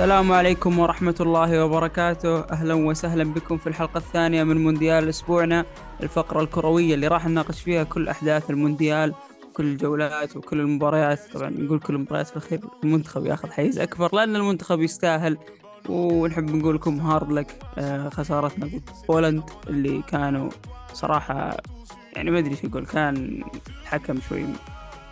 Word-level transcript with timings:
السلام 0.00 0.32
عليكم 0.32 0.78
ورحمة 0.78 1.14
الله 1.20 1.64
وبركاته. 1.64 2.40
أهلا 2.40 2.74
وسهلا 2.74 3.24
بكم 3.24 3.56
في 3.58 3.66
الحلقة 3.66 3.98
الثانية 3.98 4.44
من 4.44 4.64
مونديال 4.64 5.08
أسبوعنا 5.08 5.64
الفقرة 6.02 6.40
الكروية 6.40 6.94
اللي 6.94 7.06
راح 7.06 7.26
نناقش 7.26 7.60
فيها 7.60 7.84
كل 7.84 8.08
أحداث 8.08 8.50
المونديال 8.50 9.14
كل 9.54 9.64
الجولات 9.64 10.36
وكل 10.36 10.60
المباريات. 10.60 11.20
طبعا 11.34 11.50
نقول 11.50 11.80
كل 11.80 11.94
المباريات 11.94 12.26
في 12.26 12.36
الأخير 12.36 12.60
المنتخب 12.84 13.26
ياخذ 13.26 13.50
حيز 13.50 13.78
أكبر 13.78 14.14
لأن 14.14 14.36
المنتخب 14.36 14.80
يستاهل. 14.80 15.38
ونحب 15.88 16.54
نقول 16.54 16.74
لكم 16.74 17.00
hard 17.00 17.32
luck 17.32 17.62
آه، 17.78 18.08
خسارتنا 18.08 18.66
ضد 18.66 18.90
بولند 19.08 19.50
اللي 19.68 20.02
كانوا 20.08 20.50
صراحة 20.92 21.56
يعني 22.16 22.30
ما 22.30 22.38
أدري 22.38 22.56
شو 22.56 22.68
أقول 22.68 22.86
كان 22.86 23.44
الحكم 23.82 24.20
شوي 24.28 24.44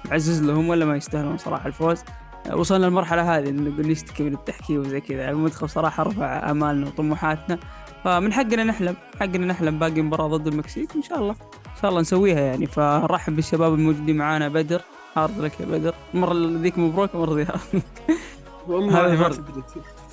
معزز 0.04 0.42
لهم 0.42 0.68
ولا 0.68 0.84
ما 0.84 0.96
يستاهلون 0.96 1.38
صراحة 1.38 1.66
الفوز. 1.66 1.98
وصلنا 2.52 2.86
المرحلة 2.86 3.36
هذه 3.36 3.50
نقول 3.50 3.88
نشتكي 3.88 4.22
من 4.22 4.34
التحكيم 4.34 4.80
وزي 4.80 5.00
كذا. 5.00 5.30
المنتخب 5.30 5.66
صراحة 5.66 6.02
رفع 6.02 6.50
آمالنا 6.50 6.86
وطموحاتنا. 6.86 7.58
فمن 8.04 8.32
حقنا 8.32 8.64
نحلم 8.64 8.96
حقنا 9.20 9.46
نحلم 9.46 9.78
باقي 9.78 10.02
مباراة 10.02 10.28
ضد 10.28 10.46
المكسيك 10.46 10.94
وإن 10.94 11.02
شاء 11.02 11.18
الله. 11.18 11.32
إن 11.76 11.82
شاء 11.82 11.90
الله 11.90 12.00
نسويها 12.00 12.40
يعني. 12.40 12.66
فرحب 12.66 13.36
بالشباب 13.36 13.74
الموجودين 13.74 14.16
معانا 14.16 14.48
بدر. 14.48 14.82
hard 15.16 15.40
luck 15.40 15.60
يا 15.60 15.66
بدر. 15.66 15.94
المرة 16.14 16.60
ذيك 16.62 16.78
مبروك 16.78 17.14
المرة 17.14 17.34
ذي 17.34 17.46
والله 18.68 19.16
ما 19.16 19.28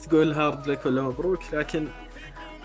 تقول 0.03 0.33
hard 0.33 0.67
luck 0.67 0.85
ولا 0.85 1.01
مبروك 1.01 1.39
لكن 1.53 1.87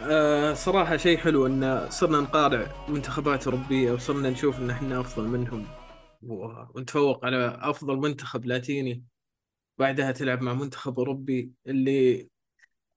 آه 0.02 0.54
صراحة 0.54 0.96
شيء 0.96 1.18
حلو 1.18 1.46
إن 1.46 1.86
صرنا 1.90 2.20
نقارع 2.20 2.66
منتخبات 2.88 3.46
أوروبية 3.46 3.92
وصرنا 3.92 4.30
نشوف 4.30 4.58
إن 4.58 4.70
إحنا 4.70 5.00
أفضل 5.00 5.28
منهم 5.28 5.64
ونتفوق 6.22 7.24
على 7.24 7.58
أفضل 7.60 7.96
منتخب 7.96 8.46
لاتيني. 8.46 9.04
بعدها 9.80 10.12
تلعب 10.12 10.42
مع 10.42 10.54
منتخب 10.54 10.98
أوروبي 10.98 11.52
اللي 11.66 12.28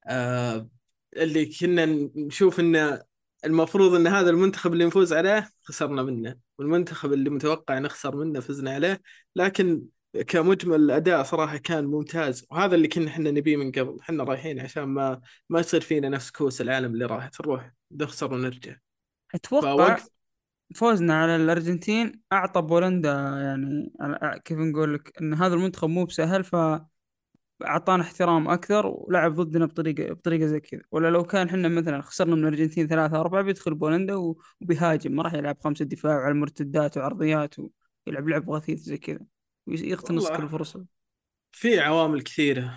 آه 0.08 0.70
اللي 1.18 1.46
كنا 1.46 1.86
نشوف 2.16 2.60
إنه 2.60 3.02
المفروض 3.46 3.96
إن 3.96 4.08
هذا 4.08 4.30
المنتخب 4.30 4.74
اللي 4.74 4.86
نفوز 4.86 5.14
عليه 5.14 5.50
خسرنا 5.64 6.04
منه 6.04 6.36
والمنتخب 6.58 7.14
اللي 7.14 7.30
متوقع 7.30 7.80
نخسر 7.80 8.16
منه 8.16 8.40
فزنا 8.40 8.72
عليه. 8.72 9.02
لكن 9.36 9.84
كمجمل 10.28 10.76
الاداء 10.76 11.24
صراحة 11.24 11.58
كان 11.58 11.86
ممتاز 11.86 12.46
وهذا 12.52 12.76
اللي 12.76 12.88
كنا 12.88 13.08
إحنا 13.08 13.32
نبيه 13.32 13.58
من 13.58 13.72
قبل. 13.72 13.98
إحنا 14.02 14.24
رايحين 14.24 14.60
عشان 14.60 14.84
ما 14.84 15.22
ما 15.50 15.60
يصير 15.60 15.82
فينا 15.82 16.10
نفس 16.10 16.32
كوس 16.32 16.62
العالم 16.62 16.94
اللي 16.94 17.06
راحت 17.06 17.42
نروح 17.42 17.72
نخسر 17.92 18.34
ونرجع. 18.34 18.76
أتوقع 19.36 19.76
فوقت... 19.76 20.13
فوزنا 20.76 21.22
على 21.22 21.36
الأرجنتين 21.36 22.22
أعطى 22.34 22.62
بولندا 22.62 23.12
يعني 23.12 23.94
كيف 24.46 24.58
نقول 24.58 24.94
لك 24.94 25.22
إن 25.22 25.34
هذا 25.34 25.56
المنتخب 25.56 25.90
مو 25.90 26.06
بسهل 26.06 26.44
ف 26.44 26.56
اعطانا 27.66 28.04
احترام 28.04 28.50
أكثر 28.50 28.88
ولعب 28.88 29.36
ضدنا 29.36 29.66
بطريقه 29.66 30.14
بطريقة 30.14 30.46
زي 30.46 30.60
كذا. 30.60 30.82
ولا 30.92 31.08
لو 31.10 31.24
كان 31.24 31.48
إحنا 31.48 31.68
مثلا 31.68 32.02
خسرنا 32.02 32.36
من 32.36 32.42
الأرجنتين 32.42 32.88
ثلاثة 32.88 33.20
أربعة 33.20 33.42
بيدخل 33.42 33.76
بولندا 33.76 34.16
وبيهاجم 34.62 35.12
ما 35.12 35.24
راح 35.24 35.34
يلعب 35.34 35.58
خمسة 35.64 35.86
دفاع 35.86 36.16
وعلى 36.16 36.32
المرتدات 36.32 36.98
وعرضيات 36.98 37.56
ويلعب 38.08 38.28
لعب 38.28 38.50
غثيث 38.50 38.80
زي 38.80 38.98
كذا. 38.98 39.20
ويقتنص 39.68 40.30
كل 40.30 40.44
الفرص 40.44 40.78
في 41.52 41.80
عوامل 41.80 42.22
كثيرة. 42.22 42.74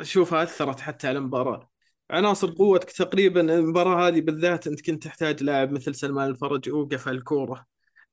أشوفها 0.00 0.42
أثرت 0.42 0.80
حتى 0.80 1.08
على 1.08 1.18
المباراة. 1.18 1.73
عناصر 2.10 2.50
قوتك 2.50 2.90
تقريبا 2.90 3.40
المباراة 3.40 4.08
هذه 4.08 4.20
بالذات 4.20 4.66
أنت 4.66 4.86
كنت 4.86 5.02
تحتاج 5.02 5.42
لاعب 5.42 5.72
مثل 5.72 5.94
سلمان 5.94 6.30
الفرج 6.30 6.66
يوقف 6.66 7.08
على 7.08 7.16
الكورة 7.16 7.66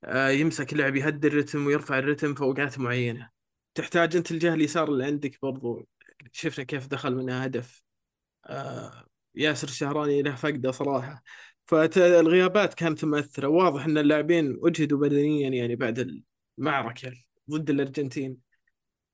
آه، 0.03 0.29
يمسك 0.29 0.73
اللعب 0.73 0.95
يهدي 0.95 1.27
الرتم 1.27 1.65
ويرفع 1.65 1.99
الرتم 1.99 2.33
في 2.35 2.41
أوقات 2.41 2.79
معينة. 2.79 3.29
تحتاج 3.75 4.15
أنت 4.15 4.31
الجهة 4.31 4.53
اليسار 4.53 4.89
اللي 4.89 5.05
عندك 5.05 5.37
برضو. 5.41 5.87
شفنا 6.31 6.65
كيف 6.65 6.87
دخل 6.87 7.15
منها 7.15 7.45
هدف. 7.45 7.83
آه، 8.45 9.05
ياسر 9.35 9.67
الشهراني 9.67 10.21
له 10.21 10.35
فقدة 10.35 10.71
صراحة. 10.71 11.23
فالغيابات 11.65 12.73
كانت 12.73 13.05
مؤثرة. 13.05 13.47
واضح 13.47 13.85
أن 13.85 13.97
اللاعبين 13.97 14.59
أجهدوا 14.63 14.99
بدنيا 14.99 15.49
يعني 15.49 15.75
بعد 15.75 16.23
المعركة 16.57 17.13
ضد 17.49 17.69
الأرجنتين. 17.69 18.37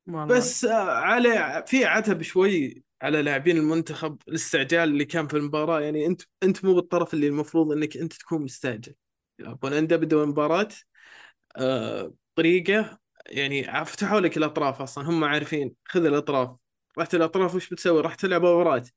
بس 0.08 0.66
آه، 0.66 0.92
على 0.92 1.64
في 1.68 1.86
عتب 1.86 2.22
شوي 2.22 2.84
على 3.02 3.22
لاعبين 3.22 3.58
المنتخب 3.58 4.18
الاستعجال 4.28 4.90
اللي 4.90 5.06
كان 5.06 5.28
في 5.28 5.38
المباراة. 5.38 5.82
يعني 5.82 6.06
أنت 6.06 6.22
أنت 6.44 6.66
مو 6.66 6.74
بالطرف 6.76 7.14
اللي 7.14 7.28
المفروض 7.28 7.72
إنك 7.72 7.98
أنت 7.98 8.14
تكون 8.14 8.42
مستعجل. 8.44 8.96
بولندا 9.40 9.96
بدوا 9.96 10.24
المباراه 10.24 10.68
آه 11.58 12.14
طريقة 12.36 13.00
يعني 13.28 13.86
فتحوا 13.86 14.20
لك 14.20 14.38
الأطراف 14.38 14.82
أصلا. 14.82 15.10
هم 15.10 15.24
عارفين 15.24 15.76
خذ 15.86 16.06
الأطراف. 16.06 16.56
رحت 17.00 17.16
الأطراف 17.16 17.56
وش 17.56 17.70
بتسوي؟ 17.70 18.02
راح 18.02 18.16
تلعب 18.16 18.46
اوفرات 18.46 18.90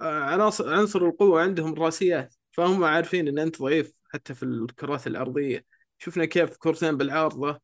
آه 0.00 0.20
عناصر 0.24 0.74
عنصر 0.74 1.06
القوة 1.06 1.42
عندهم 1.42 1.72
الراسيات 1.72 2.34
فهم 2.52 2.84
عارفين 2.84 3.28
إن 3.28 3.38
أنت 3.38 3.60
ضعيف 3.62 3.92
حتى 4.14 4.34
في 4.34 4.42
الكرات 4.42 5.06
الأرضية. 5.06 5.64
شفنا 5.98 6.24
كيف 6.24 6.56
كورتين 6.56 6.96
بالعارضة 6.96 7.60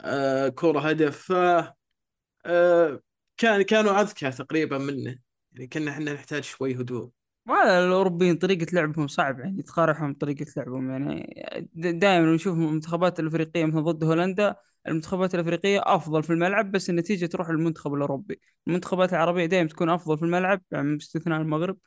آه 0.00 0.48
كورة 0.48 0.80
هدف. 0.80 1.32
ف 1.32 1.32
آه 2.46 3.00
كان 3.36 3.62
كانوا 3.62 4.00
أذكى 4.00 4.30
تقريبا 4.30 4.78
منه. 4.78 5.18
يعني 5.52 5.66
كنا 5.66 5.90
إحنا 5.90 6.12
نحتاج 6.12 6.42
شوي 6.42 6.74
هدوء. 6.74 7.10
وهذا 7.48 7.84
الأوروبيين 7.84 8.36
طريقة 8.36 8.66
لعبهم 8.72 9.06
صعب 9.06 9.40
يعني 9.40 9.62
تقارعهم 9.62 10.14
طريقه 10.14 10.46
لعبهم. 10.56 10.90
يعني 10.90 11.34
دائما 11.74 12.34
نشوف 12.34 12.54
المنتخبات 12.58 13.20
الأفريقية 13.20 13.64
مثلا 13.64 13.80
ضد 13.80 14.04
هولندا 14.04 14.56
المنتخبات 14.88 15.34
الأفريقية 15.34 15.82
أفضل 15.84 16.22
في 16.22 16.30
الملعب 16.30 16.70
بس 16.72 16.90
النتيجة 16.90 17.26
تروح 17.26 17.50
للمنتخب 17.50 17.94
الأوروبي. 17.94 18.40
المنتخبات 18.68 19.12
العربية 19.12 19.46
دائما 19.46 19.68
تكون 19.68 19.90
أفضل 19.90 20.18
في 20.18 20.24
الملعب 20.24 20.62
يعني 20.70 20.96
باستثناء 20.96 21.40
المغرب. 21.40 21.78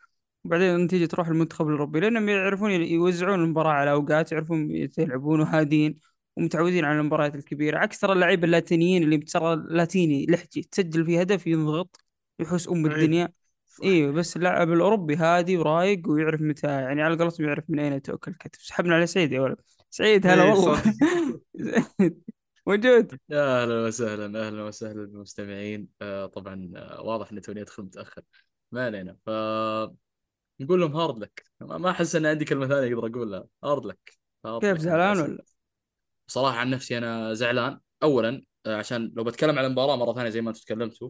وبعدين 0.44 0.76
النتيجة 0.76 1.06
تروح 1.06 1.30
للمنتخب 1.30 1.68
الأوروبي 1.68 2.00
لأنهم 2.00 2.30
يعرفون 2.30 2.72
يوزعون 2.72 3.44
المباراة 3.44 3.72
على 3.72 3.92
أوقات 3.92 4.32
يعرفون 4.32 4.72
يلعبون 4.98 5.42
هادين 5.42 6.00
ومتعودين 6.38 6.86
على 6.86 7.00
المباريات 7.00 7.36
الكبيرة 7.36 7.78
عكس 7.78 8.00
ترى 8.00 8.14
اللعيبة 8.14 8.46
اللاتينيين 8.46 9.04
اللي 9.04 9.18
ترى 9.18 9.56
لاتيني 9.70 10.26
لحجي 10.30 10.62
تسجل 10.72 11.06
فيه 11.06 11.20
هدف 11.20 11.48
ينضغط 11.48 12.04
يحس 12.40 12.70
أم 12.70 12.86
الدنيا. 12.86 13.30
إيوه 13.84 14.12
بس 14.12 14.38
اللاعب 14.38 14.72
الأوروبي 14.72 15.16
هادي 15.16 15.58
ورايق 15.58 16.10
ويعرف 16.10 16.42
متى 16.42 16.68
يعني 16.68 17.02
على 17.02 17.18
قولتهم 17.18 17.48
يعرف 17.48 17.64
من 17.70 17.80
أين 17.80 18.02
تؤكل 18.02 18.32
الكتف. 18.32 18.62
سحبنا 18.62 18.96
على 18.96 19.08
سعيد 19.08 19.32
يا 19.32 19.42
ولد. 19.42 19.58
سعيد 19.90 20.28
هلا 20.28 20.44
والله. 20.44 20.84
موجود. 22.68 23.20
يا 23.30 23.64
أهلا 23.64 23.88
وسهلا 23.88 24.48
أهلا 24.48 24.64
وسهلا 24.64 25.06
بالمستمعين 25.06 25.88
آه 26.02 26.26
طبعا 26.26 26.72
آه 26.76 27.02
واضح 27.02 27.32
ان 27.32 27.42
توني 27.42 27.62
أدخل 27.62 27.84
متأخر. 27.84 28.22
ما 28.72 28.86
علينا. 28.86 29.18
ف 29.26 29.30
نقول 30.60 30.80
لهم 30.80 30.96
hard 30.96 31.20
luck. 31.20 31.44
ما 31.62 31.90
أحس 31.92 32.16
إن 32.16 32.26
عندي 32.26 32.46
كلمة 32.46 32.68
ثانية 32.68 32.94
أقدر 32.96 33.08
أقولها. 33.08 33.46
hard 33.64 33.86
luck. 33.86 34.18
كيف 34.62 34.78
زعلان 34.78 35.20
ولا؟ 35.20 35.44
صراحة 36.28 36.58
عن 36.58 36.70
نفسي 36.70 36.98
أنا 36.98 37.34
زعلان. 37.34 37.80
اولا 38.04 38.42
آه، 38.66 38.76
عشان 38.76 39.14
لو 39.16 39.24
بتكلم 39.24 39.60
عن 39.60 39.66
المباراة 39.66 39.96
مرة 39.96 40.14
ثانية 40.14 40.30
زي 40.30 40.42
ما 40.42 40.50
أنتم 40.50 40.62
تكلمتوا 40.62 41.10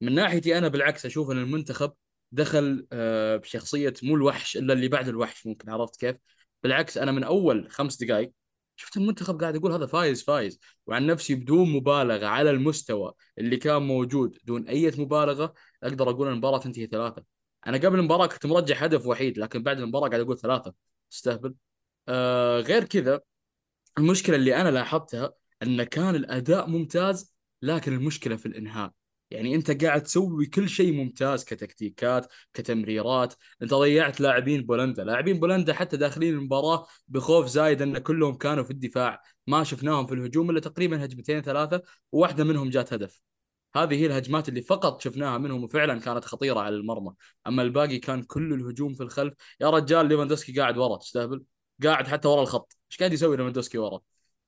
من 0.00 0.14
ناحيتي 0.14 0.58
أنا 0.58 0.68
بالعكس 0.68 1.06
أشوف 1.06 1.30
إن 1.30 1.38
المنتخب 1.38 1.92
دخل 2.32 2.86
آه، 2.92 3.36
بشخصية 3.36 3.94
مو 4.02 4.16
الوحش 4.16 4.56
إلا 4.56 4.72
اللي 4.72 4.88
بعد 4.88 5.08
الوحش 5.08 5.46
ممكن 5.46 5.70
عرفت 5.70 6.00
كيف؟ 6.00 6.16
بالعكس 6.62 6.98
أنا 6.98 7.12
من 7.12 7.24
أول 7.24 7.70
خمس 7.70 7.96
دقائق 8.02 8.32
شفت 8.76 8.96
المنتخب 8.96 9.40
قاعد 9.40 9.54
يقول 9.56 9.72
هذا 9.72 9.86
فايز 9.86 10.22
فايز. 10.24 10.60
وعن 10.86 11.06
نفسي 11.06 11.34
بدون 11.34 11.72
مبالغة 11.72 12.26
على 12.26 12.50
المستوى 12.50 13.12
اللي 13.38 13.56
كان 13.56 13.82
موجود 13.82 14.38
دون 14.44 14.68
أي 14.68 14.92
مبالغة 14.98 15.54
أقدر 15.82 16.10
أقول 16.10 16.28
المباراة 16.28 16.58
تنتهي 16.58 16.86
ثلاثة. 16.86 17.24
أنا 17.66 17.78
قبل 17.78 17.98
المباراة 17.98 18.26
كنت 18.26 18.46
مرجح 18.46 18.82
هدف 18.82 19.06
وحيد 19.06 19.38
لكن 19.38 19.62
بعد 19.62 19.80
المباراة 19.80 20.08
قاعد 20.08 20.20
أقول 20.20 20.38
ثلاثة. 20.38 20.74
استهبل 21.12 21.54
آه 22.08 22.60
غير 22.60 22.84
كذا 22.84 23.20
المشكلة 23.98 24.36
اللي 24.36 24.56
أنا 24.56 24.68
لاحظتها 24.68 25.32
إن 25.62 25.82
كان 25.82 26.14
الأداء 26.14 26.66
ممتاز 26.68 27.34
لكن 27.62 27.92
المشكلة 27.92 28.36
في 28.36 28.46
الإنهاء. 28.46 28.92
يعني 29.30 29.54
أنت 29.54 29.84
قاعد 29.84 30.02
تسوي 30.02 30.46
كل 30.46 30.68
شيء 30.68 30.92
ممتاز 30.92 31.44
كتكتيكات 31.44 32.26
كتمريرات. 32.54 33.34
أنت 33.62 33.74
ضيعت 33.74 34.20
لاعبين 34.20 34.62
بولندا. 34.66 35.04
لاعبين 35.04 35.40
بولندا 35.40 35.74
حتى 35.74 35.96
داخلين 35.96 36.34
المباراة 36.34 36.86
بخوف 37.08 37.46
زايد 37.46 37.82
إن 37.82 37.98
كلهم 37.98 38.34
كانوا 38.34 38.64
في 38.64 38.70
الدفاع. 38.70 39.22
ما 39.46 39.64
شفناهم 39.64 40.06
في 40.06 40.14
الهجوم 40.14 40.50
إلا 40.50 40.60
تقريبا 40.60 41.04
هجمتين 41.04 41.42
ثلاثة 41.42 41.82
وواحدة 42.12 42.44
منهم 42.44 42.70
جات 42.70 42.92
هدف. 42.92 43.20
هذه 43.76 43.94
هي 43.94 44.06
الهجمات 44.06 44.48
اللي 44.48 44.62
فقط 44.62 45.00
شفناها 45.02 45.38
منهم 45.38 45.64
وفعلا 45.64 46.00
كانت 46.00 46.24
خطيرة 46.24 46.60
على 46.60 46.76
المرمى. 46.76 47.12
أما 47.46 47.62
الباقي 47.62 47.98
كان 47.98 48.22
كل 48.22 48.52
الهجوم 48.52 48.94
في 48.94 49.02
الخلف. 49.02 49.34
يا 49.60 49.70
رجال 49.70 50.06
ليفاندوسكي 50.06 50.60
قاعد 50.60 50.78
ورا 50.78 50.96
تستهبل؟ 50.96 51.42
قاعد 51.84 52.06
حتى 52.06 52.28
ورا 52.28 52.42
الخط. 52.42 52.76
إيش 52.90 52.98
قاعد 52.98 53.12
يسوي 53.12 53.36
ليفاندوسكي 53.36 53.78
ورا؟ 53.78 54.00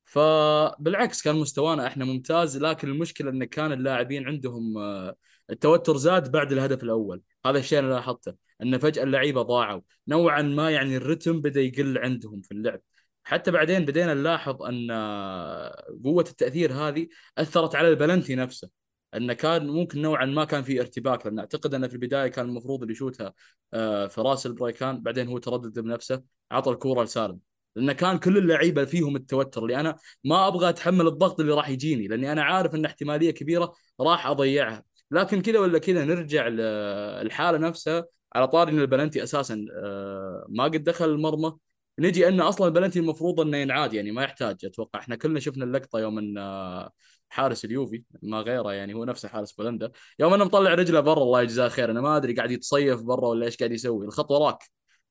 فبالعكس 0.05 1.23
كان 1.23 1.37
مستوانا 1.37 1.87
إحنا 1.87 2.05
ممتاز 2.05 2.59
لكن 2.59 2.89
المشكلة 2.89 3.31
إن 3.31 3.45
كان 3.45 3.73
اللاعبين 3.73 4.27
عندهم 4.29 4.79
آه، 4.79 5.17
التوتر 5.51 5.97
زاد 5.97 6.33
بعد 6.33 6.53
الهدف 6.53 6.83
الأول. 6.83 7.23
هذا 7.47 7.59
الشيء 7.59 7.79
أنا 7.79 7.89
لاحظته 7.89 8.35
إن 8.63 8.79
فجأة 8.79 9.03
اللعيبة 9.03 9.43
ضاعوا. 9.43 9.81
نوعا 10.09 10.43
ما 10.43 10.71
يعني 10.71 10.97
الرتم 10.97 11.41
بدأ 11.41 11.61
يقل 11.61 11.99
عندهم 11.99 12.41
في 12.41 12.53
اللعب. 12.53 12.81
حتى 13.25 13.51
بعدين 13.51 13.85
بدينا 13.85 14.15
نلاحظ 14.15 14.63
إن 14.63 14.91
آه، 14.91 15.85
قوة 16.05 16.25
التأثير 16.31 16.73
هذه 16.73 17.09
أثرت 17.39 17.75
على 17.75 17.89
البلنتي 17.89 18.35
نفسه. 18.35 18.71
إنه 19.17 19.33
كان 19.33 19.67
ممكن 19.67 20.03
نوعا 20.03 20.27
ما 20.27 20.45
كان 20.45 20.63
في 20.63 20.81
ارتباك 20.81 21.27
لأن 21.27 21.39
أعتقد 21.39 21.75
إنه 21.75 21.89
في 21.89 21.95
البداية 21.95 22.29
كان 22.29 22.49
المفروض 22.49 22.83
اللي 22.83 22.93
يشوتها 22.93 23.33
آه، 23.75 24.07
فراس 24.07 24.47
البريكان 24.47 25.03
بعدين 25.03 25.29
هو 25.29 25.39
تردد 25.39 25.79
بنفسه 25.79 26.23
عطى 26.51 26.71
الكورة 26.71 27.05
لسالم. 27.05 27.39
لأن 27.77 27.93
كان 27.93 28.19
كل 28.19 28.39
اللعيبة 28.39 28.85
فيهم 28.85 29.17
التوتر 29.17 29.63
اللي 29.63 29.81
أنا 29.81 29.97
ما 30.25 30.49
أبغى 30.49 30.69
أتحمل 30.69 31.07
الضغط 31.07 31.41
اللي 31.41 31.53
راح 31.55 31.69
يجيني 31.69 32.09
لأني 32.09 32.33
أنا 32.33 32.43
عارف 32.43 32.75
إن 32.75 32.85
احتمالية 32.85 33.31
كبيرة 33.31 33.75
راح 34.01 34.27
أضيعها. 34.27 34.85
لكن 35.11 35.43
كذا 35.43 35.59
ولا 35.59 35.79
كذا 35.79 36.05
نرجع 36.05 36.49
للحاله 36.49 37.59
نفسها 37.59 38.05
على 38.35 38.49
طاري 38.49 38.73
إن 38.73 38.79
البلنتي 38.79 39.23
أساسا 39.23 39.67
آه، 39.85 40.47
ما 40.49 40.65
قد 40.65 40.85
دخل 40.85 41.11
المرمى. 41.11 41.53
نجي 42.01 42.29
أن 42.29 42.41
أصلا 42.41 42.67
البلنتي 42.67 42.99
المفروض 42.99 43.41
أنه 43.41 43.57
ينعاد 43.57 43.95
يعني 43.95 44.11
ما 44.11 44.23
يحتاج. 44.23 44.65
أتوقع 44.65 45.01
إحنا 45.01 45.17
كلنا 45.17 45.41
شفنا 45.41 45.65
اللقطة 45.65 45.99
يوم 45.99 46.19
أن 46.19 46.39
آه، 46.39 46.91
حارس 47.29 47.65
اليوفي 47.65 48.05
ما 48.23 48.41
غيره 48.41 48.73
يعني 48.73 48.95
هو 48.95 49.05
نفسه 49.05 49.29
حارس 49.29 49.53
بولندا. 49.53 49.91
يوم 50.19 50.35
أنه 50.35 50.45
مطلع 50.45 50.75
رجله 50.75 51.01
برا 51.01 51.23
الله 51.23 51.43
يجزاه 51.43 51.69
خير 51.69 51.91
أنا 51.91 52.01
ما 52.01 52.17
أدري 52.17 52.33
قاعد 52.35 52.51
يتصيف 52.51 53.03
برا 53.03 53.29
ولا 53.29 53.47
إيش 53.47 53.57
قاعد 53.57 53.73
يسوي. 53.73 54.07
الخط 54.07 54.31
وراك. 54.31 54.59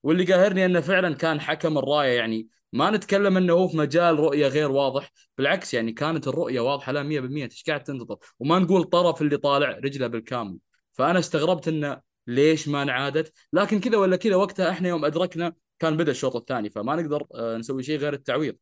واللي 0.04 0.24
قاهرني 0.34 0.66
أنه 0.66 0.82
فعلا 0.82 1.16
كان 1.16 1.42
حكم 1.42 1.78
الراية 1.78 2.18
يعني 2.18 2.48
ما 2.74 2.92
نتكلم 2.92 3.38
أنه 3.38 3.54
هو 3.54 3.68
في 3.68 3.78
مجال 3.78 4.20
رؤية 4.20 4.48
غير 4.48 4.72
واضح. 4.72 5.12
بالعكس 5.38 5.74
يعني 5.74 5.92
كانت 5.92 6.28
الرؤية 6.28 6.60
واضحة 6.60 6.92
لا 6.92 7.04
100% 7.04 7.44
إيش 7.44 7.64
قاعد 7.68 7.84
تنتظر؟ 7.84 8.18
وما 8.40 8.60
نقول 8.60 8.84
طرف 8.84 9.22
اللي 9.22 9.38
طالع 9.38 9.70
رجله 9.70 10.08
بالكامل. 10.08 10.58
فأنا 10.94 11.20
استغربت 11.20 11.68
أنه 11.68 12.02
ليش 12.28 12.68
ما 12.68 12.82
انعادت؟ 12.82 13.34
لكن 13.54 13.80
كذا 13.80 13.98
ولا 13.98 14.16
كذا 14.16 14.36
وقتها 14.36 14.70
إحنا 14.70 14.90
يوم 14.90 15.06
أدركنا 15.06 15.54
كان 15.80 15.98
بدأ 15.98 16.12
الشوط 16.12 16.36
الثاني 16.36 16.70
فما 16.70 16.96
نقدر 16.96 17.26
آه، 17.36 17.58
نسوي 17.58 17.84
شيء 17.84 17.98
غير 18.00 18.14
التعويض. 18.14 18.56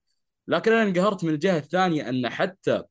لكن 0.47 0.71
أنا 0.71 0.83
انقهرت 0.83 1.23
من 1.23 1.33
الجهة 1.33 1.57
الثانية 1.57 2.09
أن 2.09 2.29
حتى 2.29 2.83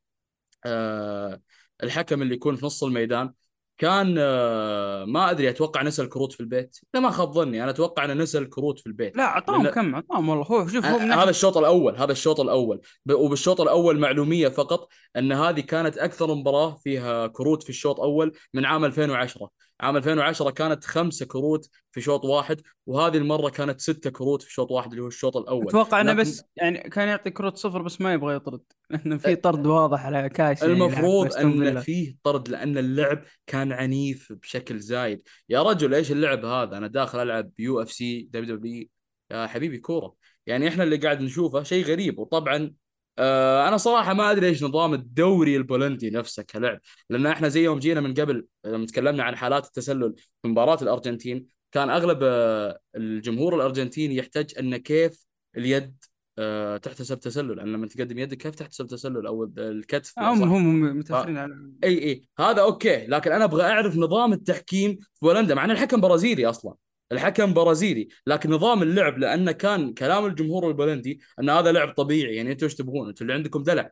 آه، 0.67 1.40
الحكم 1.82 2.23
اللي 2.23 2.34
يكون 2.34 2.56
في 2.56 2.67
نص 2.67 2.84
الميدان 2.84 3.32
كان 3.78 4.14
آه، 4.19 5.05
ما 5.05 5.31
أدري 5.31 5.49
أتوقع 5.50 5.82
نسى 5.82 6.02
الكروت 6.02 6.32
في 6.32 6.40
البيت. 6.40 6.76
لا 6.94 7.00
ما 7.00 7.11
خاب 7.11 7.32
ظني 7.32 7.62
أنا 7.62 7.70
أتوقع 7.70 8.05
أنه 8.05 8.14
نسى 8.14 8.38
الكروت 8.38 8.78
في 8.81 8.87
البيت. 8.87 9.17
لا 9.17 9.23
أعطاهم 9.25 9.67
لأن- 9.69 9.75
كم؟ 9.75 9.94
أعطاهم 9.94 10.28
والله. 10.28 10.44
هو 10.44 10.69
شوف 10.69 10.84
هو 10.87 10.99
هذا 10.99 11.31
الشوط 11.31 11.56
الأول 11.56 11.96
هذا 11.96 12.12
الشوط 12.12 12.40
الأول. 12.40 12.81
ب- 13.06 13.12
وبالشوط 13.12 13.61
الأول 13.61 13.99
معلومية 13.99 14.49
فقط 14.49 14.88
أن 15.17 15.32
هذه 15.32 15.61
كانت 15.61 15.99
أكثر 15.99 16.34
مباراة 16.34 16.76
فيها 16.76 17.26
كروت 17.26 17.62
في 17.62 17.69
الشوط 17.70 18.00
الأول 18.00 18.32
من 18.55 18.64
عام 18.64 18.84
2010 18.84 19.50
عام 19.81 19.96
2010 19.96 20.50
كانت 20.50 20.84
خمسة 20.84 21.26
كروت 21.26 21.69
في 21.93 22.00
شوط 22.00 22.25
واحد 22.25 22.61
وهذه 22.87 23.17
المرة 23.17 23.49
كانت 23.50 23.81
ستة 23.81 24.11
كروت 24.11 24.43
في 24.43 24.52
شوط 24.52 24.70
واحد 24.70 24.90
اللي 24.90 25.02
هو 25.02 25.06
الشوط 25.06 25.37
الأول. 25.37 25.69
أتوقع 25.69 26.00
إنه 26.00 26.12
لكن- 26.12 26.20
بس 26.20 26.43
يعني 26.56 26.78
كان 26.78 27.08
يعطي 27.08 27.31
كروت 27.31 27.56
صفر 27.56 27.82
بس 27.82 28.00
ما 28.00 28.12
يبغى 28.12 28.34
يطرد. 28.34 28.61
لأنه 28.90 29.17
في 29.19 29.37
طرد 29.37 29.67
واضح 29.67 30.06
على 30.06 30.28
كاش 30.28 30.61
يعني 30.62 30.73
المفروض 30.73 31.26
أستون 31.26 31.67
إن. 31.67 31.81
فيه 31.81 32.17
طرد 32.23 32.49
لأن 32.49 32.78
اللعب 32.78 33.25
كان 33.46 33.73
عنيف 33.73 34.32
بشكل 34.32 34.78
زايد. 34.78 35.23
يا 35.49 35.62
رجل 35.62 35.94
إيش 35.94 36.12
اللعب 36.12 36.44
هذا؟ 36.44 36.76
أنا 36.76 36.87
داخل 36.87 37.23
ألعب 37.23 37.50
يو 37.58 37.82
إف 37.82 37.93
سي 37.93 38.28
دبليو 38.32 38.56
دبليو 38.56 38.88
يا 39.31 39.46
حبيبي 39.46 39.78
كورة. 39.78 40.14
يعني 40.46 40.69
إحنا 40.69 40.84
اللي 40.84 40.96
قاعد 40.96 41.20
نشوفه 41.20 41.62
شيء 41.62 41.84
غريب 41.84 42.19
وطبعا 42.19 42.73
آه 43.18 43.68
أنا 43.68 43.76
صراحة 43.76 44.14
ما 44.14 44.30
أدري 44.30 44.46
إيش 44.48 44.62
نظام 44.62 44.94
الدوري 44.94 45.56
البولندي 45.56 46.10
نفسه 46.10 46.42
كلعب 46.42 46.78
لأن 47.10 47.26
إحنا 47.26 47.48
زي 47.48 47.64
يوم 47.64 47.78
جينا 47.78 48.00
من 48.00 48.14
قبل 48.14 48.46
لما 48.64 48.86
تكلمنا 48.86 49.22
عن 49.22 49.36
حالات 49.36 49.66
التسلل 49.66 50.14
في 50.42 50.48
مباراة 50.48 50.78
الأرجنتين 50.82 51.46
كان 51.72 51.90
أغلب 51.90 52.18
آه 52.22 52.78
الجمهور 52.96 53.54
الأرجنتيني 53.56 54.16
يحتج 54.16 54.54
أن 54.58 54.76
كيف 54.76 55.26
اليد 55.56 55.94
آه 56.38 56.76
تحتسب 56.76 57.20
تسلل 57.20 57.60
أنا 57.60 57.70
لما 57.70 57.86
تقدم 57.86 58.18
يدك 58.18 58.36
كيف 58.36 58.54
تحتسب 58.54 58.86
تسلل 58.86 59.26
أو 59.26 59.44
الكتف 59.58 60.18
هم. 60.18 60.42
هم 60.42 60.98
متأخرين 60.98 61.38
على 61.38 61.54
إي 61.84 62.02
إي 62.02 62.28
هذا 62.38 62.62
okay 62.62 63.06
لكن 63.06 63.32
أنا 63.32 63.44
أبغى 63.44 63.62
أعرف 63.62 63.96
نظام 63.96 64.32
التحكيم 64.32 64.96
في 64.96 65.20
بولندا 65.22 65.54
مع 65.54 65.64
أن 65.64 65.70
الحكم 65.70 66.00
برازيلي 66.00 66.46
أصلا 66.46 66.74
الحكم 67.12 67.54
برازيلي 67.54 68.08
لكن 68.26 68.50
نظام 68.50 68.82
اللعب 68.82 69.18
لأنه 69.18 69.52
كان 69.52 69.94
كلام 69.94 70.26
الجمهور 70.26 70.68
البولندي 70.68 71.20
أن 71.40 71.50
هذا 71.50 71.72
لعب 71.72 71.94
طبيعي 71.94 72.34
يعني 72.34 72.52
أنتم 72.52 72.66
إيش 72.66 72.74
تبغون؟ 72.74 73.08
أنتم 73.08 73.24
اللي 73.24 73.34
عندكم 73.34 73.62
دلع. 73.62 73.90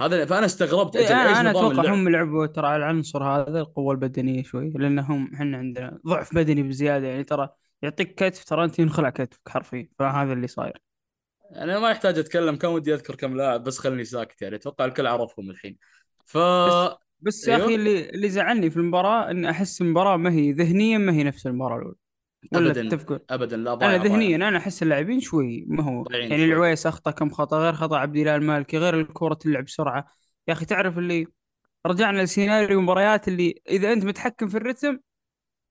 هذا 0.00 0.26
فأنا 0.26 0.46
استغربت 0.46 0.96
إيه، 0.96 1.40
أنا 1.40 1.50
نظام 1.50 1.66
أتوقع 1.66 1.70
اللعب؟ 1.70 1.94
هم 1.94 2.08
لعبوا 2.08 2.46
ترى 2.46 2.66
على 2.66 2.76
العنصر 2.76 3.24
هذا 3.24 3.60
القوة 3.60 3.92
البدنية 3.92 4.42
شوي 4.42 4.70
لأنهم 4.70 5.34
إحنا 5.34 5.58
عندنا 5.58 5.98
ضعف 6.06 6.34
بدني 6.34 6.62
بزيادة 6.62 7.06
يعني 7.06 7.24
ترى 7.24 7.48
يعطيك 7.82 8.14
كتف 8.14 8.44
ترى 8.44 8.64
أنت 8.64 8.78
ينخلع 8.78 9.10
كتفك 9.10 9.48
حرفيا 9.48 9.88
فهذا 9.98 10.32
اللي 10.32 10.46
صاير. 10.46 10.82
أنا 11.56 11.78
ما 11.78 11.90
يحتاج 11.90 12.18
أتكلم 12.18 12.56
كم 12.56 12.68
ودي 12.68 12.94
أذكر 12.94 13.14
كم 13.14 13.36
لاعب 13.36 13.64
بس 13.64 13.78
خلني 13.78 14.04
ساكت 14.04 14.42
يعني 14.42 14.56
أتوقع 14.56 14.84
الكل 14.84 15.06
عرفهم 15.06 15.50
الحين. 15.50 15.76
ف 16.26 16.38
بس 16.38 16.96
بس 17.20 17.48
يا 17.48 17.54
أيوه. 17.56 17.66
أخي 17.66 17.74
اللي 17.74 18.10
اللي 18.10 18.28
زعلني 18.28 18.70
في 18.70 18.76
المباراة 18.76 19.30
اني 19.30 19.50
أحس 19.50 19.80
المباراة 19.80 20.16
ما 20.16 20.32
هي 20.32 20.52
ذهنيا 20.52 20.98
ما 20.98 21.12
هي 21.12 21.24
نفس 21.24 21.46
المباراة 21.46 21.78
الأولى. 21.78 21.96
ابدا 22.54 22.88
تتفقون؟ 22.88 23.18
ابدا 23.30 23.56
لا 23.56 23.74
ضايع 23.74 23.94
أنا 23.94 24.04
ذهنيا 24.04 24.36
أنا 24.36 24.58
أحس 24.58 24.82
اللاعبين 24.82 25.20
شوي 25.20 25.64
ما 25.68 25.84
هو 25.84 26.04
يعني 26.10 26.28
شوي. 26.28 26.44
العويس 26.44 26.86
أخطأ 26.86 27.10
كم 27.10 27.30
خطأ 27.30 27.58
غير 27.58 27.72
خطأ 27.72 27.98
عبد 27.98 28.16
الاله 28.16 28.36
المالكي 28.36 28.78
غير 28.78 29.00
الكرة 29.00 29.34
تلعب 29.34 29.64
بسرعة. 29.64 30.06
يا 30.48 30.52
أخي 30.52 30.64
تعرف 30.64 30.98
اللي 30.98 31.26
رجعنا 31.86 32.22
لسيناريو 32.22 32.80
مباريات 32.80 33.28
اللي 33.28 33.62
إذا 33.68 33.92
أنت 33.92 34.04
متحكم 34.04 34.48
في 34.48 34.56
الرتم 34.56 34.98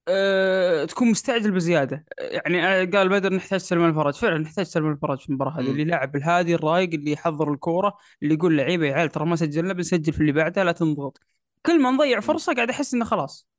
أه 0.08 0.86
تكون 0.86 1.08
مستعجل 1.08 1.52
بزيادة. 1.52 2.06
يعني 2.20 2.86
قال 2.86 3.10
بدر 3.10 3.34
نحتاج 3.34 3.60
سلمان 3.60 3.90
الفرج. 3.90 4.14
فعلا 4.14 4.38
نحتاج 4.38 4.66
سلمان 4.66 4.92
الفرج 4.92 5.20
في 5.20 5.30
المباراة 5.30 5.52
هذه. 5.52 5.72
اللي 5.72 5.84
لاعب 5.84 6.16
الهادي 6.16 6.56
الرايق 6.56 6.94
اللي 6.94 7.12
يحضر 7.12 7.54
الكورة 7.54 7.98
اللي 8.24 8.34
يقول 8.34 8.58
لعيبة 8.58 8.86
يا 8.86 8.94
عيال 8.94 9.10
ترى 9.10 9.26
ما 9.26 9.36
سجلنا 9.36 9.74
بنسجل 9.74 10.14
في 10.14 10.22
اللي 10.22 10.32
بعده 10.32 10.64
لا 10.64 10.72
تنضغط. 10.72 11.20
كل 11.66 11.82
ما 11.82 11.92
نضيع 11.92 12.20
فرصة 12.20 12.54
قاعد 12.54 12.70
أحس 12.70 12.94
إنه 12.94 13.06
خلاص. 13.06 13.50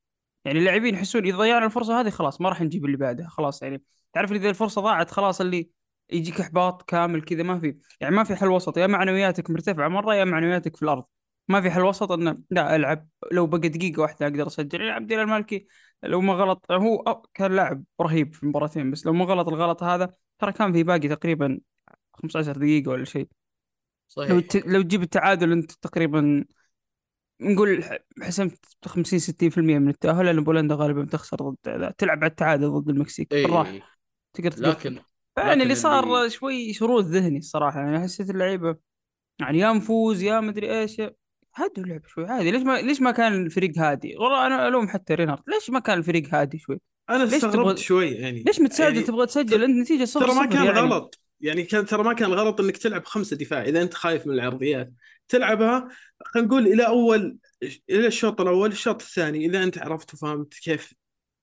يعني 0.45 0.59
اللاعبين 0.59 0.93
يحسون 0.95 1.25
إذا 1.25 1.37
ضيعنا 1.37 1.65
الفرصة 1.65 1.99
هذه 2.01 2.09
خلاص 2.09 2.41
ما 2.41 2.49
راح 2.49 2.61
نجيب 2.61 2.85
اللي 2.85 2.97
بعدها 2.97 3.27
خلاص 3.27 3.61
يعني 3.63 3.83
تعرف 4.13 4.31
إذا 4.31 4.49
الفرصة 4.49 4.81
ضاعت 4.81 5.11
خلاص 5.11 5.41
اللي 5.41 5.69
يجيك 6.11 6.39
إحباط 6.41 6.81
كامل 6.81 7.21
كذا 7.21 7.43
ما 7.43 7.59
في 7.59 7.77
يعني 8.01 8.15
ما 8.15 8.23
في 8.23 8.35
حل 8.35 8.47
وسط 8.47 8.77
يا 8.77 8.87
معنوياتك 8.87 9.49
مرتفعة 9.49 9.87
مرة 9.87 10.15
يا 10.15 10.25
معنوياتك 10.25 10.75
في 10.75 10.83
الأرض. 10.83 11.03
ما 11.47 11.61
في 11.61 11.71
حل 11.71 11.81
وسط 11.81 12.11
إنه 12.11 12.37
لا 12.49 12.75
ألعب 12.75 13.07
لو 13.31 13.47
بقى 13.47 13.69
دقيقة 13.69 14.01
واحدة 14.01 14.27
أقدر 14.27 14.47
أسجل 14.47 14.89
عبد 14.89 15.11
الله 15.11 15.23
المالكي 15.23 15.67
لو 16.03 16.21
ما 16.21 16.33
غلط 16.33 16.71
هو 16.71 17.21
كان 17.33 17.55
لاعب 17.55 17.83
رهيب 18.01 18.33
في 18.33 18.43
المباراتين 18.43 18.91
بس 18.91 19.05
لو 19.05 19.13
ما 19.13 19.25
غلط 19.25 19.47
الغلط 19.47 19.83
هذا 19.83 20.13
ترى 20.39 20.51
كان 20.51 20.73
في 20.73 20.83
باقي 20.83 21.07
تقريبا 21.07 21.59
15 22.13 22.57
دقيقة 22.57 22.89
ولا 22.89 23.05
شيء. 23.05 23.27
لو 24.17 24.39
صحيح. 24.39 24.39
ت... 24.39 24.55
لو 24.67 24.81
تجيب 24.81 25.01
التعادل 25.01 25.51
أنت 25.51 25.71
تقريبا 25.71 26.45
نقول 27.41 27.83
ح- 27.83 27.97
حسمت 28.21 28.57
50 28.85 29.19
60% 29.19 29.57
من 29.57 29.89
التأهل 29.89 30.25
لأن 30.25 30.43
بولندا 30.43 30.75
غالبا 30.75 31.01
بتخسر 31.01 31.37
ضد. 31.37 31.93
تلعب 31.97 32.17
على 32.17 32.29
التعادل 32.29 32.69
ضد 32.69 32.89
المكسيك 32.89 33.33
إي 33.33 33.43
بالراحة 33.43 33.71
إي. 33.71 33.81
تقدر 34.33 34.69
لكن 34.69 34.93
يعني 35.37 35.49
لكن 35.51 35.61
اللي 35.61 35.75
صار 35.75 36.17
اللي- 36.17 36.29
شوي 36.29 36.73
شرود 36.73 37.05
ذهني 37.05 37.37
الصراحة 37.37 37.79
يعني 37.79 37.99
حسيت 37.99 38.29
اللعيبة 38.29 38.75
يعني 39.39 39.59
يا 39.59 39.73
نفوز 39.73 40.21
يا 40.23 40.39
مدري 40.39 40.79
إيش 40.81 41.01
هدوا 41.55 41.83
اللعب 41.83 42.01
شوي 42.07 42.25
عادي 42.25 42.51
ليش 42.51 42.61
ما 42.63 42.81
ليش 42.81 43.01
ما 43.01 43.11
كان 43.11 43.45
الفريق 43.45 43.77
هادي؟ 43.77 44.15
والله 44.17 44.47
أنا 44.47 44.67
ألوم 44.67 44.87
حتى 44.87 45.13
رينارد 45.15 45.41
ليش 45.47 45.69
ما 45.69 45.79
كان 45.79 45.97
الفريق 45.97 46.35
هادي 46.35 46.57
شوي؟ 46.57 46.79
أنا 47.09 47.23
ليش 47.23 47.33
استغربت 47.33 47.77
تبغى- 47.79 47.81
شوي 47.81 48.09
يعني 48.11 48.43
ليش 48.43 48.59
متساعد 48.61 48.93
يعني 48.93 49.05
تبغى 49.05 49.25
تسجل 49.25 49.63
انت 49.63 49.75
نتيجة 49.81 50.05
صفر 50.05 50.25
ترى 50.25 50.35
ما 50.35 50.45
كان 50.45 50.65
يعني. 50.65 50.79
غلط 50.79 51.19
يعني 51.41 51.63
كان 51.63 51.85
ترى 51.85 52.03
ما 52.03 52.13
كان 52.13 52.33
غلط 52.33 52.61
إنك 52.61 52.77
تلعب 52.77 53.05
خمسة 53.05 53.35
دفاع 53.37 53.63
إذا 53.63 53.81
أنت 53.81 53.93
خايف 53.93 54.27
من 54.27 54.33
العرضيات 54.33 54.93
تلعبها 55.31 55.89
خلينا 56.25 56.47
نقول 56.47 56.67
إلى 56.67 56.87
أول 56.87 57.37
إلى 57.89 58.07
الشوط 58.07 58.41
الأول 58.41 58.71
الشوط 58.71 59.01
الثاني 59.01 59.45
إذا 59.45 59.63
أنت 59.63 59.77
عرفت 59.77 60.13
وفهمت 60.13 60.53
كيف 60.53 60.93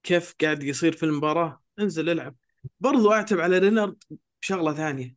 كيف 0.02 0.35
قاعد 0.40 0.62
يصير 0.62 0.92
في 0.92 1.02
المباراة 1.02 1.62
انزل 1.80 2.11
العب. 2.11 2.37
برضو 2.80 3.12
أعتب 3.12 3.40
على 3.40 3.59
رينارد 3.59 4.04
بشغلة 4.42 4.75
ثانية. 4.75 5.14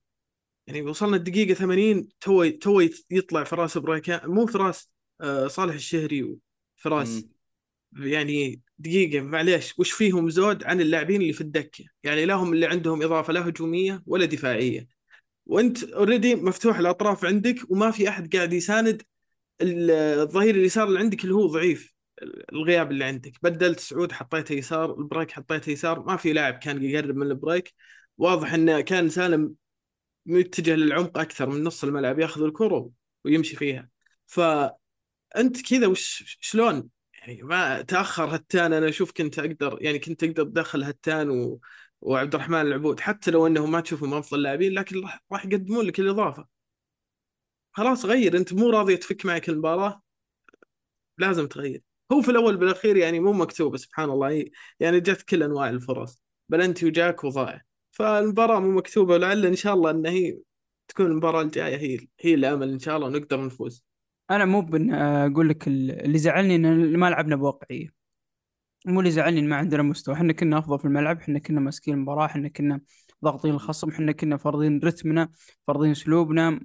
يعني 0.68 0.82
وصلنا 0.82 1.16
الدقيقة 1.16 1.54
80 1.54 2.10
تو 2.20 2.50
تو 2.50 2.82
يطلع 3.12 3.44
فراس 3.44 3.78
بريكان 3.78 4.30
مو 4.30 4.46
فراس 4.46 4.92
آه 5.22 5.48
صالح 5.48 5.74
الشهري 5.74 6.38
وفراس. 6.78 7.26
مم. 7.94 8.04
يعني 8.08 8.62
دقيقة 8.78 9.22
معليش 9.22 9.80
وش 9.80 9.92
فيهم 9.92 10.30
زود؟ 10.30 10.64
عن 10.64 10.82
اللاعبين 10.82 11.22
اللي 11.22 11.34
في 11.34 11.42
الدكة. 11.42 11.86
يعني 12.04 12.26
لا 12.26 12.34
هم 12.34 12.54
اللي 12.54 12.66
عندهم 12.66 13.02
إضافة 13.02 13.34
لا 13.34 13.48
هجومية 13.48 14.04
ولا 14.06 14.26
دفاعية. 14.26 14.88
وانت 15.46 15.84
already 15.84 16.36
مفتوح 16.36 16.78
الأطراف 16.80 17.26
عندك 17.26 17.56
وما 17.70 17.92
في 17.92 18.10
أحد 18.10 18.36
قاعد 18.36 18.54
يساند 18.54 19.02
ال- 19.62 19.92
الظهير 19.92 20.56
اليسار 20.56 20.88
اللي 20.88 21.00
عندك 21.00 21.24
اللي 21.24 21.36
هو 21.36 21.48
ضعيف 21.48 21.94
الغياب 22.54 22.92
اللي 22.92 23.04
عندك. 23.06 23.34
بدلت 23.44 23.80
سعود 23.80 24.12
حطيته 24.12 24.54
يسار 24.54 25.00
البريك 25.00 25.32
حطيته 25.32 25.70
يسار 25.70 26.04
ما 26.04 26.18
في 26.18 26.34
لاعب 26.34 26.54
كان 26.54 26.84
يقرب 26.84 27.16
من 27.16 27.28
البريك. 27.28 27.74
واضح 28.18 28.54
انه 28.54 28.82
كان 28.82 29.10
سالم 29.10 29.56
متجه 30.26 30.76
للعمق 30.76 31.18
أكثر 31.18 31.50
من 31.50 31.64
نص 31.64 31.84
الملعب 31.84 32.20
ياخذ 32.20 32.44
الكرة 32.44 32.90
ويمشي 33.26 33.56
فيها. 33.56 33.90
فانت 34.28 35.70
كذا 35.70 35.88
وش 35.88 36.38
شلون؟ 36.42 36.90
يعني 37.14 37.44
ما 37.44 37.82
تأخر 37.82 38.36
هتان 38.36 38.74
أنا 38.74 38.90
أشوف 38.90 39.12
كنت 39.12 39.40
أقدر 39.40 39.78
يعني 39.82 40.00
كنت 40.00 40.24
أقدر 40.24 40.44
ادخل 40.44 40.84
هتان 40.84 41.30
و... 41.30 41.60
وعبد 42.02 42.36
الرحمن 42.36 42.62
العبود 42.62 43.00
حتى 43.00 43.32
لو 43.32 43.48
انهم 43.48 43.72
ما 43.72 43.82
تشوفهم 43.82 44.14
افضل 44.14 44.42
لاعبين 44.42 44.74
لكن 44.74 45.04
راح 45.32 45.46
يقدمون 45.46 45.86
لك 45.86 46.00
الإضافة. 46.00 46.48
خلاص 47.72 48.06
غير 48.06 48.38
انت 48.38 48.54
مو 48.54 48.70
راضي 48.70 48.98
تفك 48.98 49.26
معك 49.26 49.50
المباراة 49.50 50.02
لازم 51.18 51.48
تغير. 51.48 51.82
هو 52.12 52.22
في 52.22 52.32
الأول 52.32 52.58
بالأخير 52.58 52.98
يعني 52.98 53.20
مو 53.20 53.34
مكتوبه 53.34 53.78
سبحان 53.78 54.10
الله 54.10 54.46
يعني 54.80 55.00
جت 55.00 55.22
كل 55.22 55.44
أنواع 55.44 55.70
الفرص. 55.70 56.24
بلنتي 56.50 56.86
وجاك 56.86 57.24
وضايع. 57.24 57.62
فالمباراة 57.92 58.60
مو 58.60 58.72
مكتوبة 58.72 59.14
ولعل 59.14 59.46
إن 59.46 59.56
شاء 59.56 59.74
الله 59.74 59.92
إن 59.92 60.06
هي 60.06 60.38
تكون 60.88 61.06
المباراة 61.06 61.42
الجاية 61.42 61.78
هي 61.78 62.08
هي 62.20 62.34
الأمل 62.34 62.70
إن 62.72 62.80
شاء 62.80 62.96
الله 62.96 63.08
ونقدر 63.08 63.46
نفوز. 63.46 63.86
أنا 64.32 64.46
مو 64.46 64.62
بن 64.62 64.94
أقول 64.94 65.50
لك 65.50 65.68
اللي 65.68 66.18
زعلني 66.18 66.56
إن 66.56 66.98
ما 66.98 67.10
لعبنا 67.10 67.36
بواقعية. 67.36 68.01
مو 68.86 69.00
اللي 69.00 69.12
زعلني 69.12 69.40
إن 69.40 69.50
ما 69.50 69.56
عندنا 69.56 69.84
مستوى. 69.84 70.16
إحنا 70.16 70.34
كنا 70.34 70.58
أفضل 70.58 70.80
في 70.80 70.86
الملعب 70.86 71.18
إحنا 71.18 71.40
كنا 71.40 71.60
ماسكين 71.60 71.94
المباراة 71.94 72.26
إحنا 72.26 72.50
كنا 72.50 72.82
ضاغطين 73.24 73.54
الخصم 73.54 73.90
إحنا 73.90 74.12
كنا 74.12 74.38
فرضين 74.38 74.80
رتمنا 74.84 75.30
فرضين 75.68 75.92
أسلوبنا. 75.92 76.60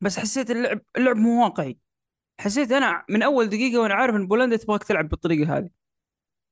بس 0.00 0.18
حسيت 0.18 0.50
اللعب 0.50 0.80
اللعب 0.96 1.16
مو 1.16 1.44
واقعي. 1.44 1.78
حسيت 2.40 2.72
أنا 2.72 3.04
من 3.10 3.22
أول 3.22 3.46
دقيقة 3.46 3.80
وأنا 3.80 3.94
عارف 3.94 4.14
إن 4.14 4.26
بولندا 4.26 4.56
تبغاك 4.56 4.84
تلعب 4.84 5.08
بالطريقة 5.08 5.58
هذه. 5.58 5.68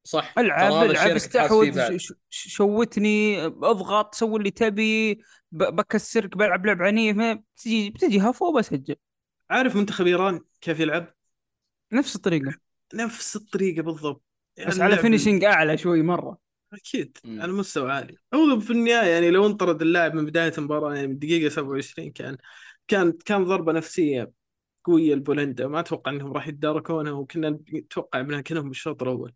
صح. 0.05 0.35
ألعب 0.39 0.73
ألعب 0.73 1.11
استحوذ 1.11 1.99
شوتني 2.29 3.45
أضغط 3.47 4.15
سوي 4.15 4.39
اللي 4.39 4.51
تبي 4.51 5.15
ب- 5.53 5.77
بكسرك 5.77 6.37
بلعب 6.37 6.67
لعب 6.67 6.83
عنيف 6.83 7.17
ما- 7.17 7.35
بتجي 7.35 7.91
بتجي 7.91 8.21
هفو 8.21 8.53
بسجل 8.53 8.97
عارف 9.51 9.77
منتخب 9.77 10.07
إيران 10.07 10.41
كيف 10.61 10.81
يلعب؟ 10.81 11.15
نفس 11.93 12.17
الطريقة. 12.17 12.55
نفس 12.95 13.37
الطريقة 13.37 13.83
بالضبط. 13.83 14.25
بس 14.69 14.81
على 14.81 14.97
finishing 14.97 15.45
أعلى 15.45 15.79
شوي 15.79 16.03
مرة. 16.03 16.39
أكيد 16.73 17.19
مم. 17.25 17.43
على 17.43 17.53
مستوى 17.53 17.93
عالي. 17.93 18.17
هو 18.35 18.61
في 18.61 18.71
النهاية 18.71 19.07
يعني 19.11 19.31
لو 19.31 19.47
انطرد 19.47 19.83
اللاعب 19.83 20.15
من 20.15 20.27
بداية 20.27 20.53
المباراة 20.59 20.95
يعني 20.95 21.07
من 21.07 21.13
الدقيقه 21.15 21.49
27 21.49 22.13
كان 22.13 22.37
كان 22.89 23.13
كان 23.13 23.45
ضربة 23.45 23.73
نفسية 23.73 24.33
قوية 24.85 25.15
لبولندا. 25.15 25.67
ما 25.67 25.81
أتوقع 25.81 26.11
إنهم 26.11 26.33
راح 26.33 26.49
يتداركونها 26.49 27.13
وكنا 27.13 27.59
نتوقع 27.75 28.23
منها 28.23 28.41
كلهم 28.41 28.69
بالشوط 28.69 29.03
الأول. 29.03 29.33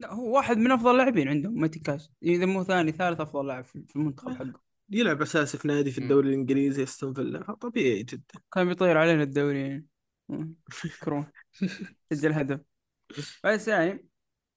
لا 0.00 0.12
هو 0.12 0.36
واحد 0.36 0.56
من 0.56 0.70
أفضل 0.70 0.90
اللاعبين 0.90 1.28
عندهم 1.28 1.60
ماتي 1.60 1.78
كاش 1.78 2.10
إذا 2.22 2.46
مو 2.46 2.64
ثاني 2.64 2.92
ثالث 2.92 3.20
أفضل 3.20 3.46
لاعب 3.46 3.64
في 3.64 3.84
المنتخب 3.96 4.30
حقه. 4.30 4.60
يلعب 4.90 5.22
أساسي 5.22 5.58
في 5.58 5.68
نادي 5.68 5.90
في. 5.90 5.98
الدوري 5.98 6.28
الإنجليزي 6.28 6.82
أستون 6.82 7.14
فيلا. 7.14 7.52
طبيعي 7.54 8.02
جدا. 8.02 8.40
كان 8.52 8.68
بيطير 8.68 8.98
علينا 8.98 9.22
الدوري 9.22 9.60
يعني. 9.60 9.86
كرون. 11.04 11.26
سجل 12.12 12.32
هدف. 12.32 12.60
بس 13.44 13.68
يعني 13.68 14.09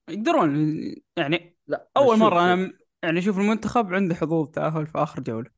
يقدرون 0.09 0.75
يعني 1.17 1.57
لا 1.67 1.89
أول 1.97 2.15
شوف- 2.17 2.23
مرة 2.23 2.53
أنا 2.53 2.71
يعني 3.03 3.19
أشوف 3.19 3.37
المنتخب 3.37 3.93
عنده 3.93 4.15
حظوظ 4.15 4.49
تأهل 4.49 4.87
في 4.87 4.97
آخر 4.97 5.19
جولة. 5.21 5.49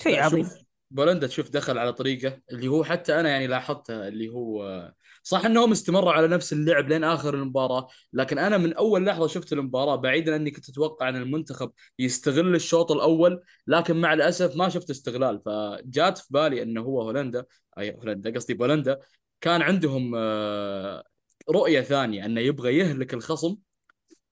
شيء 0.00 0.20
عظيم. 0.20 0.48
بولندا 0.90 1.26
تشوف 1.26 1.50
دخل 1.50 1.78
على 1.78 1.92
طريقة 1.92 2.40
اللي 2.52 2.68
هو 2.68 2.84
حتى 2.84 3.20
أنا 3.20 3.28
يعني 3.28 3.46
لاحظتها 3.46 4.08
اللي 4.08 4.28
هو 4.28 4.92
صح 5.22 5.44
إنهم 5.44 5.70
استمروا 5.72 6.12
على 6.12 6.28
نفس 6.28 6.52
اللعب 6.52 6.88
لين 6.88 7.04
آخر 7.04 7.34
المباراة 7.34 7.88
لكن 8.12 8.38
أنا 8.38 8.58
من 8.58 8.72
أول 8.74 9.06
لحظة 9.06 9.26
شفت 9.26 9.52
المباراة 9.52 9.96
بعيدا 9.96 10.36
اني 10.36 10.50
كنت 10.50 10.68
أتوقع 10.68 11.08
إن 11.08 11.16
المنتخب 11.16 11.72
يستغل 11.98 12.54
الشوط 12.54 12.92
الأول 12.92 13.42
لكن 13.66 13.96
مع 14.00 14.12
الأسف 14.12 14.56
ما 14.56 14.68
شفت 14.68 14.90
استغلال. 14.90 15.42
فجات 15.46 16.18
في 16.18 16.26
بالي 16.30 16.62
انه 16.62 16.80
هو 16.82 17.02
هولندا 17.02 17.44
أي 17.78 17.94
هولندا 17.94 18.30
قصدي 18.34 18.54
بولندا 18.54 18.98
كان 19.40 19.62
عندهم 19.62 20.12
آه، 20.16 21.04
رؤية 21.50 21.80
ثانية 21.80 22.24
إنه 22.26 22.40
يبغى 22.40 22.76
يهلك 22.78 23.14
الخصم 23.14 23.56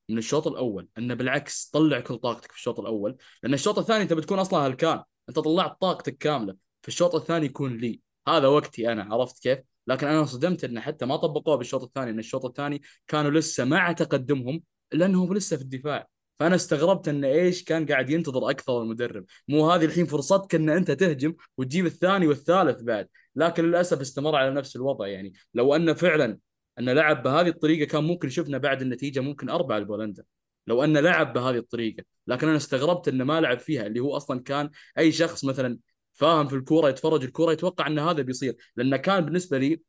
من 0.09 0.19
الشوط 0.19 0.47
الأول 0.47 0.89
إنه 0.99 1.15
بالعكس 1.15 1.71
طلع 1.73 2.01
كل 2.01 2.17
طاقتك 2.17 2.53
في 2.53 2.59
الشوط 2.59 2.81
الأول 2.81 3.17
لأن 3.43 3.55
الشوط 3.55 3.79
الثاني 3.79 4.03
أنت 4.03 4.13
بتكون 4.13 4.39
أصلا 4.39 4.67
هلكان 4.67 5.03
أنت 5.29 5.39
طلعت 5.39 5.81
طاقتك 5.81 6.19
كاملة 6.19 6.57
في 6.83 6.89
الشوط 6.89 7.15
الثاني 7.15 7.47
يكون 7.47 7.77
لي. 7.77 8.01
هذا 8.29 8.47
وقتي 8.49 8.93
أنا 8.93 9.15
عرفت 9.15 9.43
كيف؟ 9.43 9.59
لكن 9.87 10.07
أنا 10.07 10.25
صدمت 10.25 10.65
انه 10.65 10.81
حتى 10.81 11.07
ما 11.07 11.17
طبقوها 11.17 11.57
بالشوط 11.57 11.83
الثاني 11.83 12.11
إن 12.11 12.19
الشوط 12.19 12.45
الثاني 12.45 12.83
كانوا 13.07 13.31
لسه 13.31 13.65
مع 13.65 13.93
تقدمهم 13.93 14.63
لأنهم 14.93 15.35
لسه 15.35 15.57
في 15.57 15.63
الدفاع. 15.63 16.09
فأنا 16.39 16.55
استغربت 16.55 17.09
إن 17.09 17.25
إيش 17.25 17.65
كان 17.65 17.87
قاعد 17.87 18.11
ينتظر 18.11 18.51
أكثر 18.51 18.83
المدرب. 18.83 19.25
مو 19.49 19.71
هذه 19.71 19.85
الحين 19.85 20.07
فرصتك 20.07 20.55
إن 20.55 20.71
أنت 20.71 20.91
تهجم 20.91 21.35
وتجيب 21.59 21.87
الثاني 21.87 22.27
والثالث 22.27 22.83
بعد. 22.83 23.09
لكن 23.37 23.65
للأسف 23.65 24.01
استمر 24.01 24.37
على 24.37 24.51
نفس 24.51 24.77
الوضع. 24.77 25.07
يعني 25.07 25.33
لو 25.55 25.77
انه 25.77 25.93
فعلا 25.93 26.39
انه 26.78 26.92
لعب 26.92 27.23
بهذه 27.23 27.49
الطريقة 27.49 27.88
كان 27.88 28.04
ممكن 28.04 28.28
شفنا 28.28 28.59
بعد 28.59 28.83
النتيجة 28.83 29.21
ممكن 29.21 29.50
اربعه 29.50 29.78
لبولندا 29.78 30.25
لو 30.66 30.85
انه 30.85 31.00
لعب 31.00 31.33
بهذه 31.33 31.56
الطريقة 31.56 32.04
لكن 32.26 32.49
أنا 32.49 32.56
استغربت 32.56 33.09
إنه 33.09 33.25
ما 33.25 33.40
لعب 33.40 33.59
فيها 33.59 33.87
اللي 33.87 34.00
هو 34.00 34.16
أصلا 34.16 34.40
كان 34.42 34.71
أي 34.99 35.12
شخص 35.12 35.45
مثلا 35.45 35.78
فاهم 36.16 36.49
في 36.49 36.56
الكورة 36.56 36.88
يتفرج 36.88 37.25
الكورة 37.25 37.52
يتوقع 37.52 37.87
إن 37.87 37.99
هذا 37.99 38.23
بيصير. 38.23 38.56
لأنه 38.76 38.97
كان 38.97 39.25
بالنسبة 39.25 39.59
لي 39.59 39.80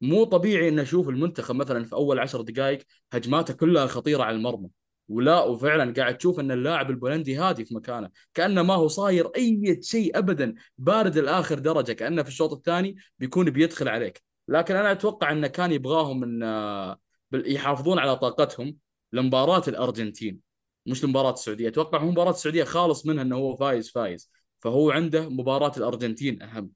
مو 0.00 0.24
طبيعي 0.24 0.68
ان 0.68 0.78
أشوف 0.78 1.08
المنتخب 1.08 1.54
مثلا 1.54 1.84
في 1.84 1.92
أول 1.92 2.18
عشر 2.18 2.42
دقائق 2.42 2.82
هجماته 3.12 3.54
كلها 3.54 3.86
خطيرة 3.86 4.22
على 4.22 4.36
المرمى. 4.36 4.68
ولا 5.08 5.42
وفعلا 5.44 5.92
قاعد 5.94 6.18
تشوف 6.18 6.40
إن 6.40 6.50
اللاعب 6.52 6.90
البولندي 6.90 7.36
هادي 7.36 7.64
في 7.64 7.74
مكانه. 7.74 8.10
كأنه 8.34 8.62
ما 8.62 8.74
هو 8.74 8.88
صاير 8.88 9.26
أي 9.36 9.78
شيء 9.82 10.18
ابدا 10.18 10.54
بارد 10.78 11.18
لآخر 11.18 11.58
درجة 11.58 11.92
كأنه 11.92 12.22
في 12.22 12.28
الشوط 12.28 12.52
الثاني 12.52 12.96
بيكون 13.18 13.50
بيدخل 13.50 13.88
عليك. 13.88 14.31
لكن 14.52 14.76
أنا 14.76 14.92
أتوقع 14.92 15.32
انه 15.32 15.46
كان 15.46 15.72
يبغاهم 15.72 16.24
إن 16.24 16.42
آه، 16.42 16.98
يحافظون 17.34 17.98
على 17.98 18.16
طاقتهم 18.16 18.76
لمباراة 19.12 19.62
الأرجنتين 19.68 20.40
مش 20.86 21.04
لمباراة 21.04 21.32
السعودية. 21.32 21.68
أتوقع 21.68 21.98
هو 21.98 22.10
مباراة 22.10 22.30
السعودية 22.30 22.64
خالص 22.64 23.06
منها 23.06 23.22
إنه 23.22 23.36
هو 23.36 23.56
فايز 23.56 23.90
فايز. 23.90 24.30
فهو 24.60 24.90
عنده 24.90 25.28
مباراة 25.28 25.72
الأرجنتين 25.76 26.42
أهم. 26.42 26.70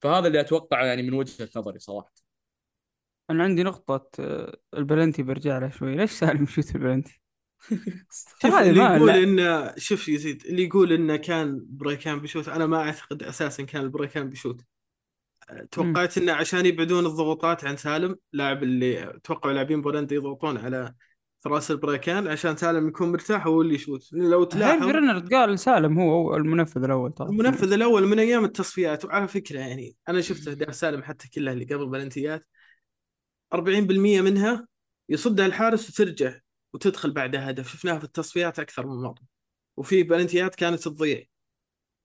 فهذا 0.00 0.26
اللي 0.26 0.40
أتوقعه 0.40 0.84
يعني 0.84 1.02
من 1.02 1.12
وجهة 1.14 1.48
نظري 1.56 1.78
صراحة. 1.78 2.12
أنا 3.30 3.44
عندي 3.44 3.62
نقطة 3.62 4.08
آه، 4.20 4.56
البلنتي 4.74 5.22
برجع 5.22 5.58
لها 5.58 5.68
شوي. 5.70 5.96
ليش 5.96 6.10
سالم 6.10 6.42
يشوت 6.42 6.74
البلنتي؟ 6.74 7.22
شوف 8.42 8.54
اللي 8.54 8.80
يقول 8.80 9.06
لا. 9.08 9.18
إنه 9.18 9.74
شوف 9.76 10.08
يزيد 10.08 10.42
اللي 10.46 10.64
يقول 10.64 10.92
إنه 10.92 11.16
كان 11.16 11.66
بريكان 11.68 12.20
بيشوت 12.20 12.48
أنا 12.48 12.66
ما 12.66 12.76
أعتقد 12.76 13.22
أساسا 13.22 13.62
كان 13.62 13.82
البريكان 13.82 14.30
بيشوت 14.30 14.60
توقعت 15.70 16.18
إنه 16.18 16.32
عشان 16.32 16.66
يبعدون 16.66 17.06
الضغوطات 17.06 17.64
عن 17.64 17.76
سالم 17.76 18.16
لاعب 18.32 18.62
اللي 18.62 19.20
توقعوا 19.24 19.54
لاعبين 19.54 19.82
بولندا 19.82 20.14
يضغطون 20.14 20.58
على 20.58 20.94
راس 21.46 21.70
البريكان 21.70 22.28
عشان 22.28 22.56
سالم 22.56 22.88
يكون 22.88 23.12
مرتاح 23.12 23.46
هو 23.46 23.62
اللي 23.62 23.74
يشوت. 23.74 24.08
لو 24.12 24.44
تلاحظ 24.44 24.86
برنر 24.86 25.18
قال 25.18 25.58
سالم 25.58 25.98
هو 25.98 26.36
المنفذ 26.36 26.84
الأول 26.84 27.12
ترى 27.12 27.28
المنفذ 27.28 27.72
الأول 27.72 28.06
من 28.06 28.18
أيام 28.18 28.44
التصفيات 28.44 29.04
وعلى 29.04 29.28
فكرة 29.28 29.60
يعني 29.60 29.96
أنا 30.08 30.20
شفت 30.20 30.48
اهداف 30.48 30.74
سالم 30.74 31.02
حتى 31.02 31.28
كلها 31.28 31.52
اللي 31.52 31.64
قبل 31.64 31.86
بلنتيات. 31.86 32.46
40% 33.54 33.58
منها 34.20 34.68
يصدها 35.08 35.46
الحارس 35.46 35.90
وترجع 35.90 36.38
وتدخل 36.72 37.10
بعدها 37.10 37.50
هدف. 37.50 37.68
شفناها 37.68 37.98
في 37.98 38.04
التصفيات 38.04 38.58
أكثر 38.58 38.86
من 38.86 39.02
مرة. 39.02 39.22
وفي 39.76 40.02
بلنتيات 40.02 40.54
كانت 40.54 40.88
تضيع. 40.88 41.22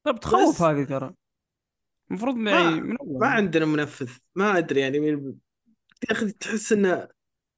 طب 0.04 0.20
تخوف 0.20 0.62
هذه 0.62 0.84
ترى. 0.84 1.14
المفروض 2.12 2.36
ما- 2.36 2.52
يعني 2.52 2.82
من 2.82 2.98
أول 2.98 3.20
ما 3.20 3.28
عندنا 3.28 3.66
منفذ 3.66 4.10
ما 4.36 4.58
أدري 4.58 4.80
يعني 4.80 5.00
مين 5.00 5.40
يا 6.10 6.12
أخي 6.12 6.32
تحس 6.32 6.74
إن 6.74 6.82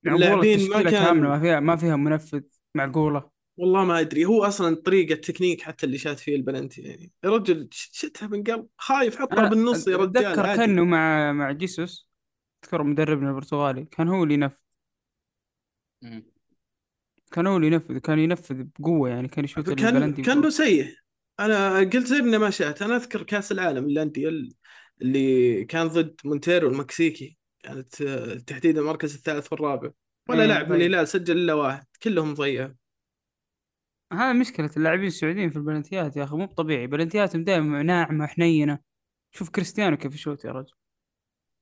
معقولة 0.03 0.25
اللاعبين 0.25 0.69
ما 0.69 0.81
كان- 0.83 0.91
كاملة 0.91 1.29
ما 1.29 1.39
فيها 1.39 1.59
ما 1.59 1.75
فيها 1.75 1.95
منفذ 1.95 2.41
معقولة. 2.75 3.29
والله 3.57 3.85
ما 3.85 3.99
أدري 3.99 4.25
هو 4.25 4.43
أصلا 4.43 4.75
طريقة 4.75 5.13
التكنيك 5.13 5.61
حتى 5.61 5.85
اللي 5.85 5.97
شات 5.97 6.19
فيه 6.19 6.35
البلنتي 6.35 6.81
يعني. 6.81 7.11
يا 7.23 7.29
رجل 7.29 7.67
ش- 7.71 7.89
شتها 7.93 8.27
من 8.27 8.43
قلب 8.43 8.67
خايف 8.77 9.15
حطها 9.19 9.49
بالنص 9.49 9.87
يا 9.87 9.97
رجال 9.97 10.25
أتذكر. 10.25 10.55
كأنه 10.55 10.83
مع 10.85 11.31
مع 11.31 11.51
جيسوس 11.51 12.09
اذكر 12.63 12.83
مدربنا 12.83 13.29
البرتغالي 13.29 13.85
كان 13.85 14.07
هو 14.07 14.23
اللي 14.23 14.33
ينفذ. 14.33 14.55
كان 17.31 17.47
هو 17.47 17.57
اللي 17.57 17.67
ينفذ 17.67 17.97
كان 17.97 18.19
ينفذ 18.19 18.63
بقوة 18.79 19.09
يعني 19.09 19.27
كان 19.27 19.45
يشوت 19.45 19.69
كان 19.69 19.95
البلنتي 19.95 20.21
كأنه 20.21 20.39
بقوة. 20.39 20.49
سيء. 20.49 20.95
أنا 21.39 21.79
قلت 21.79 22.07
زي 22.07 22.21
ما 22.21 22.49
شات 22.49 22.81
أنا 22.81 22.95
أذكر 22.95 23.23
كأس 23.23 23.51
العالم 23.51 23.89
للانديه 23.89 24.29
اللي 25.01 25.65
كان 25.65 25.87
ضد 25.87 26.15
مونتيري 26.25 26.69
المكسيكي 26.69 27.37
كانت 27.63 28.01
آه، 28.01 28.33
تحديدا 28.33 28.81
المركز 28.81 29.15
الثالث 29.15 29.51
والرابع. 29.51 29.91
ولا 30.29 30.41
إيه، 30.41 30.47
لاعب 30.47 30.65
من 30.65 30.71
طيب. 30.71 30.81
الهلال 30.81 31.07
سجل 31.07 31.37
إلا 31.37 31.53
واحد. 31.53 31.85
كلهم 32.03 32.33
ضيعوا 32.33 32.73
هذا 34.13 34.33
مشكلة 34.33 34.69
اللاعبين 34.77 35.07
السعوديين 35.07 35.49
في 35.49 35.55
البلنتيات 35.55 36.17
يا 36.17 36.23
أخي 36.23 36.35
مو 36.35 36.45
طبيعي. 36.45 36.87
بلنتياتهم 36.87 37.43
دائما 37.43 37.83
ناعمة 37.83 38.27
حنينة 38.27 38.79
شوف 39.31 39.49
كريستيانو 39.49 39.97
كيف 39.97 40.15
يشوت 40.15 40.45
يا 40.45 40.51
رجل. 40.51 40.73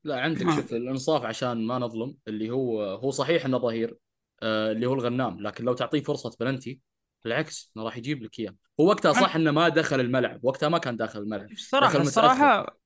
لا 0.03 0.21
عندك 0.21 0.41
شوف 0.41 0.73
الانصاف 0.73 1.23
عشان 1.23 1.67
ما 1.67 1.79
نظلم 1.79 2.17
اللي 2.27 2.49
هو 2.49 2.83
هو 2.83 3.11
صحيح 3.11 3.45
إنه 3.45 3.57
ظهير 3.57 3.97
آه 4.41 4.71
اللي 4.71 4.85
هو 4.85 4.93
الغنام. 4.93 5.41
لكن 5.41 5.63
لو 5.63 5.73
تعطيه 5.73 6.01
فرصة 6.01 6.37
بلنتي 6.39 6.79
بالعكس 7.23 7.71
إنه 7.77 7.85
راح 7.85 7.97
يجيب 7.97 8.23
لك 8.23 8.39
إياه. 8.39 8.55
هو 8.79 8.87
وقتها 8.87 9.13
صح 9.13 9.35
إنه 9.35 9.51
ما 9.51 9.69
دخل 9.69 9.99
الملعب 9.99 10.39
وقتها 10.43 10.69
ما 10.69 10.77
كان 10.77 10.97
داخل 10.97 11.19
الملعب. 11.19 11.49
متأخر. 11.51 12.01
الصراحة 12.01 12.77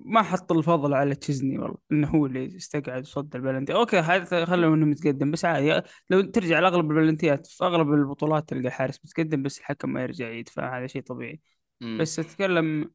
ما 0.00 0.22
حط 0.22 0.52
الفضل 0.52 0.94
على 0.94 1.14
تشيزني 1.14 1.58
والله 1.58 1.76
إنه 1.92 2.08
هو 2.08 2.26
اللي 2.26 2.56
استقعد 2.56 3.02
وصد 3.02 3.36
ال 3.36 3.41
penalty 3.41 3.74
okay 3.74 3.98
هذا 3.98 4.44
خلوا 4.44 4.74
إنه 4.74 4.86
متقدم 4.86 5.30
بس 5.30 5.44
عادي. 5.44 5.82
لو 6.10 6.20
ترجع 6.20 6.60
لأغلب 6.60 6.90
البلنتيات 6.90 7.46
في 7.46 7.64
أغلب 7.64 7.92
البطولات 7.92 8.48
تلقى 8.48 8.66
الحارس 8.68 9.00
متقدم 9.04 9.42
بس 9.42 9.58
الحكم 9.58 9.92
ما 9.92 10.02
يرجع 10.02 10.30
يدفع 10.30 10.78
هذا 10.78 10.86
شيء 10.86 11.02
طبيعي. 11.02 11.40
مم. 11.80 11.98
بس 12.00 12.18
أتكلم 12.18 12.90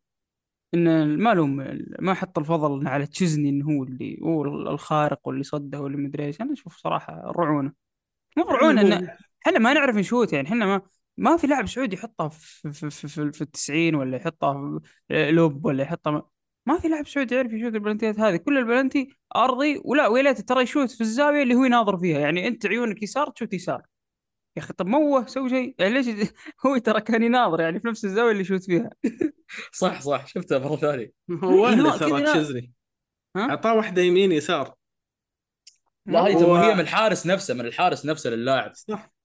ان 0.73 1.17
ما 1.17 1.33
لهم 1.33 1.79
ما 1.99 2.13
حط 2.13 2.39
الفضل 2.39 2.87
على 2.87 3.05
تشيزني 3.07 3.49
إنه 3.49 3.65
هو 3.65 3.83
اللي 3.83 4.19
هو 4.23 4.45
الخارق 4.45 5.27
واللي 5.27 5.43
صده 5.43 5.81
واللي 5.81 5.97
مدري 5.97 6.25
إيش. 6.25 6.41
أنا 6.41 6.53
أشوف 6.53 6.77
صراحة 6.77 7.31
رعونة. 7.37 7.71
مفروعون 8.37 8.77
يعني 8.77 8.93
هو- 8.93 8.97
ان 8.99 9.07
إحنا 9.47 9.59
ما 9.59 9.73
نعرف 9.73 9.95
نشوت 9.95 10.33
يعني 10.33 10.47
إحنا 10.47 10.65
ما 10.65 10.81
ما 11.17 11.37
في 11.37 11.47
لاعب 11.47 11.67
سعودي 11.67 11.95
يحطها 11.95 12.29
في 12.29 12.71
في 12.73 12.89
في, 12.89 13.07
في, 13.07 13.31
في 13.31 13.41
التسعين 13.41 13.95
ولا 13.95 14.17
يحطها 14.17 14.79
في 15.07 15.31
lob 15.31 15.65
ولا 15.65 15.83
يحطها 15.83 16.29
ما 16.65 16.79
في 16.79 16.87
لاعب 16.87 17.07
سعودي 17.07 17.35
يعرف 17.35 17.53
يشوت 17.53 17.73
البلنتيات 17.75 18.19
هذه. 18.19 18.35
كل 18.37 18.57
البلنتي 18.57 19.09
أرضي 19.35 19.81
ولا 19.85 20.07
ويا 20.07 20.23
ليت 20.23 20.41
ترى 20.41 20.63
يشوت 20.63 20.91
في 20.91 21.01
الزاوية 21.01 21.43
اللي 21.43 21.55
هو 21.55 21.63
يناظر 21.63 21.97
فيها. 21.97 22.19
يعني 22.19 22.47
أنت 22.47 22.65
عيونك 22.65 23.03
يسار 23.03 23.29
تشوت 23.29 23.53
يسار. 23.53 23.81
يا 24.57 24.61
أخي 24.61 24.73
طب 24.73 24.87
موه 24.87 25.25
سوي 25.25 25.49
شيء. 25.49 25.75
يعني 25.79 25.93
ليش 25.93 26.07
هو 26.65 26.77
ترى 26.77 27.01
كان 27.01 27.23
يناظر 27.23 27.61
يعني 27.61 27.79
في 27.79 27.87
نفس 27.87 28.05
الزاوية 28.05 28.31
اللي 28.31 28.41
يشوت 28.41 28.63
فيها؟ 28.63 28.89
صح 29.71 30.01
صح. 30.01 30.27
شفتها 30.27 30.59
مرة 30.59 30.75
ثانية. 30.75 31.11
هو 31.43 31.69
لا، 31.69 31.97
ترى 31.97 32.25
ها؟ 33.35 33.49
أعطاه 33.49 33.73
واحدة 33.75 34.01
يمين 34.01 34.31
يسار. 34.31 34.75
لا 36.05 36.19
هو- 36.19 36.55
هي 36.55 36.73
من 36.73 36.79
الحارس 36.79 37.27
نفسه 37.27 37.53
من 37.53 37.61
الحارس 37.65 38.05
نفسه 38.05 38.29
للاعب. 38.29 38.71
صح. 38.75 39.16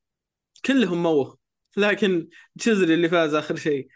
كلهم 0.64 1.02
موه 1.02 1.38
لكن 1.76 2.28
تشيزني 2.58 2.94
اللي 2.94 3.08
فاز 3.08 3.34
آخر 3.34 3.56
شيء. 3.56 3.88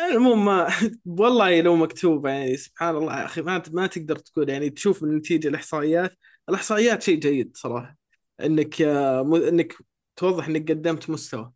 المهم 0.00 0.44
ما 0.44 0.72
والله 1.06 1.60
لو 1.60 1.76
مكتوبة 1.76 2.30
يعني 2.30 2.56
سبحان 2.56 2.96
الله 2.96 3.20
يا 3.20 3.24
أخي 3.24 3.42
ما 3.42 3.62
ما 3.72 3.86
تقدر 3.86 4.16
تقول 4.16 4.48
يعني 4.48 4.70
تشوف 4.70 5.02
النتيجة 5.02 5.48
الإحصائيات 5.48 6.18
الإحصائيات 6.48 7.02
شيء 7.02 7.18
جيد 7.18 7.56
صراحة. 7.56 7.96
إنك 8.40 8.82
إنك 8.82 9.74
توضح 10.16 10.48
إنك 10.48 10.70
قدمت 10.70 11.10
مستوى. 11.10 11.52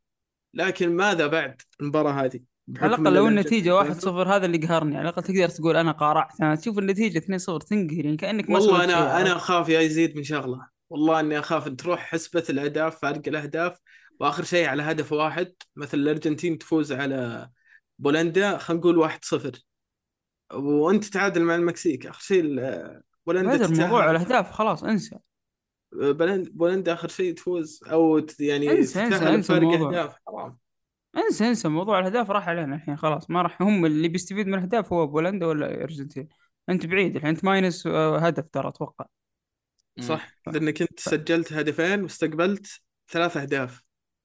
لكن 0.54 0.97
ماذا 0.97 1.26
بعد 1.26 1.62
المباراة 1.80 2.12
هذه؟ 2.12 2.40
على 2.76 2.95
الأقل 2.95 3.14
لو 3.14 3.28
النتيجة 3.28 3.80
الأرجنتين 3.80 4.12
1-0 4.12 4.28
هذا 4.28 4.47
اللي 4.47 4.59
قهرني. 4.59 4.97
على 4.97 5.09
الأقل 5.09 5.23
تقدر 5.23 5.49
تقول 5.49 5.76
أنا 5.76 5.92
قارعت. 5.92 6.40
أنا 6.40 6.54
تشوف 6.54 6.78
النتيجة 6.78 7.19
2-0 7.19 7.59
تنقهر 7.61 8.04
يعني 8.04 8.16
كأنك 8.16 8.50
ما 8.50 8.59
والله 8.59 8.85
أنا 8.85 9.21
أنا؟ 9.21 9.37
أخاف 9.37 9.69
يا 9.69 9.80
يزيد 9.80 10.16
من 10.16 10.23
شغلة. 10.23 10.66
والله 10.90 11.21
إني 11.21 11.38
أخاف 11.38 11.66
ان 11.66 11.76
تروح 11.76 12.00
حسبة 12.00 12.45
الأهداف 12.50 13.00
فارق 13.00 13.23
الأهداف. 13.26 13.78
وآخر 14.20 14.44
شيء 14.44 14.66
على 14.68 14.82
هدف 14.82 15.12
واحد 15.12 15.52
مثل 15.76 15.98
الأرجنتين 15.98 16.58
تفوز 16.58 16.92
على 16.92 17.50
بولندا 17.98 18.58
خلينا 18.58 18.80
نقول 18.80 18.98
1-0 19.10 19.64
وأنت 20.54 21.04
تتعادل 21.04 21.42
مع 21.42 21.54
المكسيك. 21.54 22.06
آخر 22.06 22.20
شيء 22.20 22.42
بولندا 23.26 23.56
بدر 23.56 23.68
موضوع 23.68 24.00
تتاهل. 24.00 24.16
الأهداف 24.16 24.50
خلاص 24.52 24.84
انسى. 24.84 25.18
بولندا 25.92 26.50
بولندا 26.54 26.92
آخر 26.92 27.08
شيء 27.08 27.34
تفوز 27.34 27.80
أو 27.90 28.26
يعني 28.40 28.68
انسى- 28.68 28.94
انسى- 28.96 29.22
انسى 29.22 29.52
الموضوع. 29.52 30.14
حرام. 30.26 30.58
انسى 31.16 31.48
انسى 31.48 31.68
موضوع 31.68 31.98
الأهداف 31.98 32.30
راح 32.30 32.48
علينا 32.48 32.76
الحين 32.76 32.96
خلاص. 32.96 33.30
ما 33.30 33.42
راح 33.42 33.62
هم 33.62 33.86
اللي 33.86 34.08
بيستفيد 34.08 34.46
من 34.46 34.54
الأهداف 34.54 34.92
هو 34.92 35.06
بولندا 35.06 35.46
ولا 35.46 35.74
الأرجنتين. 35.74 36.28
أنت 36.68 36.86
بعيد 36.86 37.16
الحين 37.16 37.30
أنت 37.30 37.44
minus 37.44 37.87
آه، 37.86 38.18
هدف 38.18 38.44
ترى 38.52 38.68
أتوقع. 38.68 39.06
صح. 40.00 40.30
لأنك 40.46 40.82
أنت 40.82 41.00
سجلت 41.00 41.52
هدفين 41.52 42.02
واستقبلت 42.02 42.80
ثلاث 43.08 43.36
أهداف. 43.36 43.82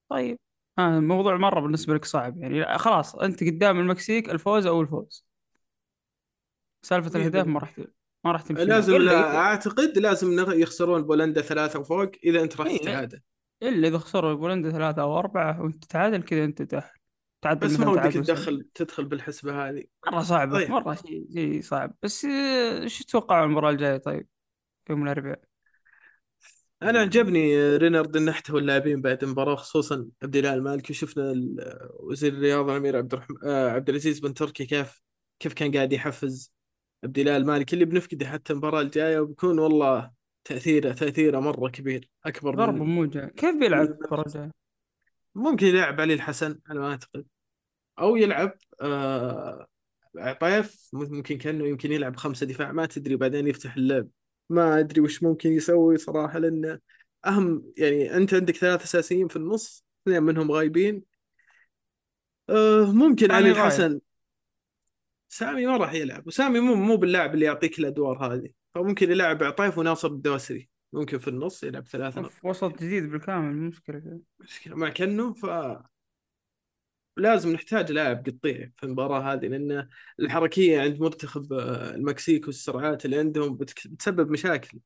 طيب 0.10 0.40
آه 0.80 0.98
الموضوع 0.98 1.38
مرة 1.38 1.60
بالنسبة 1.60 1.94
لك 1.94 2.06
صعب 2.06 2.38
يعني 2.38 2.60
لا، 2.60 2.78
خلاص 2.78 3.16
أنت 3.16 3.44
قدام 3.44 3.80
المكسيك 3.80 4.30
الفوز 4.30 4.66
أو 4.66 4.82
الفوز 4.82 5.26
سالفة 6.84 7.10
مية 7.10 7.28
الاهداف 7.28 7.48
ما. 7.48 7.60
راح 7.60 7.78
ما 8.26 8.32
راح 8.32 8.42
تمشي 8.42 8.66
لازم. 8.66 8.92
لا 8.94 8.98
إلا 8.98 9.38
أعتقد 9.38 9.98
لازم 9.98 10.52
يخسرون 10.62 11.02
بولندا 11.04 11.42
ثلاثة 11.42 11.80
وفوق 11.80 12.12
إذا 12.24 12.42
أنت 12.42 12.58
راح 12.62 12.68
إيه. 12.68 12.78
تتعادل 12.78 13.22
إلا 13.64 13.88
إذا 13.88 13.98
خسروا 13.98 14.34
بولندا 14.34 14.72
ثلاثة 14.72 15.02
أو 15.02 15.20
أربعة 15.20 15.62
وأنت 15.62 15.84
تتعادل 15.86 16.24
كذا 16.24 16.44
أنت 16.44 16.62
تتاهل 16.62 16.92
تعدل 17.42 17.68
بس 17.68 17.80
ما 17.80 17.90
ودك. 17.90 18.14
تدخل 18.14 18.68
تدخل 18.74 19.06
بالحسبة 19.06 19.70
هذه 19.70 19.84
مرة 20.08 20.22
صعبة 20.22 20.54
طيب. 20.58 20.70
مرة 20.72 20.94
شيء 20.94 21.28
شيء 21.34 21.62
صعب 21.62 21.94
بس 22.04 22.26
آه، 22.26 22.82
إيش 22.82 23.00
تتوقع 23.00 23.44
المباراة 23.44 23.70
الجاية 23.70 23.98
طيب 23.98 24.28
يوم 24.90 25.04
الأربعاء 25.04 25.42
أنا 26.86 27.00
عجبني 27.00 27.76
رينارد 27.78 28.18
إنه 28.18 28.32
احتوى 28.32 28.60
اللاعبين 28.62 29.02
بعد 29.02 29.24
المباراة 29.24 29.56
خصوصا 29.56 30.08
عبد 30.24 30.36
الله 30.36 30.54
المالكي 30.54 30.94
وشفنا 30.94 31.32
ال- 31.32 31.90
وزير 32.00 32.34
الرياضة 32.34 32.72
الامير 32.72 32.98
عبد 32.98 33.14
الرحمن 33.14 33.38
آه، 33.46 33.70
عبد 33.70 33.90
العزيز 33.90 34.20
بن 34.20 34.34
تركي 34.34 34.66
كيف 34.66 35.02
كيف 35.40 35.54
كان 35.54 35.72
قاعد 35.72 35.94
يحفز 35.94 36.54
عبد 37.04 37.20
الله 37.20 37.38
المالكي 37.38 37.74
اللي 37.74 37.86
بنفقده 37.86 38.28
حتى 38.28 38.54
المباراة 38.54 38.82
الجاية 38.82 39.20
وبيكون 39.20 39.60
والله 39.60 40.12
تأثيره 40.44 40.94
تأثيره 40.94 41.40
مرة 41.40 41.70
كبير 41.70 42.10
أكبر 42.26 42.56
ضرب 42.56 42.74
من 42.74 42.86
موجه 42.96 43.34
كيف 43.38 43.56
بيلعب 43.56 43.86
المباراة؟ 43.88 44.52
ممكن 45.36 45.68
يلعب 45.68 46.02
علي 46.02 46.14
الحسن 46.14 46.60
على 46.68 46.80
ما 46.80 46.92
أعتقد. 46.92 47.26
أو 48.00 48.16
يلعب 48.16 48.52
آه 48.82 49.68
عطيف 50.18 50.90
ممكن 50.94 51.38
كأنه 51.38 51.68
يمكن 51.68 51.92
يلعب 51.92 52.16
خمسة 52.16 52.46
دفاع 52.46 52.72
ما 52.72 52.86
تدري 52.86 53.16
بعدين 53.16 53.48
يفتح 53.48 53.76
اللعب. 53.76 54.08
ما 54.50 54.80
أدري 54.80 55.02
وش 55.02 55.24
ممكن 55.24 55.52
يسوي 55.52 55.98
صراحة 55.98 56.40
لأنه 56.40 56.80
أهم 57.26 57.72
يعني 57.78 58.18
أنت 58.18 58.34
عندك 58.34 58.56
ثلاث 58.56 58.84
أساسيين 58.84 59.28
في 59.28 59.36
النص 59.36 59.86
اثنين 60.04 60.24
منهم 60.24 60.52
غايبين. 60.52 61.04
آه 62.50 62.92
ممكن 62.92 63.32
علي. 63.32 63.52
الحسن. 63.52 64.00
سامي 65.28 65.66
ما 65.66 65.78
راح 65.78 65.94
يلعب 65.94 66.28
وسامي 66.28 66.60
مو 66.60 66.76
مو 66.76 66.98
باللاعب 66.98 67.34
اللي 67.34 67.46
يعطيك 67.46 67.80
الأدوار 67.80 68.34
هذه. 68.34 68.50
فممكن 68.76 69.12
يلعب 69.12 69.44
عطيف 69.44 69.78
وناصر 69.78 70.08
الدوسري. 70.08 70.70
ممكن 70.94 71.18
في 71.18 71.28
النص 71.28 71.64
يلعب 71.64 71.86
ثلاثة 71.86 72.22
أوف، 72.22 72.46
وسط 72.46 72.84
جديد 72.84 73.10
بالكامل 73.10 73.56
مشكلة 73.56 74.00
كذا. 74.00 74.20
مشكلة 74.40 74.76
مع 74.76 74.90
كنو 74.90 75.34
ف 75.34 75.46
لازم 77.18 77.54
نحتاج 77.54 77.92
لاعب 77.92 78.30
قطيع 78.30 78.70
في 78.78 78.84
المباراة 78.84 79.34
هذه 79.34 79.48
لأن 79.48 79.90
الحركية 80.20 80.82
عند 80.82 81.00
منتخب 81.02 81.54
آه، 81.54 81.96
المكسيك 81.96 82.48
والسرعات 82.48 83.06
اللي 83.06 83.18
عندهم 83.18 83.58
بتسبب 83.58 84.32
مشاكل. 84.32 84.80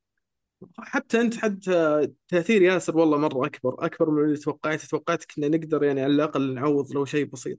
حتى 0.78 1.20
أنت 1.20 1.36
حتى 1.36 2.08
تأثير 2.28 2.62
ياسر 2.62 2.98
والله 2.98 3.18
مرة 3.18 3.46
أكبر 3.46 3.86
أكبر 3.86 4.10
من 4.10 4.24
اللي 4.24 4.36
توقعت. 4.36 4.80
توقعت 4.80 5.24
كنا 5.24 5.48
نقدر 5.48 5.84
يعني 5.84 6.02
على 6.02 6.12
الأقل 6.12 6.54
نعوض 6.54 6.92
لو 6.92 7.04
شيء 7.04 7.24
بسيط. 7.26 7.58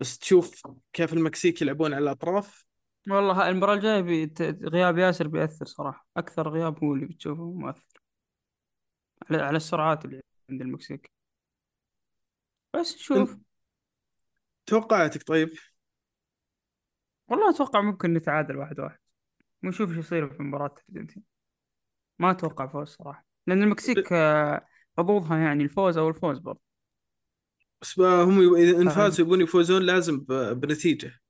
بس 0.00 0.18
تشوف 0.18 0.62
كيف 0.92 1.12
المكسيك 1.12 1.62
يلعبون 1.62 1.94
على 1.94 2.02
الأطراف. 2.02 2.66
والله 3.10 3.48
المباراة 3.48 3.74
الجاية. 3.74 4.32
غياب 4.68 4.98
ياسر 4.98 5.28
بيأثر 5.28 5.64
صراحة. 5.64 6.06
أكثر 6.16 6.48
غياب 6.48 6.84
هو 6.84 6.94
اللي 6.94 7.06
بتشوفه 7.06 7.52
مؤثر. 7.52 8.02
على, 9.30 9.42
على 9.42 9.56
السرعات 9.56 10.04
اللي 10.04 10.20
عند 10.50 10.60
المكسيك. 10.60 11.10
بس 12.74 12.94
نشوف. 12.94 13.36
توقعاتك 14.66 15.22
طيب؟ 15.28 15.50
والله 17.28 17.50
أتوقع 17.50 17.80
ممكن 17.80 18.14
نتعادل 18.14 18.56
واحد 18.56 18.80
واحد. 18.80 18.98
ونشوف 19.64 19.90
إيش 19.90 19.98
يصير 19.98 20.28
في 20.30 20.42
مباراة 20.42 20.74
الأرجنتين. 20.88 21.22
ما 22.18 22.30
أتوقع 22.30 22.66
فوز 22.66 22.88
صراحة. 22.88 23.26
لأن 23.46 23.62
المكسيك 23.62 24.12
آه، 24.12 24.66
حظوظها 24.98 25.38
يعني 25.38 25.64
الفوز 25.64 25.98
أو 25.98 26.08
الفوز 26.08 26.38
برضه. 26.38 26.60
بس 27.82 28.00
هم 28.00 28.56
إن 28.56 28.88
آه. 28.88 28.94
فازوا 28.94 29.24
يبون 29.24 29.40
يفوزون 29.40 29.82
لازم 29.82 30.20
ب- 30.20 30.60
بنتيجة. 30.60 31.20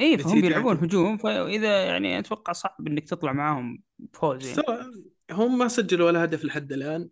اي 0.00 0.18
فهم 0.18 0.40
بيلعبون. 0.40 0.76
هجوم 0.76 1.16
فإذا 1.16 1.84
يعني 1.84 2.18
أتوقع 2.18 2.52
صعب 2.52 2.76
إنك 2.86 3.08
تطلع 3.08 3.32
معاهم 3.32 3.82
بفوز 3.98 4.50
بس 4.50 4.58
يعني 4.58 4.90
هم 5.32 5.58
ما 5.58 5.68
سجلوا 5.68 6.06
ولا 6.06 6.24
هدف 6.24 6.44
لحد 6.44 6.72
الآن. 6.72 7.08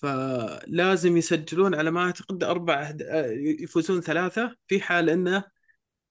فلازم 0.00 1.16
يسجلون 1.16 1.74
على 1.74 1.90
ما 1.90 2.04
أعتقد 2.04 2.44
أربع 2.44 2.74
أهد... 2.82 3.02
آه، 3.02 3.26
يفوزون 3.60 4.00
ثلاثة. 4.00 4.56
في 4.66 4.80
حال 4.80 5.10
أنه 5.10 5.44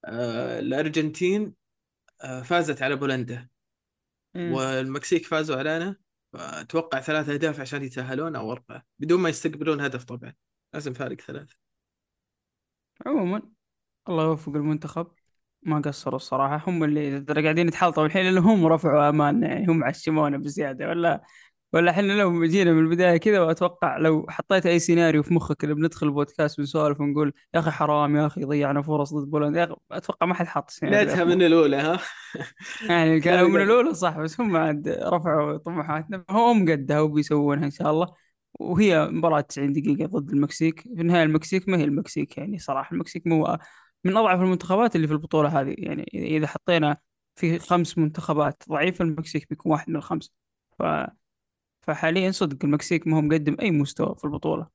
آه، 0.05 0.59
الأرجنتين 0.59 1.53
آه، 2.23 2.41
فازت 2.41 2.81
على 2.81 2.95
بولندا. 2.95 3.47
والمكسيك 4.35 5.25
فازوا 5.25 5.55
علينا. 5.55 5.95
فأتوقع 6.33 7.01
ثلاثة 7.01 7.33
أهداف 7.33 7.59
عشان 7.59 7.83
يتأهلون 7.83 8.35
أو 8.35 8.51
أربعة. 8.51 8.83
بدون 8.99 9.19
ما 9.19 9.29
يستقبلون 9.29 9.81
هدف 9.81 10.03
طبعا. 10.03 10.33
لازم 10.73 10.93
فارق 10.93 11.21
ثلاثة. 11.21 11.55
عموما 13.05 13.41
الله 14.09 14.23
يوفق 14.23 14.55
المنتخب. 14.55 15.07
ما 15.61 15.79
قصروا 15.79 16.15
الصراحة. 16.15 16.69
هم 16.69 16.83
اللي 16.83 17.19
قاعدين 17.19 17.67
يتحلطوا 17.67 18.05
الحين 18.05 18.25
لأن 18.25 18.37
هم 18.37 18.65
رفعوا 18.65 19.09
آمالنا 19.09 19.47
يعني 19.47 19.67
هم 19.67 19.83
عشمونا 19.83 20.37
بزيادة 20.37 20.87
ولا 20.87 21.23
ولا 21.73 21.91
إحنا 21.91 22.13
لو 22.13 22.45
جينا 22.45 22.73
من 22.73 22.79
البداية 22.79 23.17
كذا 23.17 23.39
وأتوقع 23.39 23.97
لو 23.97 24.25
حطيت 24.29 24.65
أي 24.65 24.79
سيناريو 24.79 25.23
في 25.23 25.33
مخك 25.33 25.63
اللي 25.63 25.75
بندخل 25.75 26.07
البودكاست 26.07 26.57
بنسولف 26.57 26.99
ونقول 27.01 27.33
يا 27.53 27.59
أخي 27.59 27.71
حرام 27.71 28.15
يا 28.15 28.25
أخي 28.25 28.43
ضيعنا 28.43 28.81
فرص 28.81 29.13
ضد 29.13 29.29
بولندا. 29.29 29.59
يا 29.59 29.65
أخي 29.65 29.75
أتوقع 29.91 30.25
ما 30.25 30.33
حد 30.33 30.47
حط 30.47 30.69
بدايتها 30.81 31.23
من 31.23 31.41
الأولى 31.41 31.77
ها؟ 31.77 31.99
يعني 32.89 33.19
كانوا 33.25 33.49
من 33.49 33.61
الأولى 33.61 33.93
صح 33.93 34.17
بس 34.19 34.41
هم 34.41 34.57
عاد 34.57 34.87
رفعوا 34.89 35.57
طموحاتنا. 35.57 36.23
هم 36.29 36.71
قدها 36.71 36.99
وبيسوونها 36.99 37.65
إن 37.65 37.71
شاء 37.71 37.91
الله. 37.91 38.13
وهي 38.59 39.07
مباراة 39.11 39.41
90 39.41 39.73
دقيقة 39.73 40.05
ضد 40.07 40.29
المكسيك. 40.29 40.81
في 40.81 41.01
النهاية 41.01 41.23
المكسيك 41.23 41.69
ما 41.69 41.77
هي 41.77 41.83
المكسيك 41.83 42.37
يعني 42.37 42.59
صراحة. 42.59 42.93
المكسيك 42.93 43.27
مو 43.27 43.57
من 44.03 44.17
أضعف 44.17 44.39
المنتخبات 44.41 44.95
اللي 44.95 45.07
في 45.07 45.13
البطولة 45.13 45.61
هذه. 45.61 45.75
يعني 45.77 46.05
إذا 46.13 46.47
حطينا 46.47 46.97
في 47.35 47.59
خمس 47.59 47.97
منتخبات 47.97 48.63
ضعيفة 48.69 49.05
المكسيك 49.05 49.47
بيكون 49.49 49.71
واحد 49.71 49.89
من 49.89 49.95
الخمسة. 49.95 50.31
ف... 50.79 50.83
فحاليا 51.87 52.31
صدق 52.31 52.57
المكسيك 52.65 53.07
ما 53.07 53.17
هو 53.17 53.21
مقدم 53.21 53.57
أي 53.61 53.71
مستوى 53.71 54.15
في 54.15 54.25
البطولة. 54.25 54.67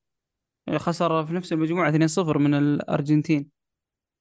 خسر 0.76 1.26
في 1.26 1.32
نفس 1.32 1.52
المجموعة 1.52 1.88
2-0 1.88 2.38
من 2.38 2.54
الأرجنتين. 2.54 3.50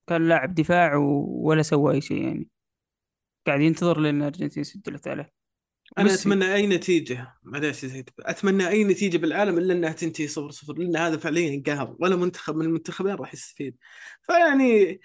كان 0.08 0.28
لاعب 0.28 0.54
دفاع. 0.54 0.96
ولا 0.96 1.62
سوى 1.62 1.94
أي 1.94 2.02
شيء 2.02 2.24
يعني. 2.24 2.48
قاعد 3.48 3.62
ينتظر 3.62 4.00
لأن 4.00 4.18
الأرجنتين 4.18 4.64
سجلت 4.64 5.08
عليه 5.08 5.34
أنا. 5.98 6.14
أتمنى 6.14 6.54
أي 6.54 6.68
نتيجة. 6.68 7.34
معليش 7.44 7.86
أتمنى 8.20 8.68
أي 8.68 8.84
نتيجة 8.84 9.18
بالعالم 9.18 9.58
إلا 9.58 9.74
إنها 9.74 9.92
تنتهي 9.92 10.28
صفر 10.28 10.52
صفر. 10.52 10.74
لأن 10.74 10.96
هذا 10.98 11.18
فعليا 11.18 11.64
قهر. 11.66 11.96
ولا 12.00 12.16
منتخب 12.16 12.56
من 12.56 12.66
المنتخبين 12.66 13.16
راح 13.16 13.34
يستفيد. 13.34 13.78
فيعني 14.22 15.02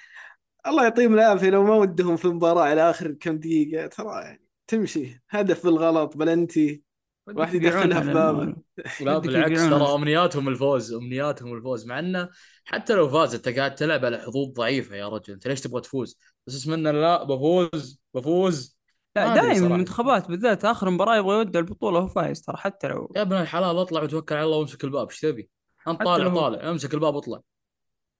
الله 0.66 0.82
يعطيهم 0.82 1.14
العافية. 1.14 1.50
لو 1.50 1.64
ما 1.64 1.74
ودهم 1.74 2.16
في 2.16 2.28
مباراة 2.28 2.62
على 2.62 2.90
آخر 2.90 3.12
كم 3.12 3.36
دقيقة 3.36 3.86
ترى 3.86 4.22
يعني 4.22 4.42
تمشي. 4.66 5.22
هدف 5.30 5.64
بالغلط 5.64 6.16
بلنتي. 6.16 6.85
واحد 7.26 7.54
يدخلها 7.54 8.00
في 8.00 8.12
بابه. 8.12 8.54
لا 9.00 9.18
بالعكس. 9.18 9.62
ترى 9.70 9.94
أمنياتهم 9.94 10.48
الفوز 10.48 10.92
أمنياتهم 10.92 11.54
الفوز. 11.54 11.86
مع 11.86 11.98
إنه 11.98 12.28
حتى 12.64 12.94
لو 12.94 13.08
فاز 13.08 13.34
أنت 13.34 13.48
قاعد 13.48 13.74
تلعب 13.74 14.04
على 14.04 14.18
حظوظ 14.18 14.52
ضعيفة 14.52 14.96
يا 14.96 15.08
رجل. 15.08 15.32
أنت 15.32 15.48
ليش 15.48 15.60
تبغى 15.60 15.80
تفوز؟ 15.80 16.18
بس 16.46 16.62
اتمنى 16.62 16.92
لا 16.92 17.24
بفوز 17.24 18.00
بفوز. 18.14 18.76
لا 19.16 19.34
دائما. 19.34 19.66
المنتخبات 19.66 20.28
بالذات 20.28 20.64
آخر 20.64 20.90
مباراة 20.90 21.16
يبغى 21.16 21.36
يودع 21.36 21.60
البطولة 21.60 21.98
هو 21.98 22.08
فايز 22.08 22.42
ترى 22.42 22.56
حتى 22.56 22.88
لو 22.88 23.12
يا 23.16 23.22
ابن 23.22 23.36
الحلال 23.36 23.76
اطلع 23.78 24.02
وتوكل 24.02 24.34
على 24.34 24.44
الله 24.44 24.56
وامسك 24.58 24.84
الباب. 24.84 25.08
إيش 25.10 25.20
تبي؟ 25.20 25.50
انت 25.88 26.02
طالع 26.02 26.24
لو- 26.24 26.34
طالع. 26.34 26.70
امسك 26.70 26.94
الباب 26.94 27.14
واطلع. 27.14 27.40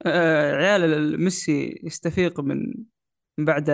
آه 0.07 0.53
عيال 0.57 1.21
ميسي 1.25 1.81
يستفيق 1.85 2.40
من 2.40 2.75
من 3.38 3.45
بعد 3.45 3.64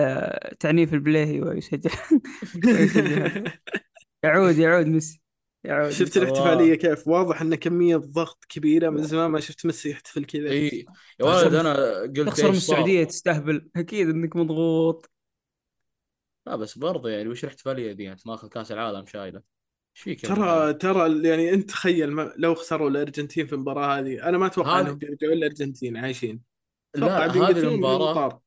تعنيف 0.59 0.93
البليهي 0.93 1.41
ويسجل. 1.41 1.91
يعود 4.23 4.57
يعود 4.57 4.87
ميسي. 4.87 5.22
يعود. 5.63 5.89
شفت 5.89 6.17
الله. 6.17 6.29
الاحتفالية 6.29 6.75
كيف؟ 6.75 7.07
واضح 7.07 7.41
إن 7.41 7.55
كمية 7.55 7.97
ضغط 7.97 8.45
كبيرة 8.49 8.89
من 8.89 9.03
زمان 9.03 9.31
ما 9.31 9.39
شفت 9.39 9.65
ميسي 9.65 9.89
يحتفل 9.89 10.25
كذا 10.25 10.49
إي. 10.49 10.85
يا 11.19 11.25
ولد 11.25 11.53
أنا 11.53 12.01
قلت 12.01 12.19
تخسر 12.19 12.49
من؟ 12.49 12.55
السعودية 12.55 13.03
تستهبل. 13.03 13.69
أكيد 13.75 14.09
إنك 14.09 14.35
مضغوط. 14.35 15.09
لا 16.47 16.55
بس 16.55 16.77
برضه 16.77 17.09
يعني 17.09 17.29
وش 17.29 17.43
الاحتفالية 17.43 17.91
دي؟ 17.91 18.11
انت 18.11 18.27
ماخذ 18.27 18.47
كأس 18.47 18.71
العالم 18.71 19.05
شايلة. 19.05 19.41
إيش 19.95 20.03
فيك 20.03 20.21
ترى 20.21 20.73
ترى 20.73 21.27
يعني 21.27 21.53
أنت 21.53 21.69
تخيل 21.69 22.11
ما- 22.11 22.33
لو 22.37 22.55
خسروا 22.55 22.89
الأرجنتين 22.89 23.47
في 23.47 23.53
المباراة 23.53 23.99
هذه 23.99 24.29
أنا 24.29 24.37
ما 24.37 24.45
أتوقع 24.45 24.79
إنهم 24.79 24.95
بيرجعون 24.95 25.33
الأرجنتين 25.33 25.97
عايشين. 25.97 26.41
لا 26.95 27.25
هذه 27.25 27.49
المباراة 27.49 28.41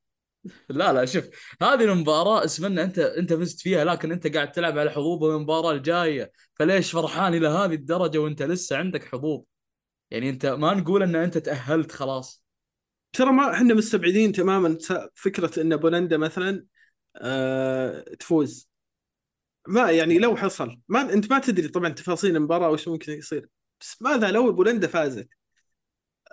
لا 0.69 0.93
لا 0.93 1.05
شوف 1.05 1.25
هذه 1.61 1.83
المباراة 1.83 2.45
اسمنا 2.45 2.83
أنت 2.83 2.99
أنت 2.99 3.33
فزت 3.33 3.61
فيها 3.61 3.85
لكن 3.85 4.11
أنت 4.11 4.35
قاعد 4.35 4.51
تلعب 4.51 4.77
على 4.77 4.89
حظوظ 4.91 5.23
المباراة 5.23 5.71
الجاية. 5.71 6.31
فليش 6.55 6.91
فرحان 6.91 7.33
إلى 7.33 7.47
هذه 7.47 7.73
الدرجة 7.73 8.17
وأنت 8.17 8.41
لسه 8.43 8.77
عندك 8.77 9.03
حظوظ؟ 9.03 9.41
يعني 10.11 10.29
أنت 10.29 10.45
ما 10.45 10.73
نقول 10.73 11.03
إن 11.03 11.15
أنت 11.15 11.37
تأهلت 11.37 11.91
خلاص. 11.91 12.43
ترى 13.13 13.31
ما 13.31 13.53
إحنا 13.53 13.73
مستبعدين 13.73 14.31
تماما 14.31 14.77
فكرة 15.15 15.61
إن 15.61 15.75
بولندا 15.75 16.17
مثلا 16.17 16.65
آه 17.15 18.01
تفوز. 18.19 18.69
ما 19.67 19.91
يعني 19.91 20.19
لو 20.19 20.35
حصل 20.35 20.79
ما 20.87 21.13
أنت 21.13 21.31
ما 21.31 21.39
تدري 21.39 21.67
طبعا 21.67 21.89
تفاصيل 21.89 22.35
المباراة 22.35 22.69
وش 22.69 22.87
ممكن 22.87 23.13
يصير. 23.13 23.49
بس 23.81 24.01
ماذا 24.01 24.31
لو 24.31 24.51
بولندا 24.51 24.87
فازت؟ 24.87 25.36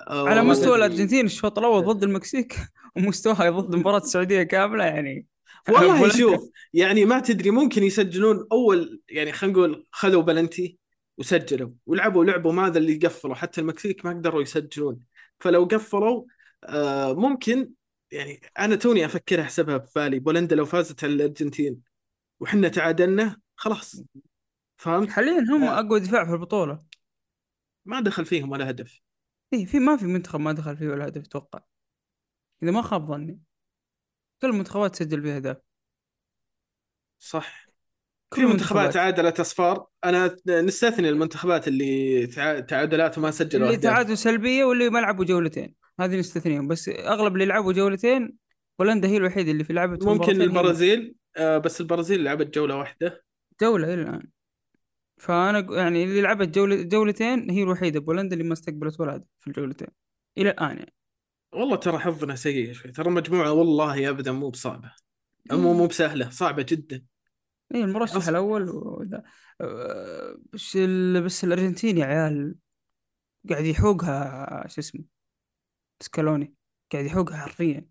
على 0.09 0.43
مستوى. 0.43 0.77
الأرجنتين 0.77 1.27
الشوط 1.27 1.59
الأول 1.59 1.85
ضد 1.85 2.03
المكسيك 2.03 2.57
ومستواها 2.97 3.51
ضد 3.51 3.77
مباراة 3.77 3.99
السعودية 3.99 4.43
كاملة 4.43 4.85
يعني. 4.85 5.27
والله 5.69 6.09
شوف 6.09 6.51
يعني 6.73 7.05
ما 7.05 7.21
تدري 7.21 7.51
ممكن 7.51 7.83
يسجلون 7.83 8.47
أول 8.53 9.03
يعني 9.09 9.33
خلينا 9.33 9.59
نقول 9.59 9.87
خذوا 9.91 10.23
بلنتي 10.23 10.79
وسجلوا 11.19 11.71
ولعبوا 11.87 12.25
لعبوا 12.25 12.53
ماذا 12.53 12.79
اللي 12.79 12.97
قفلوا 12.97 13.35
حتى 13.35 13.61
المكسيك 13.61 14.05
ما 14.05 14.11
قدروا 14.11 14.43
يسجلون. 14.43 14.99
فلو 15.41 15.65
قفلوا 15.65 16.25
آه 16.65 17.13
ممكن 17.13 17.71
يعني 18.11 18.41
أنا 18.59 18.77
توني 18.77 19.05
أفكر 19.05 19.41
أحسبها 19.41 19.77
ببالي 19.77 20.19
بولندا 20.19 20.57
لو 20.57 20.65
فازت 20.65 21.05
على 21.05 21.13
الأرجنتين 21.13 21.81
وحنا 22.41 22.69
تعادلنا 22.69 23.41
خلاص. 23.57 24.05
فهمت؟ 24.77 25.11
حاليا 25.11 25.41
هم 25.41 25.65
آه. 25.65 25.81
أقوى 25.81 26.01
دفاع 26.01 26.25
في 26.25 26.33
البطولة. 26.33 26.79
ما 27.85 28.01
دخل 28.01 28.25
فيهم 28.25 28.51
ولا 28.51 28.71
هدف. 28.71 29.01
إيه 29.53 29.67
في 29.67 29.79
ما 29.79 29.97
في 29.97 30.05
منتخب 30.07 30.41
ما 30.41 30.53
دخل 30.53 30.77
فيه 30.77 30.89
ولا 30.89 31.07
هدف 31.09 31.25
أتوقع 31.27 31.61
إذا 32.63 32.71
ما 32.71 32.83
خاب 32.83 33.07
ظني. 33.07 33.41
كل 34.43 34.49
المنتخبات 34.49 34.93
تسجل 34.97 35.23
فيها 35.23 35.37
اهداف 35.37 35.57
صح. 37.19 37.67
كل 38.33 38.41
في 38.41 38.47
منتخبات. 38.47 38.95
تعادلت 38.95 39.41
اصفار 39.41 39.87
أنا 40.05 40.37
نستثني 40.49 41.09
المنتخبات 41.09 41.69
اللي 41.69 42.27
تع- 42.27 42.61
تعادلات 42.61 43.19
وما 43.19 43.31
سجلوا 43.31 43.67
اللي 43.67 43.79
تعادل 43.79 44.19
سلبية 44.19 44.65
واللي 44.65 44.91
ما 44.91 44.99
لعبوا 44.99 45.25
جولتين. 45.25 45.75
هذه 46.01 46.17
نستثنيهم. 46.19 46.69
بس 46.69 46.89
أغلب 46.89 47.35
اللي 47.35 47.45
لعبوا 47.47 47.73
جولتين 47.73 48.37
بولندا 48.79 49.09
هي 49.09 49.17
الوحيدة 49.17 49.51
اللي 49.51 49.65
في 49.65 49.73
لعبت 49.73 50.05
ممكن 50.05 50.41
البرازيل 50.43 51.15
آه 51.37 51.59
بس 51.59 51.81
البرازيل 51.81 52.25
لعبت 52.25 52.55
جولة 52.55 52.77
واحدة. 52.77 53.25
جولة 53.63 53.95
إلى 53.95 54.03
الآن. 54.03 54.29
فأنا 55.19 55.67
يعني 55.77 56.05
اللي 56.05 56.21
لعبت 56.21 56.49
جوله 56.49 56.83
جولتين 56.83 57.51
هي 57.51 57.63
الوحيدة 57.63 58.01
بولندا 58.01 58.35
اللي 58.35 58.45
ما 58.45 58.53
استقبلت 58.53 59.01
ولا 59.01 59.17
هدف 59.17 59.27
في 59.41 59.47
الجولتين 59.47 59.89
إلى 60.39 60.51
الآن 60.51 60.77
يعني. 60.79 60.95
والله 61.53 61.77
ترى 61.77 61.99
حظنا 61.99 62.35
سيء 62.35 62.73
شوي 62.73 62.93
ترى 62.93 63.09
المجموعة 63.09 63.53
والله 63.53 64.11
أبدا 64.11 64.33
مو 64.33 64.51
بصعبة 64.51 64.93
مو 65.53 65.73
مو 65.73 65.87
بسهلة 65.87 66.31
صعبة 66.31 66.67
جدا. 66.69 67.05
اي 67.75 67.85
المرشح 67.85 68.25
أص- 68.25 68.29
الأول 68.29 68.69
وذا. 68.71 69.23
أه، 69.61 70.37
بس 70.53 70.77
ال... 70.77 71.23
بس 71.23 71.45
الارجنتين 71.45 71.99
يا 71.99 72.05
عيال 72.05 72.55
قاعد 73.51 73.65
يحوسها 73.65 74.69
شو 74.69 74.81
اسمه 74.81 75.05
سكالوني 76.01 76.55
قاعد 76.93 77.05
يحوسها 77.05 77.37
حرفيا. 77.37 77.87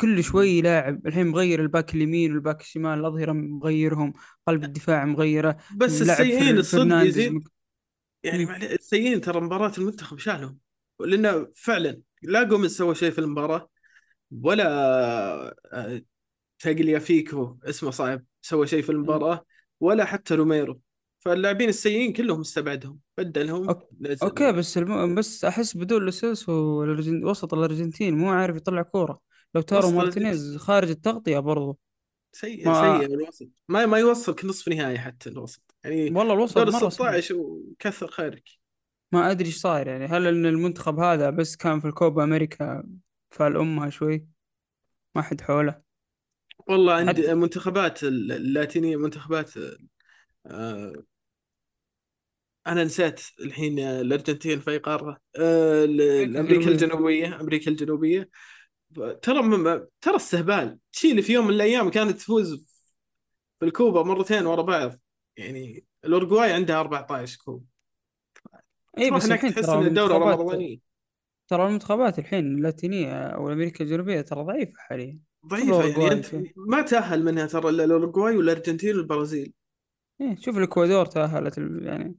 كل 0.00 0.24
شوي 0.24 0.60
لاعب 0.60 1.06
الحين 1.06 1.26
مغير 1.26 1.60
الباك 1.62 1.94
اليمين 1.94 2.32
والباك 2.32 2.60
الشمال 2.60 2.98
الأظهرة 3.00 3.32
مغيرهم 3.32 4.12
قلب 4.46 4.64
الدفاع 4.64 5.04
مغيره 5.04 5.56
بس 5.76 6.02
السيئين 6.02 6.58
الصدق 6.58 6.96
يزيد 7.02 7.32
مك- 7.32 7.52
يعني 8.22 8.74
السيئين 8.74 9.20
ترى 9.20 9.40
مباراة 9.40 9.72
المنتخب 9.78 10.18
شالهم. 10.18 10.58
لأنه 11.00 11.48
فعلا 11.54 12.00
لا 12.22 12.42
جوميز 12.42 12.76
سوى 12.76 12.94
شيء 12.94 13.10
في 13.10 13.18
المباراة 13.18 13.68
ولا 14.42 14.66
آه، 15.72 16.02
تاجليافيكو 16.58 17.58
اسمه 17.64 17.90
صعب 17.90 18.24
سوى 18.42 18.66
شيء 18.66 18.82
في 18.82 18.90
المباراة 18.92 19.44
ولا 19.80 20.04
حتى 20.04 20.34
روميرو. 20.34 20.80
فاللاعبين 21.20 21.68
السيئين 21.68 22.12
كلهم 22.12 22.40
استبعدهم 22.40 22.98
بدلهم 23.18 23.70
ok- 23.70 24.22
okay 24.22 24.52
بس 24.52 24.78
الم... 24.78 25.14
بس 25.14 25.44
أحس 25.44 25.76
بدون 25.76 26.02
لوسيلسو 26.04 26.52
والأرجن- 26.52 27.24
وسط 27.24 27.54
الأرجنتين 27.54 28.18
مو 28.18 28.30
عارف 28.30 28.56
يطلع 28.56 28.82
كورة. 28.82 29.20
لوتارو 29.54 29.90
مارتينيز 29.90 30.56
خارج 30.56 30.90
التغطية 30.90 31.38
برضو. 31.38 31.78
سيء 32.32 32.66
ما- 32.68 32.98
سيء 32.98 33.14
الوسط. 33.14 33.48
ما 33.68 33.86
ما 33.86 33.98
يوصلك 33.98 34.44
نصف 34.44 34.68
نهائي 34.68 34.98
حتى 34.98 35.30
الوسط. 35.30 35.74
يعني 35.84 36.10
والله 36.10 36.34
الوسط 36.34 36.58
دور 36.58 36.64
مرة 36.70 36.74
ال 36.74 36.80
سيء 36.80 36.90
16 36.90 37.34
وكثر 37.36 38.10
خيرك. 38.10 38.48
ما 39.12 39.30
أدري 39.30 39.46
إيش 39.46 39.56
صاير 39.60 39.86
يعني. 39.88 40.06
هل 40.06 40.26
إن 40.26 40.46
المنتخب 40.46 40.98
هذا 40.98 41.30
بس 41.30 41.56
كان 41.56 41.80
في 41.80 41.86
الكوبا 41.88 42.24
أمريكا 42.24 42.84
فال 43.30 43.56
أمها 43.56 43.90
شوي؟ 43.90 44.26
ما 45.14 45.22
حد 45.22 45.40
حوله. 45.40 45.82
والله 46.66 46.92
عندي 46.92 47.22
حتى- 47.22 47.30
منتخبات 47.30 48.02
اللاتينية 48.02 48.96
منتخبات 48.96 49.50
آه 50.46 50.92
أنا 52.66 52.84
نسيت 52.84 53.20
الحين 53.40 53.78
الأرجنتين 53.78 54.60
في 54.60 54.70
أي 54.70 54.78
قارة. 54.78 55.20
آه 55.36 55.84
ال- 55.84 56.36
أمريكا 56.36 56.70
الجنوبية 56.70 57.40
أمريكا 57.40 57.70
الجنوبية. 57.70 58.30
ترى 59.22 59.42
م- 59.42 59.86
ترى 60.00 60.16
استهبال. 60.16 60.78
تشيلي 60.92 61.22
في 61.22 61.32
يوم 61.32 61.46
من 61.46 61.54
الأيام 61.54 61.90
كانت 61.90 62.10
تفوز 62.10 62.66
في 63.58 63.64
الكوبا 63.64 64.02
مرتين 64.02 64.46
ورا 64.46 64.62
بعض. 64.62 64.92
يعني 65.36 65.84
الأورجواي 66.04 66.52
عندها 66.52 66.80
14 66.80 67.38
كوب. 67.44 67.64
اي 68.98 69.10
بس 69.10 69.24
هناك 69.26 69.40
تحس 69.40 69.68
الدورة 69.68 69.80
المنتخبات 70.16 70.38
رمضانية 70.38 70.78
ترى 71.48 71.66
المنتخبات 71.66 72.18
الحين 72.18 72.46
اللاتينية 72.56 73.12
أو 73.26 73.52
أمريكا 73.52 73.84
الجنوبية 73.84 74.20
ترى 74.20 74.42
ضعيفة 74.42 74.72
حاليا. 74.76 75.18
ضعيفة 75.46 76.06
يعني 76.06 76.22
شوي. 76.22 76.52
ما 76.56 76.82
تأهل 76.82 77.24
منها 77.24 77.46
ترى 77.46 77.68
إلا 77.68 77.84
الأورجواي 77.84 78.36
والأرجنتين 78.36 78.96
والبرازيل. 78.96 79.52
إيه 80.20 80.36
شوف 80.40 80.58
الإكوادور 80.58 81.06
تأهلت 81.06 81.58
ال- 81.58 81.86
يعني 81.86 82.14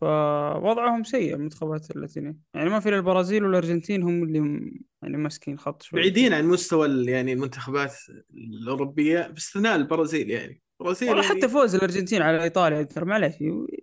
فوضعهم 0.00 1.04
سيء 1.04 1.34
المنتخبات 1.34 1.90
اللاتينية. 1.90 2.36
يعني 2.54 2.70
ما 2.70 2.80
في 2.80 2.88
الا 2.88 2.96
البرازيل 2.96 3.44
والارجنتين 3.44 4.02
هم 4.02 4.22
اللي 4.22 4.38
يعني 5.02 5.16
ماسكين 5.16 5.58
خط 5.58 5.82
شوي. 5.82 6.00
بعيدين 6.00 6.32
عن 6.32 6.46
مستوى 6.46 7.04
يعني 7.06 7.32
المنتخبات 7.32 7.94
الأوروبية 8.34 9.26
باستثناء 9.26 9.76
البرازيل 9.76 10.30
يعني. 10.30 10.62
البرازيل 10.80 11.08
والله 11.08 11.24
يعني 11.24 11.36
حتى 11.36 11.48
فوز 11.48 11.74
الأرجنتين 11.74 12.22
على 12.22 12.42
إيطاليا 12.42 12.82
ترى 12.82 13.04
معليش. 13.04 13.34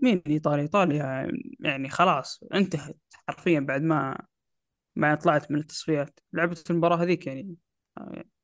مين 0.02 0.22
إيطاليا؟ 0.28 0.64
إيطاليا 0.64 1.32
يعني 1.60 1.90
خلاص 1.90 2.44
انتهت 2.54 2.98
حرفيا 3.28 3.60
بعد 3.60 3.82
ما 3.82 4.26
ما 4.96 5.16
طلعت 5.16 5.52
من 5.52 5.60
التصفيات. 5.60 6.20
لعبت 6.34 6.72
المباراة 6.72 6.98
هذيك 6.98 7.28
يعني 7.28 7.56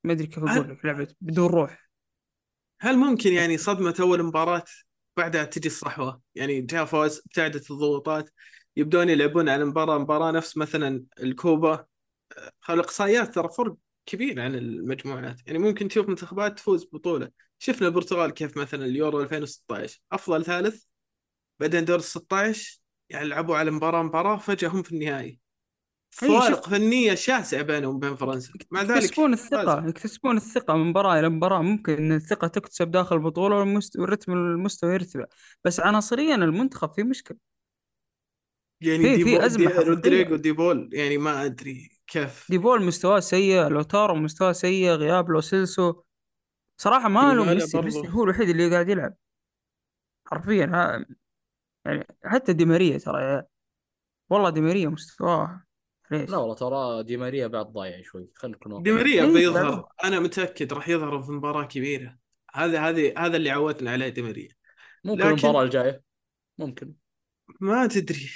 ما 0.03 0.13
أدري 0.13 0.27
كيف 0.27 0.43
أقول 0.43 0.69
لك 0.69 0.85
لعبت 0.85 1.15
بدون 1.21 1.49
روح. 1.49 1.91
هل 2.81 2.97
ممكن 2.97 3.33
يعني 3.33 3.57
صدمة 3.57 3.95
أول 3.99 4.23
مباراة 4.23 4.63
بعدها 5.17 5.43
تجي 5.43 5.67
الصحوة. 5.67 6.21
يعني 6.35 6.61
جاء 6.61 6.85
فوز 6.85 7.19
ابتعدت 7.25 7.71
الضغوطات. 7.71 8.29
يبدون 8.75 9.09
يلعبون 9.09 9.49
على 9.49 9.65
مباراة 9.65 9.97
مباراة 9.97 10.31
نفس 10.31 10.57
مثلا 10.57 11.05
الكوبا. 11.19 11.85
الإقصائيات 12.69 13.35
ترى 13.35 13.49
فرق 13.49 13.75
كبير 14.05 14.41
عن 14.41 14.55
المجموعات. 14.55 15.41
يعني 15.47 15.59
ممكن 15.59 15.87
تشوف 15.87 16.09
منتخبات 16.09 16.57
تفوز 16.57 16.85
ببطولة 16.85 17.31
شفنا 17.59 17.87
البرتغال 17.87 18.31
كيف 18.31 18.57
مثلا 18.57 18.85
اليورو 18.85 19.21
2016 19.21 19.99
أفضل 20.11 20.45
ثالث 20.45 20.83
بعدين 21.59 21.85
دور 21.85 21.95
ال 21.97 22.03
16 22.03 22.81
يعني 23.09 23.27
لعبوا 23.27 23.57
على 23.57 23.71
مباراة 23.71 24.03
مباراة 24.03 24.37
فجأة 24.37 24.69
هم 24.69 24.83
في 24.83 24.91
النهائي. 24.91 25.39
فوارق 26.11 26.69
فنية 26.69 27.15
شاسعة 27.15 27.61
بينهم 27.61 27.95
وبين 27.95 28.15
فرنسا. 28.15 28.53
مع 28.71 28.81
ذلك 28.81 29.03
يكتسبون 29.03 29.33
الثقة 29.33 29.65
فازوا. 29.75 29.89
يكتسبون 29.89 30.37
الثقة 30.37 30.75
من 30.77 30.89
مباراة 30.89 31.19
إلى 31.19 31.29
مباراة 31.29 31.61
ممكن 31.61 31.93
إن 31.93 32.11
الثقة 32.11 32.47
تكتسب 32.47 32.91
داخل 32.91 33.15
البطولة 33.15 33.55
والمست- 33.55 33.99
والرتم 33.99 34.33
المستوى 34.33 34.93
يرتفع. 34.93 35.25
بس 35.65 35.79
عناصريا 35.79 36.35
المنتخب 36.35 36.93
فيه 36.93 37.03
مشكلة. 37.03 37.37
يعني 38.81 39.03
في- 39.03 39.15
دي 39.15 39.23
في 39.23 39.57
دي 39.57 39.69
حقيقية. 39.69 39.87
رودريجو 39.89 40.35
دي 40.35 40.51
بول. 40.51 40.89
يعني 40.93 41.17
ما 41.17 41.45
أدري 41.45 41.89
كيف. 42.07 42.45
دي 42.49 42.63
بول 42.63 42.83
مستواه 42.83 43.19
سيء 43.19 43.67
لوتارو 43.67 44.15
مستواه 44.15 44.51
سيء 44.51 44.89
غياب 44.91 45.29
لو 45.29 45.41
سيلسو. 45.41 46.01
صراحة 46.77 47.09
ما 47.09 47.33
له 47.33 47.45
ميسي. 47.45 47.81
ميسي 47.81 48.09
هو 48.09 48.23
الوحيد 48.23 48.49
اللي 48.49 48.69
قاعد 48.71 48.89
يلعب. 48.89 49.15
حرفيا 50.27 50.65
يعني 51.85 52.07
حتى 52.25 52.53
دي 52.53 52.65
ماريا 52.65 52.97
ترى. 52.97 53.43
والله 54.29 54.49
دي 54.49 54.61
ماريا 54.61 54.89
مستواه 54.89 55.63
ليش؟ 56.11 56.29
لا 56.29 56.37
والله 56.37 56.55
ترى 56.55 57.03
دي 57.03 57.17
ماريا 57.17 57.47
بعد 57.47 57.65
ضايع 57.65 58.01
شوي 58.01 58.29
خلينا 58.35 58.57
نكون 58.57 58.83
دي. 58.83 58.91
ماريا 58.91 59.25
بيظهر. 59.25 59.87
أنا 60.03 60.19
متأكد 60.19 60.73
راح 60.73 60.89
يظهر 60.89 61.21
في 61.21 61.31
مباراة 61.31 61.63
كبيرة. 61.65 62.17
هذا 62.53 62.79
هذه 62.79 63.13
هذا 63.17 63.37
اللي 63.37 63.49
عودنا 63.49 63.91
عليه 63.91 64.09
دي 64.09 64.21
ماريا. 64.21 64.49
ممكن 65.03 65.21
لكن- 65.21 65.29
المباراة 65.29 65.63
الجاية. 65.63 66.01
ممكن. 66.57 66.93
ما 67.59 67.87
تدري. 67.87 68.29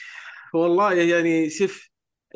والله 0.53 0.93
يعني 0.93 1.49
شوف 1.49 1.89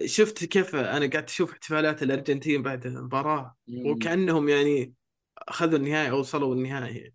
شفت 0.06 0.46
كيف 0.46 0.76
أنا 0.76 1.10
قاعد 1.10 1.24
أشوف 1.24 1.52
احتفالات 1.52 2.04
الأرجنتين 2.04 2.62
بعد 2.64 2.86
المباراة 2.86 3.56
وكأنهم 3.86 4.50
يعني 4.50 4.94
أخذوا 5.38 5.78
النهائي 5.80 6.10
أو 6.12 6.20
وصلوا 6.20 6.56
النهائي. 6.56 7.14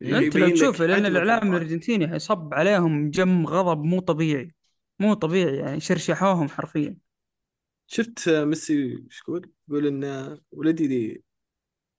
يعني 0.00 0.26
أنت 0.26 0.36
لو 0.36 0.50
تشوف 0.50 0.82
لأن 0.82 1.06
الإعلام. 1.06 1.52
الأرجنتيني 1.54 2.16
يصب 2.16 2.54
عليهم 2.54 3.10
جم 3.10 3.46
غضب 3.46 3.82
مو 3.84 4.00
طبيعي. 4.00 4.54
مو 4.98 5.14
طبيعي 5.14 5.56
يعني 5.56 5.80
شرشحوهم 5.80 6.48
حرفيا. 6.48 6.96
شفت 7.90 8.28
ميسي 8.28 9.04
إيش 9.06 9.20
يقول؟ 9.20 9.52
يقول 9.68 9.86
إن 9.86 10.38
ولدي 10.52 10.86
دي 10.86 11.24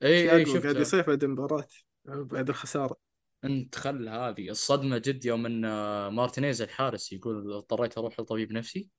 اي 0.04 0.36
اي 0.36 0.46
شفت 0.46 0.64
قاعد 0.64 0.78
يصيح 0.78 1.08
بعد 1.08 1.24
المباراة 1.24 1.68
بعد 2.06 2.50
الخسارة. 2.50 2.96
انت 3.44 3.76
خل 3.76 4.10
هذه. 4.10 4.50
الصدمة 4.50 4.98
جد 4.98 5.26
يوم 5.26 5.46
إن 5.46 5.62
مارتينيز 6.08 6.62
الحارس 6.62 7.14
يقول 7.14 7.54
اضطريت 7.54 7.98
أروح 7.98 8.20
لطبيب 8.20 8.52
نفسي. 8.52 8.90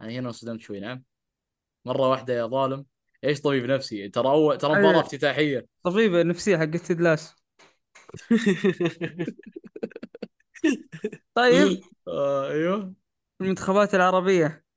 أنا 0.00 0.10
هنا 0.10 0.28
انصدمت 0.28 0.60
شوي 0.60 0.80
نعم. 0.80 1.04
مرة 1.84 2.08
واحدة 2.08 2.34
يا 2.34 2.46
ظالم. 2.46 2.86
إيش 3.24 3.40
طبيب 3.40 3.64
نفسي؟ 3.64 4.08
ترى 4.08 4.28
اول 4.28 4.58
ترى 4.58 4.78
مباراة. 4.78 5.00
افتتاحية. 5.00 5.66
طبيبة 5.82 6.20
النفسيه 6.20 6.56
حقت 6.56 6.76
تدلاس 6.76 7.34
طيب. 11.34 11.80
آه 12.08 12.50
أيوه. 12.50 12.94
المنتخبات 13.40 13.94
العربية. 13.94 14.67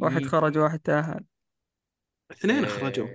واحد 0.00 0.22
مم. 0.22 0.28
خرج 0.28 0.58
واحد 0.58 0.78
تأهل. 0.78 1.24
اثنين 2.32 2.56
إيه. 2.64 2.66
خرجوا. 2.66 3.06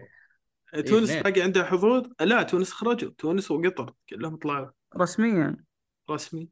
تونس 0.88 1.10
اثنين. 1.10 1.24
باقي 1.24 1.42
عندها 1.42 1.64
حظوظ؟ 1.64 2.08
لا 2.22 2.44
تونس 2.44 2.72
خرجوا. 2.72 3.12
تونس 3.18 3.52
وقطر 3.52 3.94
كلهم 4.10 4.36
طلعوا. 4.36 4.70
رسميا. 4.98 5.58
رسمي. 6.10 6.50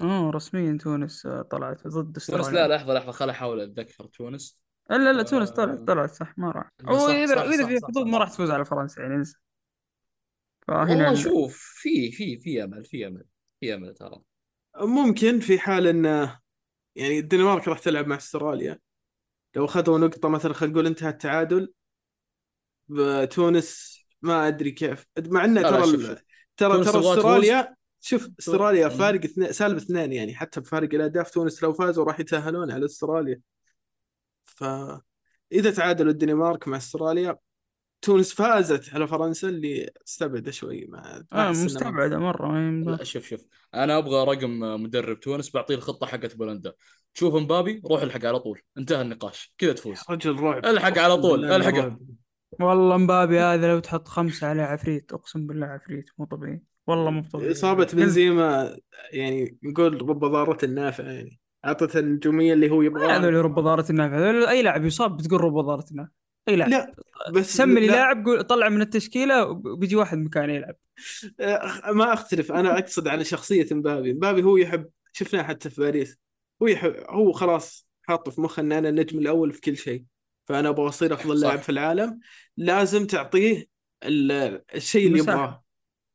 آه 0.00 0.30
رسميا 0.30 0.78
تونس 0.78 1.26
آه، 1.26 1.42
طلعت 1.42 1.86
ضد 1.86 2.04
تونس 2.04 2.16
استراليا 2.16 2.68
لا 2.68 2.76
لحظة 2.76 2.94
لحظة 2.94 3.12
خل 3.12 3.30
أحاول 3.30 3.60
أتذكر. 3.60 4.06
تونس؟ 4.06 4.58
لا 4.90 5.12
لا 5.12 5.22
تونس 5.22 5.50
آه. 5.50 5.54
طلعت 5.54 5.78
طلعت 5.78 6.10
صح 6.10 6.38
ما 6.38 6.50
راح. 6.50 6.70
واذا 6.84 7.42
إذا 7.44 7.66
في 7.66 7.78
حظوظ. 7.86 8.06
ما 8.06 8.18
راح 8.18 8.30
تفوز 8.30 8.50
على 8.50 8.64
فرنسا 8.64 9.02
يعني 9.02 9.14
إنسى. 9.14 9.38
فهنا 10.68 10.82
والله 10.90 11.10
ال- 11.10 11.18
شوف 11.18 11.56
في 11.58 12.12
في 12.12 12.38
في 12.38 12.64
أمل 12.64 12.84
في 12.84 13.06
أمل 13.06 13.24
في 13.60 13.74
أمل 13.74 13.94
ترى. 13.94 14.20
ممكن 14.80 15.40
في 15.40 15.58
حال 15.58 15.86
ان 15.86 16.04
يعني 16.96 17.18
الدنمارك 17.18 17.68
راح 17.68 17.78
تلعب 17.78 18.06
مع 18.06 18.16
أستراليا. 18.16 18.78
لو 19.56 19.64
أخذوا 19.64 19.98
نقطة 19.98 20.28
مثلا 20.28 20.52
خلينا 20.52 20.72
نقول 20.74 20.86
انتهى 20.86 21.08
التعادل 21.08 21.72
بتونس 22.88 23.98
ما 24.22 24.48
أدري 24.48 24.70
كيف 24.70 25.06
مع 25.18 25.44
إنه 25.44 25.62
ترى 25.62 25.84
ال-. 25.84 26.18
ترى 26.56 26.72
تونس 26.74 26.92
ترى 26.92 27.00
أستراليا 27.00 27.76
شوف 28.00 28.28
أستراليا. 28.38 28.88
فارق 28.88 29.24
اثنين 29.24 29.52
سالب 29.52 29.76
اثنين 29.76 30.12
يعني 30.12 30.34
حتى 30.34 30.60
بفارق 30.60 30.94
الأهداف 30.94 31.30
تونس 31.30 31.62
لو 31.62 31.72
فازوا 31.72 32.04
راح 32.04 32.20
يتأهلون 32.20 32.70
على 32.70 32.84
أستراليا 32.84 33.40
فاذا 34.44 35.70
تعادلوا 35.76 36.12
الدنمارك 36.12 36.68
مع 36.68 36.76
أستراليا 36.76 37.36
تونس 38.02 38.34
فازت 38.34 38.94
على 38.94 39.06
فرنسا 39.06 39.48
اللي 39.48 39.90
استبعد 40.06 40.50
شوي 40.50 40.86
مع 40.88 41.22
آه 41.32 41.50
مستبعدة 41.50 42.18
مرة 42.18 42.48
ما. 42.48 42.90
لا 42.90 43.04
شوف 43.04 43.26
شوف. 43.26 43.44
أنا 43.74 43.98
أبغى 43.98 44.34
رقم 44.34 44.82
مدرب 44.82 45.20
تونس 45.20 45.54
بعطيه 45.54 45.74
الخطة 45.74 46.06
حقت 46.06 46.36
بولندا. 46.36 46.72
تشوف 47.14 47.34
مبابي 47.34 47.82
روح 47.90 48.02
الحق 48.02 48.24
على 48.24 48.38
طول. 48.38 48.60
انتهى 48.78 49.02
النقاش. 49.02 49.54
كذا 49.58 49.72
تفوز. 49.72 49.98
رجل 50.10 50.40
رعب 50.40 50.66
الحق 50.66 50.98
على 50.98 51.16
طول، 51.16 51.44
الحقه. 51.44 51.80
رعب. 51.80 52.00
والله 52.60 52.96
مبابي 52.96 53.40
هذا 53.40 53.68
لو 53.68 53.78
تحط 53.78 54.08
خمسة 54.08 54.46
عليه 54.46 54.62
عفريت 54.62 55.12
أقسم 55.12 55.46
بالله 55.46 55.66
عفريت 55.66 56.10
مو 56.18 56.24
طبيعي. 56.24 56.62
والله 56.86 57.10
مو 57.10 57.22
طبيعي. 57.32 57.52
إصابة 57.52 57.88
بنزيما 57.92 58.76
يعني 59.12 59.58
نقول 59.62 60.08
رب 60.08 60.24
ضارة 60.24 60.66
نافعة 60.66 61.04
يعني. 61.04 61.40
أعطته 61.64 61.98
النجومية 61.98 62.52
اللي 62.52 62.70
هو 62.70 62.78
ما 62.78 62.84
يبغاها. 62.84 63.18
هذول 63.18 63.34
رب 63.34 63.58
ضارة 63.58 63.90
النافع. 63.90 64.50
أي 64.50 64.62
لاعب 64.62 64.84
يصاب 64.84 65.16
بتقول 65.16 65.40
رب 65.40 65.58
ضارة 65.58 65.84
النافع. 65.90 66.21
إي 66.48 66.56
لا. 66.56 66.94
بس 67.32 67.56
سمي 67.56 67.80
لي 67.80 67.86
لا، 67.86 67.92
لاعب 67.92 68.24
قول 68.24 68.44
طلع 68.44 68.68
من 68.68 68.82
التشكيلة 68.82 69.44
وبيجي 69.44 69.96
واحد 69.96 70.18
مكانه 70.18 70.52
يلعب. 70.52 70.76
ما 71.94 72.12
أختلف. 72.12 72.52
أنا 72.52 72.78
أقصد 72.78 73.08
على 73.08 73.24
شخصية 73.24 73.66
مبابي. 73.70 74.12
مبابي 74.12 74.42
هو 74.42 74.56
يحب 74.56 74.88
شفناه 75.12 75.42
حتى 75.42 75.70
في 75.70 75.80
باريس. 75.80 76.18
هو 76.62 76.66
يحب 76.66 76.94
هو 77.10 77.32
خلاص 77.32 77.88
حاطه 78.02 78.30
في 78.30 78.40
مخه 78.40 78.60
أن 78.60 78.72
أنا 78.72 78.88
النجم 78.88 79.18
الأول 79.18 79.52
في 79.52 79.60
كل 79.60 79.76
شيء. 79.76 80.04
فأنا 80.48 80.68
أبغى 80.68 80.88
أصير 80.88 81.14
أفضل 81.14 81.38
صح. 81.38 81.46
لاعب 81.46 81.58
في 81.58 81.68
العالم. 81.68 82.20
لازم 82.56 83.06
تعطيه 83.06 83.66
ال- 84.04 84.62
الشيء 84.74 85.06
اللي. 85.06 85.18
يبغاه. 85.18 85.64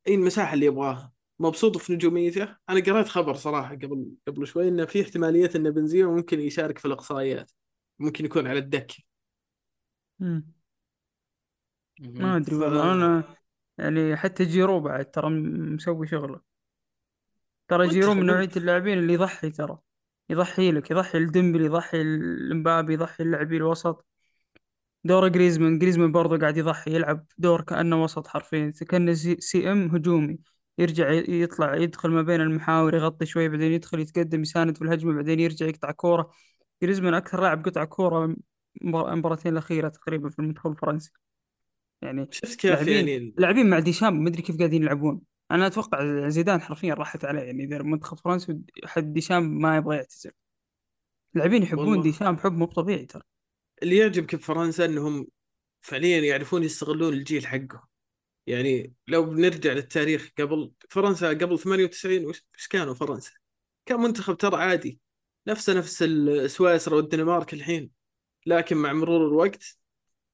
أي 0.08 0.16
المساحة 0.16 0.54
اللي 0.54 0.66
يبغاها 0.66 1.14
مبسوط 1.40 1.78
في 1.78 1.94
نجوميته. 1.94 2.56
أنا 2.70 2.80
قرأت 2.80 3.08
خبر 3.08 3.34
صراحة 3.34 3.76
قبل 3.76 4.08
قبل 4.28 4.48
شوي 4.48 4.68
إنه 4.68 4.86
في 4.86 5.02
احتمالية 5.02 5.50
إن 5.56 5.72
بنزيما 5.72 6.12
ممكن 6.12 6.40
يشارك 6.40 6.78
في 6.78 6.86
الإقصائيات. 6.86 7.52
ممكن 8.00 8.26
يكون 8.26 8.48
على 8.48 8.60
الدكة 8.60 8.96
مم. 10.20 10.44
مهم. 12.00 12.14
ما 12.22 12.38
أدري 12.38 12.56
ف- 12.56 12.60
والله 12.60 12.94
أنا 12.94 13.24
يعني 13.78 14.18
حتى 14.18 14.46
جيرو 14.46 14.80
بعد 14.80 15.12
ترى 15.12 15.30
م- 15.30 15.76
مسوي 15.76 16.08
شغله 16.08 16.42
ترى 17.68 17.88
جيرو 17.88 18.14
من 18.14 18.30
ممتاز. 18.30 18.58
اللاعبين 18.58 18.98
اللي 19.00 19.14
يضحي 19.14 19.50
ترى 19.50 19.78
يضحي 20.30 20.72
لك 20.72 20.92
يضحي 20.92 21.18
الديمبلي 21.18 21.66
يضحي 21.66 22.02
الامبابي 22.02 22.94
يضحي 22.94 23.24
اللاعبين 23.24 23.58
الوسط 23.58 24.06
دور 25.04 25.28
جريزمان 25.28 25.80
جريزمان 25.80 26.12
برضه 26.12 26.38
قاعد 26.38 26.58
يضحي 26.58 26.96
يلعب 26.96 27.26
دور 27.38 27.62
كأنه 27.62 28.04
وسط 28.04 28.28
حرفيا 28.28 28.74
كأنه 28.90 29.14
C, 29.14 29.36
CM 29.40 29.96
هجومي 29.96 30.40
يرجع 30.78 31.12
ي- 31.12 31.42
يطلع 31.42 31.76
يدخل 31.76 32.10
ما 32.12 32.22
بين 32.22 32.42
المحاور 32.42 32.96
يغطي 32.96 33.26
شوي 33.26 33.50
بعدين 33.50 33.72
يدخل 33.72 34.00
يتقدم 34.00 34.42
يساند 34.42 34.76
في 34.78 34.82
الهجمة 34.84 35.14
بعدين 35.16 35.40
يرجع 35.40 35.66
يقطع 35.66 35.92
كورة 35.92 36.32
جريزمان 36.82 37.14
أكثر 37.14 37.42
لاعب 37.42 37.66
قطع 37.66 37.84
كورة 37.84 38.36
المباراتين 38.84 39.52
الأخيرة 39.52 39.90
تقريبا 39.90 40.30
في 40.30 40.40
المنتخب 40.40 40.72
الفرنسي. 40.72 41.12
يعني 42.02 42.28
شفت 42.32 42.60
كيف 42.60 42.72
لاعبين 42.72 43.08
يعني؟ 43.08 43.34
لاعبين 43.38 43.70
مع 43.70 43.80
ديشام 43.80 44.24
ما 44.24 44.30
أدري 44.30 44.42
كيف 44.42 44.58
قاعدين 44.58 44.84
يلعبون. 44.84 45.22
أنا 45.52 45.68
أتوقع 45.68 46.28
زيدان 46.30 46.62
حرفيا 46.62 46.94
راحت 46.94 47.26
عليه 47.26 47.42
يعني 47.42 47.64
إذا 47.64 47.82
منتخب 47.82 48.18
فرنسا 48.20 48.62
حد 48.86 49.14
ديشام 49.14 49.44
ما 49.62 49.78
يبغى 49.78 49.96
يعتزل. 49.96 50.32
لاعبين 51.34 51.64
يحبون. 51.64 52.02
ديشام 52.02 52.38
حب 52.38 52.54
مو 52.54 52.66
طبيعي 52.66 53.06
ترى. 53.06 53.24
اللي 53.84 53.98
يعجبك 53.98 54.36
بفرنسا 54.36 54.86
إنهم 54.86 55.28
فعليا 55.82 56.20
يعرفون 56.20 56.64
يستغلون 56.64 57.14
الجيل 57.14 57.48
حقهم. 57.48 57.82
يعني 58.48 58.94
لو 59.08 59.26
بنرجع 59.26 59.74
للتاريخ 59.74 60.32
قبل 60.40 60.72
فرنسا 60.90 61.30
قبل 61.30 61.60
98 61.60 62.26
وش 62.26 62.68
كانوا 62.70 62.94
فرنسا؟ 62.94 63.32
كان 63.86 64.00
منتخب 64.00 64.38
ترى 64.38 64.56
عادي. 64.56 65.00
نفسه 65.48 65.74
نفس 65.74 66.04
سويسرا 66.46 66.96
والدنمارك 66.96 67.54
الحين. 67.54 67.97
لكن 68.48 68.78
مع 68.78 68.94
مرور 68.94 69.28
الوقت 69.28 69.78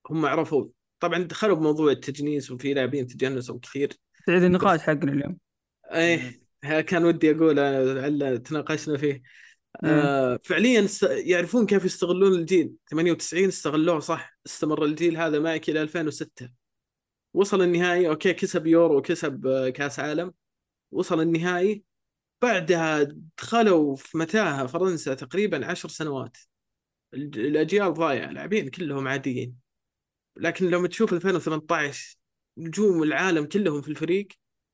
هم 0.10 0.26
عرفوا 0.26 0.68
طبعا 1.00 1.24
دخلوا 1.24 1.56
بموضوع 1.56 1.92
التجنيس 1.92 2.52
وفي 2.52 2.74
لاعبين 2.74 3.08
تجنسوا 3.08 3.60
كثير 3.60 3.94
تعيد 4.28 4.44
النقاش 4.44 4.80
حقنا 4.80 5.12
اليوم. 5.12 5.38
إيه 5.94 6.44
كان 6.82 7.06
ودي 7.06 7.32
أقول 7.32 7.56
لعل 7.56 8.44
تناقشنا 8.44 8.98
فيه. 8.98 9.22
آه 9.84 10.40
فعليا 10.44 10.88
يعرفون 11.02 11.66
كيف 11.66 11.86
يستغلون 11.86 12.34
الجيل. 12.34 12.74
98 12.92 13.48
استغلوه 13.48 14.00
صح. 14.00 14.38
استمر 14.46 14.86
الجيل 14.86 15.18
هذا 15.18 15.40
معك 15.40 15.70
إلى 15.70 15.82
2006 15.82 16.50
وصل 17.34 17.62
النهائي 17.62 18.10
أوكي 18.10 18.34
كسب 18.34 18.68
يورو 18.68 18.98
وكسب 18.98 19.48
آه، 19.48 19.70
كأس 19.70 20.00
عالم. 20.00 20.34
وصل 20.92 21.22
النهائي. 21.22 21.84
بعدها 22.42 23.08
دخلوا 23.38 23.96
في 23.96 24.18
متاهة 24.18 24.68
فرنسا 24.68 25.14
تقريبا 25.14 25.66
عشر 25.66 25.90
سنوات. 25.90 26.38
الأجيال 27.14 27.94
ضايعة 27.94 28.32
لاعبين 28.32 28.70
كلهم 28.70 29.08
عاديين. 29.08 29.56
لكن 30.38 30.70
لما 30.70 30.88
تشوف 30.88 31.14
2018 31.14 32.18
نجوم 32.58 33.04
العالم 33.04 33.46
كلهم 33.46 33.82
في 33.82 33.88
الفريق 33.88 34.28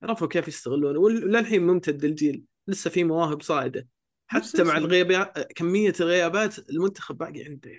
عرفوا 0.03 0.27
كيف 0.27 0.47
يستغلون. 0.47 0.97
وللحين 0.97 1.67
ممتد 1.67 2.03
الجيل 2.03 2.43
لسه 2.67 2.89
في 2.89 3.03
مواهب 3.03 3.41
صاعدة. 3.41 3.87
حتى 4.27 4.63
مع 4.63 4.77
الغيابات 4.77 5.53
كمية 5.53 5.93
الغيابات 5.99 6.69
المنتخب 6.69 7.17
باقي 7.17 7.43
عنده. 7.43 7.71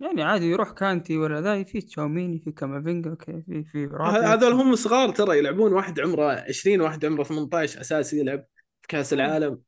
يعني 0.00 0.22
عادي 0.22 0.44
يروح 0.44 0.70
كانتي 0.70 1.16
ولا 1.16 1.40
ذا 1.40 1.64
في 1.64 1.80
تشاوميني 1.80 2.38
في 2.38 2.52
كامافينجا 2.52 3.10
okay 3.10 3.42
في 3.42 3.64
في 3.64 3.88
هذول 4.24 4.52
هم 4.52 4.76
صغار 4.76 5.10
ترى 5.10 5.38
يلعبون 5.38 5.72
واحد 5.72 6.00
عمره 6.00 6.44
20 6.48 6.80
واحد 6.80 7.04
عمره 7.04 7.22
18 7.22 7.80
اساسي 7.80 8.20
يلعب 8.20 8.44
في 8.82 8.88
كأس 8.88 9.12
العالم. 9.12 9.60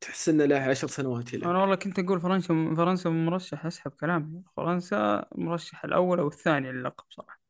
تحس 0.00 0.28
انه 0.28 0.44
له 0.44 0.56
10 0.56 0.88
سنوات 0.88 1.34
يلعب 1.34 1.50
أنا 1.50 1.58
والله 1.60 1.76
كنت 1.76 1.98
أقول 1.98 2.20
فرنسا 2.20 2.74
فرنسا 2.76 3.10
مرشح 3.10 3.66
أسحب 3.66 3.90
كلامي. 3.90 4.42
فرنسا 4.56 5.26
مرشح 5.34 5.84
الأول 5.84 6.18
أو 6.18 6.28
الثاني 6.28 6.72
للقب 6.72 7.04
صراحة. 7.10 7.40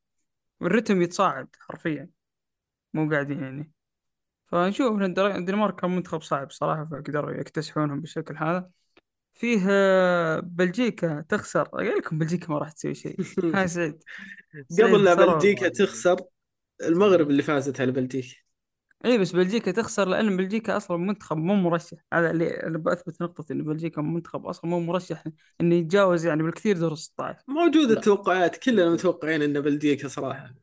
والرتم 0.60 1.02
يتصاعد 1.02 1.48
حرفيا. 1.60 2.08
مو 2.94 3.10
قاعدين 3.10 3.42
يعني. 3.42 3.70
فنشوف 4.46 5.02
الدنمارك 5.02 5.80
كان 5.80 5.90
منتخب 5.90 6.22
صعب 6.22 6.50
صراحة 6.50 6.84
فقدروا 6.84 7.30
يكتسحونهم 7.30 8.00
بالشكل 8.00 8.36
هذا. 8.36 8.70
فيه 9.34 9.66
آه، 9.70 10.40
بلجيكا 10.40 11.24
تخسر. 11.28 11.62
قال 11.62 11.96
لكم 11.98 12.18
بلجيكا 12.18 12.48
ما 12.52 12.58
راح 12.58 12.72
تسوي 12.72 12.94
شيء. 12.94 13.16
ها 13.54 13.66
سعيد 13.66 14.04
قبل 14.82 15.04
لا 15.04 15.14
بلجيكا 15.14 15.68
تخسر 15.68 16.16
المغرب 16.82 17.30
اللي 17.30 17.42
فازت 17.42 17.80
على 17.80 17.92
بلجيكا. 17.92 18.36
اي 19.04 19.18
بس 19.18 19.32
بلجيكا 19.32 19.70
تخسر 19.70 20.08
لأن 20.08 20.36
بلجيكا 20.36 20.76
أصلا 20.76 20.96
منتخب 20.96 21.36
مو 21.36 21.54
مرشح. 21.54 21.96
هذا 22.12 22.30
اللي 22.30 22.50
أنا 22.50 22.78
بثبت 22.78 23.22
نقطة 23.22 23.52
إن 23.52 23.62
بلجيكا 23.64 24.02
منتخب 24.02 24.46
أصلا 24.46 24.70
مو 24.70 24.80
مرشح 24.80 25.24
انه 25.60 25.74
يتجاوز 25.74 26.26
يعني 26.26 26.42
بالكثير 26.42 26.78
دور 26.78 26.94
16 26.94 27.44
موجودة 27.48 27.94
التوقعات 27.94 28.56
كلنا 28.56 28.90
متوقعين 28.90 29.42
إن 29.42 29.60
بلجيكا 29.60 30.08
صراحة. 30.08 30.54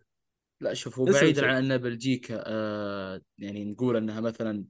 لا 0.62 0.73
شوفوا 0.73 1.12
بعيدا 1.12 1.47
عن 1.47 1.71
إن 1.71 1.78
بلجيكا 1.78 2.43
آه 2.45 3.21
يعني 3.38 3.65
نقول 3.65 3.95
إنها 3.95 4.21
مثلا 4.21 4.63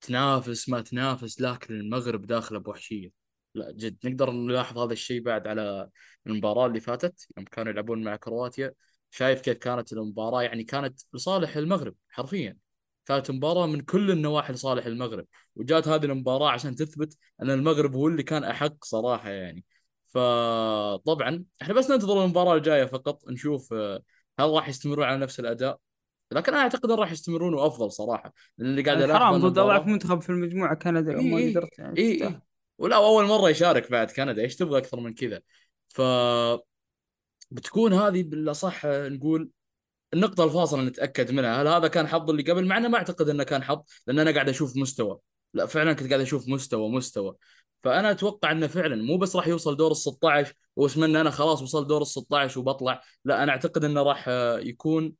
تنافس 0.00 0.68
ما 0.68 0.80
تنافس 0.80 1.40
لكن 1.40 1.74
المغرب 1.74 2.26
داخله 2.26 2.58
بوحشيه 2.58 3.22
لا 3.54 3.72
جد 3.72 3.96
نقدر 4.04 4.30
نلاحظ 4.30 4.78
هذا 4.78 4.92
الشيء 4.92 5.22
بعد 5.22 5.46
على 5.46 5.88
المباراة 6.26 6.66
اللي 6.66 6.80
فاتت 6.80 7.26
يوم 7.36 7.46
كانوا 7.46 7.72
يلعبون 7.72 8.04
مع 8.04 8.16
كرواتيا. 8.16 8.72
شايف 9.10 9.40
كيف 9.40 9.58
كانت 9.58 9.92
المباراة؟ 9.92 10.42
يعني 10.42 10.64
كانت 10.64 11.00
لصالح 11.14 11.56
المغرب 11.56 11.94
حرفيا. 12.08 12.56
كانت 13.06 13.30
مباراة 13.30 13.66
من 13.66 13.80
كل 13.80 14.10
النواحي 14.10 14.52
لصالح 14.52 14.86
المغرب 14.86 15.26
وجات 15.56 15.88
هذه 15.88 16.04
المباراة 16.04 16.50
عشان 16.50 16.74
تثبت 16.74 17.16
أن 17.42 17.50
المغرب 17.50 17.94
هو 17.94 18.08
اللي 18.08 18.22
كان 18.22 18.44
أحق 18.44 18.84
صراحة 18.84 19.30
يعني. 19.30 19.64
فطبعا 20.06 21.44
إحنا 21.62 21.74
بس 21.74 21.90
ننتظر 21.90 22.24
المباراة 22.24 22.54
الجاية 22.54 22.84
فقط 22.84 23.28
نشوف 23.28 23.72
آه، 23.72 24.02
هل 24.38 24.50
راح 24.50 24.68
يستمرون 24.68 25.04
على 25.04 25.18
نفس 25.18 25.40
الأداء؟ 25.40 25.78
لكن 26.32 26.52
أنا 26.52 26.62
أعتقد 26.62 26.90
راح 26.90 27.12
يستمرون 27.12 27.54
وأفضل 27.54 27.92
صراحة 27.92 28.32
لأن 28.58 28.70
اللي 28.70 28.82
قاعد 28.82 29.02
الاحظه 29.02 29.24
حرام 29.24 29.40
ضد 29.40 29.58
اضعف 29.58 29.86
منتخب 29.86 30.22
في 30.22 30.30
المجموعة 30.30 30.74
كندا 30.74 31.12
لو 31.12 31.22
ما 31.22 31.50
قدرت 31.50 31.78
يعني 31.78 31.98
إيه 31.98 32.22
إيه. 32.22 32.42
ولا 32.78 32.96
أول 32.96 33.24
مرة 33.24 33.50
يشارك 33.50 33.90
بعد 33.90 34.10
كندا 34.10 34.42
إيش 34.42 34.56
تبغى 34.56 34.78
أكثر 34.78 35.00
من 35.00 35.14
كذا؟ 35.14 35.40
ف 35.88 36.00
بتكون 37.50 37.92
هذه 37.92 38.22
بالأصح 38.22 38.86
نقول 38.86 39.50
النقطة 40.14 40.44
الفاصلة 40.44 40.82
نتأكد 40.82 41.32
منها 41.32 41.62
هل 41.62 41.68
هذا 41.68 41.88
كان 41.88 42.06
حظ 42.06 42.30
اللي 42.30 42.42
قبل؟ 42.42 42.66
مع 42.66 42.78
إنه 42.78 42.88
ما 42.88 42.98
أعتقد 42.98 43.28
إنه 43.28 43.44
كان 43.44 43.62
حظ 43.62 43.82
لأن 44.06 44.18
أنا 44.18 44.30
قاعد 44.30 44.48
أشوف 44.48 44.76
مستوى. 44.76 45.18
لا 45.54 45.66
فعلا 45.66 45.92
كنت 45.92 46.08
قاعد 46.08 46.20
أشوف 46.20 46.48
مستوى 46.48 46.90
مستوى. 46.90 47.36
فأنا 47.82 48.10
أتوقع 48.10 48.52
إنه 48.52 48.66
فعلا 48.66 49.02
مو 49.02 49.18
بس 49.18 49.36
راح 49.36 49.46
يوصل 49.46 49.76
دور 49.76 49.90
ال 49.90 49.96
16 49.96 50.54
واسمه 50.76 51.06
ان 51.06 51.16
أنا 51.16 51.30
خلاص 51.30 51.62
وصلت 51.62 51.86
دور 51.86 52.02
ال 52.02 52.06
16 52.06 52.60
وبطلع. 52.60 53.02
لا 53.24 53.42
أنا 53.42 53.52
أعتقد 53.52 53.84
إنه 53.84 54.02
راح 54.02 54.28
يكون 54.58 55.14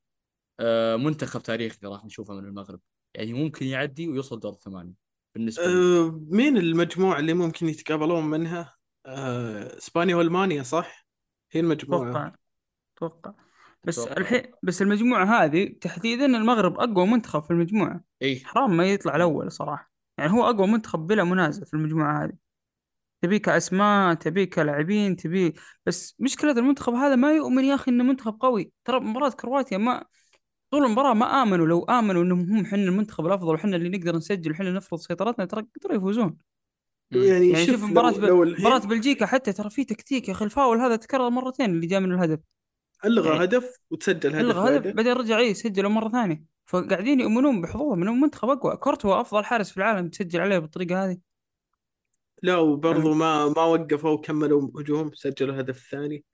آه، 0.61 0.97
منتخب 0.97 1.43
تاريخي 1.43 1.87
راح 1.87 2.05
نشوفه 2.05 2.35
من 2.35 2.45
المغرب. 2.45 2.81
يعني 3.15 3.33
ممكن 3.33 3.67
يعدي 3.67 4.09
ويوصل 4.09 4.41
دور 4.41 4.53
الثمانية 4.53 4.93
بالنسبة 5.35 5.67
لي. 5.67 5.73
أه 5.73 6.21
مين 6.31 6.57
المجموعة 6.57 7.19
اللي 7.19 7.35
ممكن 7.35 7.69
يتقابلون 7.69 8.25
منها؟ 8.25 8.75
أه 9.07 9.79
إسبانيا 9.79 10.17
وألمانيا 10.17 10.63
صح؟ 10.63 11.07
هي 11.53 11.61
المجموعة. 11.61 12.11
أتوقع 12.11 12.33
أتوقع. 12.97 13.42
بس 13.85 13.99
أتوقع. 13.99 14.21
الحين 14.21 14.43
بس 14.63 14.83
المجموعة 14.83 15.45
هذه 15.45 15.69
تحديدا 15.81 16.27
المغرب 16.27 16.81
أقوى 16.81 17.07
منتخب 17.07 17.43
في 17.43 17.51
المجموعة. 17.51 18.01
اي 18.23 18.41
حرام 18.45 18.77
ما 18.77 18.87
يطلع 18.87 19.17
الأول 19.17 19.53
صراحة. 19.53 19.93
يعني 20.19 20.33
هو 20.33 20.51
أقوى 20.51 20.67
منتخب 20.67 21.07
بلا 21.07 21.25
منازع 21.25 21.65
في 21.65 21.75
المجموعة 21.75 22.25
هذه. 22.25 22.33
تبي 23.23 23.39
كأسماء 23.39 24.15
تبي 24.15 24.47
كلاعبين 24.47 25.17
تبي 25.17 25.55
بس 25.87 26.17
مشكلة 26.19 26.51
المنتخب 26.51 26.93
هذا 26.93 27.17
ما 27.17 27.33
يؤمن 27.33 27.65
يا 27.65 27.75
أخي 27.75 27.91
إنه 27.91 28.05
منتخب 28.05 28.37
قوي. 28.41 28.73
ترى 28.85 29.01
مباراة 29.01 29.31
كرواتيا 29.31 29.79
ما 29.79 30.05
طول 30.71 30.85
المباراة 30.85 31.15
ما 31.15 31.43
آمنوا. 31.43 31.67
لو 31.67 31.85
آمنوا 31.85 32.23
إنهم 32.23 32.41
هم 32.41 32.67
حنا 32.67 32.83
المنتخب 32.83 33.27
الأفضل 33.27 33.55
وحنا 33.55 33.77
اللي 33.77 33.89
نقدر 33.99 34.17
نسجل 34.17 34.51
وحنا 34.51 34.73
نفرض 34.73 34.99
سيطرتنا 34.99 35.45
ترى 35.45 35.67
قدروا 35.77 35.97
يفوزون. 35.97 36.37
يعني, 37.11 37.51
يعني 37.51 37.67
شوف 37.67 37.85
مباراة 37.85 38.15
مباراة 38.61 38.79
بلجيكا 38.79 39.27
حتى 39.27 39.53
ترى 39.53 39.71
في 39.71 39.85
تكتيك 39.85 40.29
يا 40.29 40.33
أخي 40.33 40.45
الفاول 40.45 40.81
هذا 40.81 40.97
تكرر 40.97 41.31
مرتين 41.31 41.71
اللي 41.71 41.87
جاء 41.87 42.01
من 42.01 42.13
الهدف. 42.13 42.39
ألغى 43.05 43.31
يعني 43.31 43.45
هدف 43.45 43.77
وتسجل 43.91 44.37
هدف 44.37 44.41
ألغى 44.41 44.77
هدف 44.77 44.95
بعدين. 44.95 45.13
رجع 45.13 45.39
اي 45.39 45.55
سجلوا 45.55 45.91
مرة 45.91 46.09
ثانية. 46.09 46.45
فقاعدين 46.67 47.21
يؤمنون 47.21 47.61
بحظوظهم 47.61 48.03
انهم 48.03 48.21
منتخب 48.21 48.49
أقوى. 48.49 48.77
كورتوا 48.77 49.21
أفضل 49.21 49.45
حارس 49.45 49.71
في 49.71 49.77
العالم 49.77 50.09
تسجل 50.09 50.41
عليه 50.41 50.59
بالطريقة 50.59 51.05
هذه. 51.05 51.19
لا 52.43 52.57
وبرضه 52.57 53.03
يعني 53.03 53.15
ما 53.15 53.49
ما 53.49 53.65
وقفوا 53.65 54.11
وكملوا 54.11 54.71
هجوم 54.77 55.11
سجلوا 55.15 55.55
الهدف 55.55 55.77
الثاني 55.77 56.25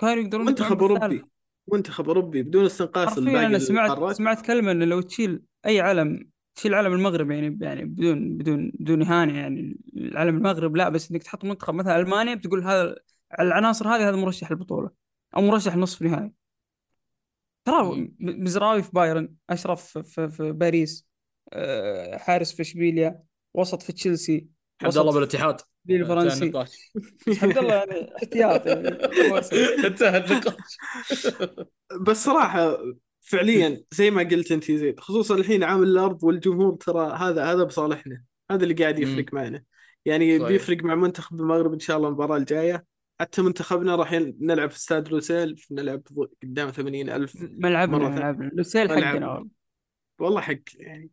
كانوا 0.00 0.22
يقدرون 0.22 0.46
منتخب 0.46 0.82
أوروبي 0.82 1.24
منتخب 1.72 2.06
أوروبي 2.06 2.42
بدون 2.42 2.64
استنقاص 2.64 3.18
الباقي 3.18 3.46
أنا 3.46 3.58
سمعت 3.58 3.90
القارات. 3.90 4.16
سمعت 4.16 4.46
كلمة 4.46 4.72
إنه 4.72 4.84
لو 4.84 5.00
تشيل 5.00 5.42
أي 5.66 5.80
علم 5.80 6.30
تشيل 6.54 6.74
علم 6.74 6.92
المغرب 6.92 7.30
يعني 7.30 7.58
يعني 7.60 7.84
بدون 7.84 8.36
بدون 8.36 8.72
بدون 8.74 9.02
إهانة 9.02 9.38
يعني 9.38 9.76
العلم 9.96 10.36
المغرب 10.36 10.76
لا 10.76 10.88
بس 10.88 11.10
إنك 11.10 11.22
تحط 11.22 11.44
منتخب 11.44 11.74
مثلا 11.74 12.00
ألمانيا 12.00 12.34
بتقول 12.34 12.64
هذا 12.64 12.96
العناصر 13.40 13.88
هذه 13.88 14.08
هذا 14.08 14.16
مرشح 14.16 14.50
البطوله 14.50 14.90
أو 15.36 15.42
مرشح 15.42 15.76
نصف 15.76 16.02
نهائي. 16.02 16.32
ترى 17.64 18.10
مزراوي 18.20 18.82
في 18.82 18.90
بايرن 18.92 19.34
أشرف 19.50 19.98
في, 19.98 20.28
في 20.28 20.52
باريس 20.52 21.06
آه، 21.52 22.16
حارس 22.16 22.52
في 22.52 22.62
إشبيليا 22.62 23.22
وسط 23.54 23.82
في 23.82 23.92
تشيلسي 23.92 24.46
عبد 24.82 24.98
الله 24.98 25.12
بالاتحاد. 25.12 25.60
الفرنسي. 25.90 26.52
عبد 27.42 27.58
الله 27.58 27.74
يعني 27.74 28.16
احتياط 28.16 28.66
يعني. 28.66 28.88
انتهى 29.86 30.18
النقاش. 30.18 30.78
بس 32.06 32.24
صراحة 32.24 32.78
فعليا 33.20 33.84
زي 33.90 34.10
ما 34.10 34.22
قلت 34.22 34.52
أنت 34.52 34.72
زيد 34.72 35.00
خصوصا 35.00 35.34
الحين 35.34 35.64
عامل 35.64 35.88
الأرض 35.88 36.24
والجمهور 36.24 36.74
ترى 36.74 37.16
هذا 37.16 37.44
هذا 37.44 37.64
بصالحنا 37.64 38.22
هذا 38.50 38.62
اللي 38.62 38.74
قاعد 38.74 38.98
يفرق 38.98 39.34
معنا. 39.34 39.64
يعني 40.04 40.38
صحيح. 40.38 40.48
بيفرق 40.48 40.84
مع 40.84 40.94
منتخب 40.94 41.40
المغرب 41.40 41.72
إن 41.72 41.78
شاء 41.78 41.96
الله 41.96 42.08
المباراة 42.08 42.36
الجاية. 42.36 42.84
حتى 43.20 43.42
منتخبنا 43.42 43.96
راح 43.96 44.12
نلعب 44.40 44.70
في 44.70 44.76
استاد 44.76 45.08
لوسيل 45.08 45.64
نلعب 45.70 46.02
قدام 46.42 46.70
80 46.70 47.10
ألف 47.10 47.36
ملعبنا 47.40 48.08
ملعبنا. 48.08 48.50
لوسيل 48.54 48.90
حقنا 48.90 49.32
والله. 49.32 49.48
والله 50.18 50.40
حق 50.40 50.54
يعني. 50.74 51.10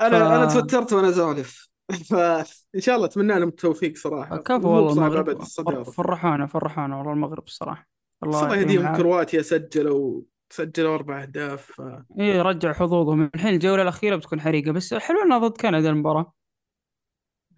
أنا 0.00 0.18
ف... 0.18 0.22
أنا 0.22 0.46
توترت 0.46 0.92
وأنا 0.92 1.08
اسولف 1.08 1.70
فان 2.10 2.44
شاء 2.80 2.96
الله 2.96 3.06
أتمنى 3.06 3.38
لهم 3.38 3.48
التوفيق 3.48 3.96
صراحة. 3.96 4.36
كفو 4.36 4.68
والله 4.68 4.92
المغرب. 4.92 5.42
فرحونا 5.82 6.46
فرحونا 6.46 6.96
والله 6.96 7.12
المغرب 7.12 7.44
الصراحة. 7.44 7.88
الله 8.24 8.56
يهديهم 8.56 8.96
كرواتيا 8.96 9.42
سجلوا 9.42 10.22
سجلوا 10.50 10.94
أربع 10.94 11.22
أهداف 11.22 11.72
ف... 11.72 11.82
اي 12.20 12.40
رجع 12.40 12.72
حظوظهم. 12.72 13.30
الحين 13.34 13.54
الجولة 13.54 13.82
الأخيرة 13.82 14.16
بتكون 14.16 14.40
حريقة 14.40 14.72
بس 14.72 14.94
حلو 14.94 15.22
انها 15.22 15.38
ضد 15.38 15.56
كندا 15.60 15.90
المباراة. 15.90 16.32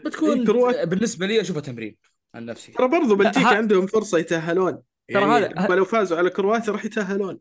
بتكون 0.05 0.39
إيه 0.39 0.47
كروات... 0.47 0.89
بالنسبة 0.89 1.27
لي 1.27 1.41
أشوفها 1.41 1.63
تمرين. 1.63 1.97
عن 2.35 2.47
نفسي. 2.47 2.73
ترى 2.73 2.89
برضو 2.89 3.15
بلجيكا 3.17 3.49
ها... 3.49 3.57
عندهم 3.57 3.87
فرصة 3.87 4.19
يتأهلون. 4.19 4.83
يعني 5.09 5.27
ترى 5.27 5.37
هذا 5.59 5.77
لو 5.77 5.85
فازوا 5.85 6.19
على 6.19 6.31
كرواتيا 6.31 6.73
راح 6.73 6.85
يتأهلون. 6.85 7.41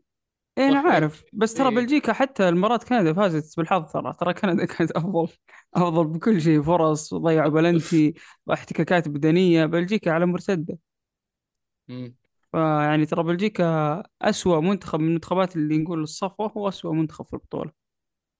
إيه 0.58 0.68
أنا 0.68 0.80
عارف 0.80 1.24
بس 1.32 1.54
ترى 1.54 1.68
إيه. 1.68 1.74
بلجيكا 1.74 2.12
حتى 2.12 2.48
المباراة 2.48 2.76
كندا 2.76 3.12
فازت 3.14 3.56
بالحظ 3.56 3.92
ترى. 3.92 4.12
ترى 4.20 4.34
كندا 4.34 4.64
كانت 4.76 4.90
أفضل 4.90 5.28
أفضل 5.74 6.04
بكل 6.06 6.40
شيء. 6.42 6.62
فرص 6.62 7.14
ضيعوا 7.14 7.48
بلنتي 7.50 8.14
احتكاكات 8.52 9.08
بدنية. 9.08 9.66
بلجيكا 9.66 10.10
على 10.12 10.26
مرتدة. 10.26 10.78
فيعني 12.52 13.06
ترى 13.06 13.22
بلجيكا 13.22 14.02
أسوأ 14.22 14.60
منتخب 14.60 15.00
من 15.00 15.08
المنتخبات 15.08 15.56
اللي 15.56 15.78
نقول 15.78 16.02
الصفوة 16.02 16.52
هو 16.56 16.68
أسوأ 16.68 16.92
منتخب 16.94 17.26
في 17.26 17.32
البطولة. 17.32 17.72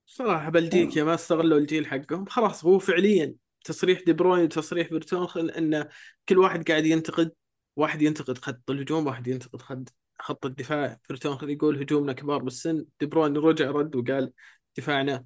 صراحة 0.06 0.50
بلجيكا 0.50 1.04
ما 1.04 1.14
استغلوا 1.14 1.58
الجيل 1.58 1.86
حقهم. 1.86 2.26
خلاص 2.26 2.64
هو 2.64 2.78
فعليا 2.78 3.34
تصريح 3.62 4.00
دي 4.06 4.12
بروين 4.12 4.44
وتصريح 4.44 4.90
برتونخل 4.90 5.50
ان 5.50 5.88
كل 6.28 6.38
واحد 6.38 6.68
قاعد 6.68 6.86
ينتقد 6.86 7.32
واحد 7.76 8.02
ينتقد 8.02 8.38
خط 8.38 8.70
الهجوم 8.70 9.06
واحد 9.06 9.26
ينتقد 9.26 9.62
خط 9.62 9.88
خط 10.18 10.46
الدفاع. 10.46 10.98
فرتون 11.04 11.50
يقول 11.50 11.82
هجومنا 11.82 12.12
كبار 12.12 12.42
بالسن. 12.42 12.84
دي 13.00 13.06
بروين 13.06 13.36
رجع 13.36 13.70
رد 13.70 13.96
وقال 13.96 14.32
دفاعنا 14.76 15.24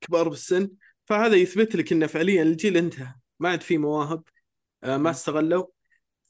كبار 0.00 0.28
بالسن. 0.28 0.70
فهذا 1.04 1.36
يثبت 1.36 1.76
لك 1.76 1.92
إنه 1.92 2.06
فعليا 2.06 2.42
الجيل 2.42 2.76
انتهى. 2.76 3.14
ما 3.40 3.48
عاد 3.48 3.60
في 3.60 3.78
مواهب 3.78 4.22
آه، 4.84 4.96
ما 4.96 5.10
استغلوا. 5.10 5.66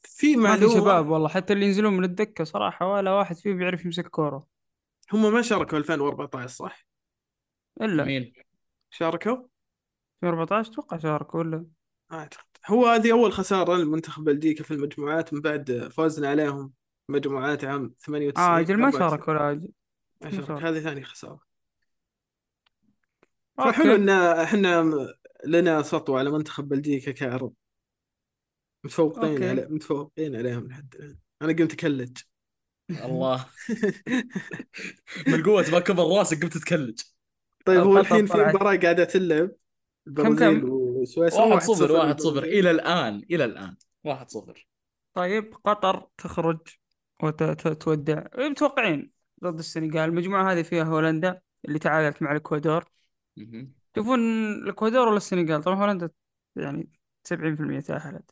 في 0.01 0.35
ما 0.35 0.55
في 0.55 0.59
معلومه 0.65 0.81
شباب 0.81 1.09
والله 1.09 1.29
حتى 1.29 1.53
اللي 1.53 1.65
ينزلون 1.65 1.93
من 1.93 2.03
الدكة 2.03 2.43
صراحة 2.43 2.93
ولا 2.93 3.11
واحد 3.11 3.35
فيهم 3.35 3.57
بيعرف 3.57 3.85
يمسك 3.85 4.07
كورة. 4.07 4.47
هم 5.13 5.33
ما 5.33 5.41
شاركوا 5.41 5.77
2014 5.77 6.47
صح؟ 6.47 6.85
إلا. 7.81 8.03
مين؟ 8.03 8.33
شاركوا؟ 8.89 9.37
2014 10.23 10.71
أتوقع 10.71 10.97
شاركوا 10.97 11.39
ولا 11.39 11.65
أعتقد. 12.11 12.43
هو 12.67 12.85
هذه 12.85 13.11
أول 13.11 13.31
خسارة 13.31 13.75
للمنتخب 13.75 14.23
بلجيكا 14.23 14.63
في 14.63 14.71
المجموعات 14.71 15.33
من 15.33 15.41
بعد 15.41 15.89
فوزنا 15.91 16.29
عليهم 16.29 16.73
مجموعات 17.09 17.63
عام 17.63 17.93
98 17.99 18.47
آه 18.47 18.59
أجل 18.59 18.77
ما 18.77 18.87
94. 18.87 19.09
شارك 19.09 19.27
ولا 19.27 19.51
أجل 19.51 19.71
ما 20.21 20.31
شارك 20.31 20.47
شارك. 20.47 20.63
هذه 20.63 20.79
ثاني 20.79 21.03
خسارة. 21.03 21.39
أوكي. 23.59 23.71
فحلو 23.71 23.95
إن 23.95 24.09
إحنا 24.09 25.07
لنا 25.45 25.81
سطوه 25.81 26.19
على 26.19 26.31
منتخب 26.31 26.69
بلجيكا 26.69 27.11
كعرب. 27.11 27.53
متفوقين. 28.83 29.43
على 29.43 29.67
متفوقين 29.69 30.35
عليهم 30.35 30.67
لحد 30.67 30.95
الآن. 30.95 31.17
أنا 31.41 31.53
قمت 31.53 31.73
أكلج. 31.73 32.17
الله. 32.89 33.45
من 35.27 35.43
قوة 35.43 35.65
ما 35.71 35.79
كبر 35.79 36.17
راسك 36.17 36.41
قمت 36.41 36.53
تتكلج 36.53 36.99
طيب 37.65 37.79
هو 37.79 37.97
الحين 37.97 38.25
في 38.25 38.33
طلعت. 38.33 38.55
مباراة 38.55 38.77
قاعدة 38.77 39.03
تلعب. 39.03 39.51
البرازيل 40.09 40.59
كم؟ 40.59 40.69
وسويسرا 40.69 41.45
واحد 41.45 41.61
صفر 41.61 41.91
واحد. 41.91 42.19
صفر. 42.19 42.43
إلى 42.43 42.71
الآن 42.71 43.25
إلى 43.31 43.45
الآن. 43.45 43.75
واحد 44.03 44.29
صفر. 44.29 44.67
طيب 45.13 45.53
قطر 45.63 46.07
تخرج 46.17 46.59
وتودع 47.23 48.23
متوقعين 48.37 49.11
ضد 49.43 49.59
السنغال. 49.59 50.09
المجموعة 50.09 50.51
هذه 50.51 50.61
فيها 50.61 50.83
هولندا 50.83 51.41
اللي 51.65 51.79
تعادلت 51.79 52.21
مع 52.21 52.31
الإكوادور. 52.31 52.85
مهم. 53.37 53.73
تشوفون 53.93 54.19
الإكوادور 54.51 55.07
ولا 55.07 55.17
السنغال؟ 55.17 55.63
طبعا 55.63 55.75
هولندا 55.75 56.09
يعني 56.55 56.89
70% 57.23 57.79
تأهلت. 57.79 58.31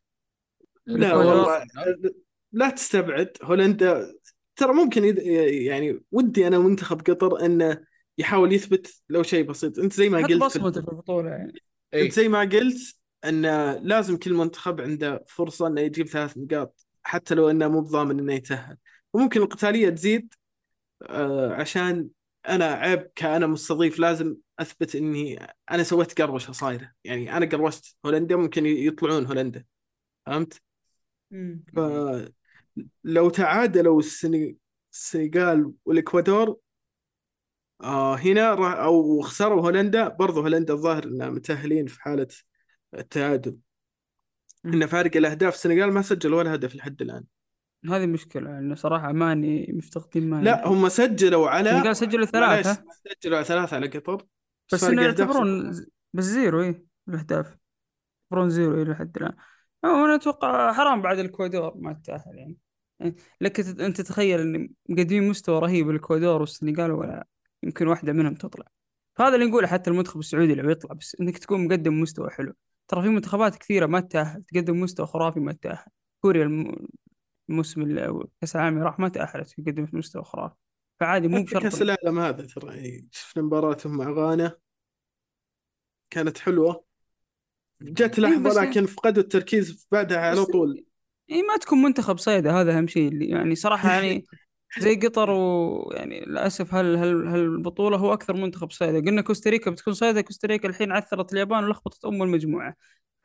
لا. 0.86 1.16
والله 1.16 1.66
لا 2.52 2.70
تستبعد. 2.70 3.38
هولندا 3.44 4.14
ترى 4.56 4.74
ممكن 4.74 5.04
يد... 5.04 5.18
يعني 5.52 6.04
ودي 6.12 6.48
أنا 6.48 6.60
منتخب 6.60 7.02
قطر 7.02 7.46
إنه 7.46 7.84
يحاول 8.18 8.54
يثبت 8.54 9.02
لو 9.10 9.24
شيء 9.24 9.46
بسيط. 9.46 9.80
أنت 9.80 9.94
زي 9.94 10.10
ما 10.10 10.18
قلت 10.18 10.44
بصمته 10.44 10.82
في 10.82 10.88
البطولة 10.88 11.30
يعني. 11.30 11.54
إيه. 11.94 12.06
انت 12.06 12.14
زي 12.14 12.28
ما 12.28 12.40
قلت 12.40 12.96
إن 13.26 13.42
لازم 13.84 14.18
كل 14.18 14.34
منتخب 14.34 14.82
عنده 14.82 15.26
فرصة 15.28 15.68
إنه 15.68 15.82
يجيب 15.82 16.08
ثلاث 16.08 16.38
نقاط 16.38 16.86
حتى 17.04 17.36
لو 17.36 17.50
إنه 17.50 17.68
مو 17.68 17.82
بضامن 17.82 18.20
إنه 18.20 18.34
يتأهل. 18.34 18.78
وممكن 19.14 19.42
القتالية 19.42 19.90
تزيد 19.90 20.34
آه، 21.02 21.54
عشان 21.54 22.10
أنا 22.48 22.66
عيب 22.66 23.12
كأنا 23.16 23.48
مستضيف 23.48 24.00
لازم 24.00 24.36
أثبت 24.60 24.96
إني 24.96 25.48
أنا 25.72 25.84
سويت 25.84 26.22
قروشة 26.22 26.52
صايرة. 26.52 26.92
يعني 27.04 27.38
أنا 27.38 27.46
قروشت 27.46 27.96
هولندا 28.06 28.36
ممكن 28.36 28.66
يطلعون 28.66 29.26
هولندا. 29.26 29.66
فهمت؟ 30.26 30.62
فلو 31.76 33.30
تعادلوا 33.30 34.02
السنغ- 34.02 34.54
السنغال 34.94 35.74
والإكوادور 35.86 36.58
آه 37.84 38.16
هنا 38.16 38.54
راح 38.54 38.74
أو 38.74 39.22
خسروا 39.22 39.62
هولندا. 39.62 40.08
برضو 40.08 40.42
هولندا 40.42 40.74
الظاهر 40.74 41.04
انها 41.04 41.30
متأهلين 41.30 41.88
في 41.88 42.02
حالة 42.02 42.28
التعادل. 42.94 43.58
ان 44.66 44.86
فارق 44.86 45.18
الأهداف. 45.18 45.54
السنغال 45.54 45.92
ما 45.92 46.02
سجلوا 46.02 46.40
ولا 46.40 46.56
هدف 46.56 46.76
لحد 46.76 47.02
الآن. 47.02 47.24
هذه 47.90 48.06
مشكلة 48.06 48.50
يعني 48.50 48.76
صراحة 48.76 49.12
ماني 49.12 49.74
مفتقدين 49.74 50.30
ماني 50.30 50.44
لا 50.44 50.68
هم 50.68 50.90
سجلوا 50.90 51.50
على 51.50 51.70
السنغال 51.70 51.96
سجلوا 51.96 52.26
ثلاثة. 52.26 52.84
سجلوا 53.22 53.38
على 53.38 53.46
ثلاثة 53.46 53.76
على 53.76 53.88
قطر. 53.88 54.26
بس 54.74 54.84
انه 54.84 55.02
يعتبرون 55.02 55.72
بس 56.14 56.24
zero 56.24 56.62
إيه 56.62 56.86
الأهداف. 57.08 57.58
يعتبرون 58.32 58.50
zero 58.50 58.82
إلى 58.82 58.96
حد 58.96 59.18
الآن. 59.18 59.34
أنا 59.86 60.16
أتوقع 60.16 60.74
حرام 60.74 61.02
بعد 61.02 61.20
الاكوادور 61.20 61.74
ما 61.78 61.94
تتأهل 61.94 62.38
يعني. 62.38 62.58
إيه، 63.02 63.16
لك 63.42 63.60
أنت 63.60 64.02
تتخيل 64.02 64.40
إن 64.40 64.70
مقدمين 64.90 65.30
مستوى 65.30 65.60
رهيب 65.60 65.90
الاكوادور 65.90 66.42
والسنغال 66.42 66.92
ولا 66.92 67.28
يمكن 67.64 67.88
واحدة 67.88 68.14
منهم 68.14 68.36
تطلع. 68.36 68.66
فهذا 69.16 69.36
اللي 69.36 69.46
نقوله 69.46 69.68
حتى 69.68 69.90
المنتخب 69.90 70.20
السعودي 70.20 70.56
لو 70.56 70.70
يطلع 70.70 70.94
بس 70.94 71.16
إنك 71.22 71.38
تكون 71.38 71.68
مقدم 71.68 72.02
مستوى 72.02 72.30
حلو. 72.30 72.54
ترى 72.88 73.02
في 73.02 73.10
منتخبات 73.10 73.56
كثيرة 73.56 73.86
ما 73.86 74.00
تتأهل 74.00 74.44
تقدم 74.44 74.80
مستوى 74.82 75.08
خرافي 75.08 75.40
ما 75.40 75.54
تتأهل. 75.54 75.86
كوريا 76.22 76.44
الم- 76.44 76.88
الموسم 77.50 77.96
كأس 78.42 78.56
العالم 78.56 78.78
راح 78.78 79.00
ما 79.00 79.10
تأهلت 79.10 79.50
تقدم 79.62 79.88
مستوى 79.94 80.24
خرافي. 80.24 80.56
فعادي 81.00 81.28
مو 81.28 81.38
حتى 81.38 81.46
كأس 81.46 81.76
بشرط 81.76 81.82
العالم 81.82 82.20
هذا 82.20 82.46
ترى 82.48 82.76
يعني 82.78 83.10
شفنا 83.12 83.44
مباراتهم 83.44 83.98
مع 83.98 84.12
غانا. 84.12 84.58
كانت 86.10 86.38
حلوة. 86.38 86.84
جت 87.82 88.20
إيه، 88.20 88.26
لحظة 88.26 88.64
لكن 88.64 88.86
فقدوا 88.86 89.24
التركيز 89.24 89.88
بعدها 89.92 90.18
على 90.20 90.46
طول. 90.46 90.86
اي 91.32 91.42
ما 91.42 91.58
تكون 91.58 91.82
منتخب 91.82 92.18
صيدة 92.18 92.52
هذا 92.62 92.78
أهم 92.78 92.88
شيء 92.88 93.08
اللي 93.08 93.26
يعني 93.30 93.56
صراحة 93.56 93.90
يعني 93.94 94.26
زي 94.80 94.96
قطر 94.96 95.30
ويعني 95.32 96.20
للأسف 96.20 96.74
هل 96.74 96.96
هل 96.98 97.28
هالبطولة 97.28 97.98
هو 97.98 98.14
أكثر 98.14 98.34
منتخب 98.34 98.72
صيدة 98.72 99.00
قلنا 99.00 99.22
كوستاريكا 99.22 99.72
بتكون 99.72 99.94
صيدة 99.94 100.22
كوستاريكا 100.22 100.68
الحين 100.70 100.92
عثرت 100.92 101.34
اليابان 101.34 101.64
ولخبطت 101.64 102.06
أم 102.06 102.24
المجموعة. 102.24 102.76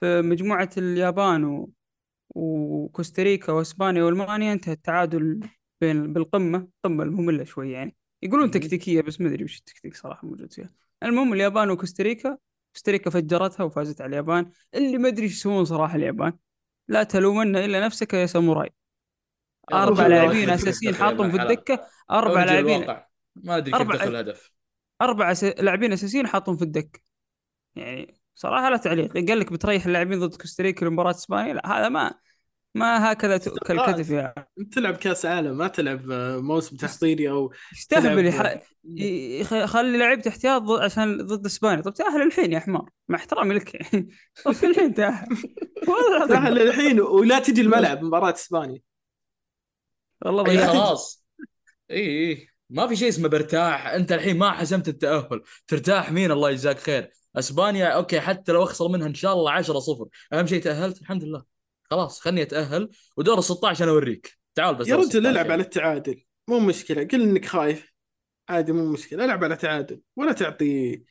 فمجموعة 0.00 0.70
اليابان 0.76 1.44
و... 1.44 1.70
وكوستاريكا 2.30 3.52
وإسبانيا 3.52 4.04
وألمانيا 4.04 4.52
انتهى 4.52 4.72
التعادل 4.72 5.40
بين 5.80 6.12
بالقمة. 6.12 6.58
القمة 6.58 7.04
المملة 7.04 7.44
شوي 7.44 7.70
يعني. 7.72 7.96
يقولون 8.22 8.44
مهم. 8.44 8.50
تكتيكية 8.50 9.00
بس 9.00 9.20
ما 9.20 9.28
أدري 9.28 9.44
وش 9.44 9.58
التكتيك 9.58 9.96
صراحة 9.96 10.26
موجود 10.26 10.52
فيها. 10.52 10.70
المهم 11.02 11.32
اليابان 11.32 11.70
وكوستاريكا. 11.70 12.38
كوستاريكا 12.74 13.10
فجرتها 13.10 13.64
وفازت 13.64 14.00
على 14.00 14.08
اليابان. 14.10 14.50
اللي 14.74 14.98
ما 14.98 15.08
أدري 15.08 15.24
إيش 15.24 15.32
يسوون 15.32 15.64
صراحة 15.64 15.96
اليابان. 15.96 16.32
لا 16.88 17.02
تلومن 17.02 17.56
إلا 17.56 17.84
نفسك 17.86 18.14
يا 18.14 18.26
ساموراي. 18.26 18.70
أربع 19.72 20.06
لاعبين؟ 20.06 20.50
أساسيين 20.50 20.94
حاطهم 20.94 21.30
في 21.30 21.42
الدكة. 21.42 21.86
أربع 22.10 22.44
لاعبين. 22.44 22.86
ما 23.36 23.56
أدري 23.56 23.72
كيف 23.72 23.82
أربع- 23.88 23.94
دخل 23.94 24.08
الهدف. 24.08 24.52
أربع 25.02 25.32
س... 25.32 25.44
لاعبين 25.44 25.92
أساسيين 25.92 26.26
حاطهم 26.26 26.56
في 26.56 26.62
الدكة. 26.64 27.00
يعني 27.76 28.20
صراحة 28.34 28.70
لا 28.70 28.76
تعليق. 28.76 29.12
قال 29.14 29.38
لك 29.40 29.52
بتريح 29.52 29.86
اللاعبين 29.86 30.20
ضد 30.20 30.34
كوستاريكا 30.36 30.84
لمباراة 30.84 31.10
إسبانيا؟ 31.10 31.54
لا 31.54 31.78
هذا 31.78 31.88
ما 31.88 32.14
ما 32.74 33.12
هكذا 33.12 33.36
تؤكل. 33.36 33.92
كتف 33.92 34.10
يا 34.10 34.34
أنت 34.60 34.74
تلعب 34.74 34.94
كأس 34.96 35.26
عالم 35.26 35.56
ما 35.56 35.68
تلعب 35.68 36.10
آه، 36.10 36.36
موسم 36.38 36.76
تحضيري 36.76 37.30
أو. 37.30 37.52
تلعب- 37.88 38.18
ي- 38.84 39.40
يخ- 39.40 39.64
خلي 39.64 39.98
لعيبه 39.98 40.22
احتياط 40.28 40.62
عشان 40.70 41.16
ضد 41.26 41.46
إسبانيا. 41.46 41.82
طب 41.82 41.94
تأهل 41.94 42.22
الحين 42.22 42.52
يا 42.52 42.58
حمار. 42.58 42.88
مع 43.08 43.18
احترامي 43.18 43.54
لك. 43.54 43.74
يعني 43.94 44.08
الحين 44.64 44.94
تأهل. 44.94 45.26
تأهل 46.28 46.62
الحين 46.62 47.00
ولا 47.00 47.38
تجي 47.38 47.60
الملعب 47.60 48.02
مباراة 48.02 48.32
إسبانيا. 48.34 48.80
والله 50.24 50.42
ضيعت. 50.42 50.70
خلاص. 50.70 51.24
إي 51.90 52.30
إي. 52.30 52.48
ما 52.70 52.86
في 52.86 52.96
شيء 52.96 53.08
اسمه 53.08 53.28
برتاح. 53.28 53.86
أنت 53.86 54.12
الحين 54.12 54.38
ما 54.38 54.50
حسمت 54.50 54.88
التأهل. 54.88 55.42
ترتاح 55.66 56.12
مين؟ 56.12 56.30
الله 56.30 56.50
يجزاك 56.50 56.78
خير. 56.78 57.10
أسبانيا 57.36 57.86
أوكي 57.86 58.20
حتى 58.20 58.52
لو 58.52 58.62
أخسر 58.62 58.88
منها 58.88 59.06
إن 59.06 59.14
شاء 59.14 59.32
الله 59.32 59.50
10 59.50 59.80
0 59.80 60.08
أهم 60.32 60.46
شيء 60.46 60.62
تأهلت؟ 60.62 61.00
الحمد 61.00 61.24
لله. 61.24 61.44
خلاص 61.90 62.20
خلني 62.20 62.42
أتأهل. 62.42 62.88
ودور 63.16 63.38
ال 63.38 63.44
16 63.44 63.84
أنا 63.84 63.92
أوريك. 63.92 64.38
تعال 64.54 64.74
بس 64.74 64.88
يا 64.88 64.96
رجل 64.96 65.06
16 65.08 65.30
العب. 65.30 65.50
على 65.50 65.62
التعادل. 65.62 66.24
مو 66.48 66.58
مشكلة. 66.58 67.04
قل 67.04 67.22
إنك 67.22 67.44
خايف. 67.46 67.92
عادي 68.48 68.72
مو 68.72 68.92
مشكلة. 68.92 69.24
العب 69.24 69.44
على 69.44 69.56
تعادل 69.56 70.00
ولا 70.16 70.32
تعطي 70.32 71.02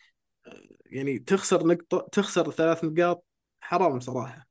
يعني 0.85 1.19
تخسر 1.19 1.67
نقطة 1.67 2.07
تخسر 2.11 2.51
ثلاث 2.51 2.83
نقاط 2.83 3.25
حرام 3.61 3.99
صراحة. 3.99 4.50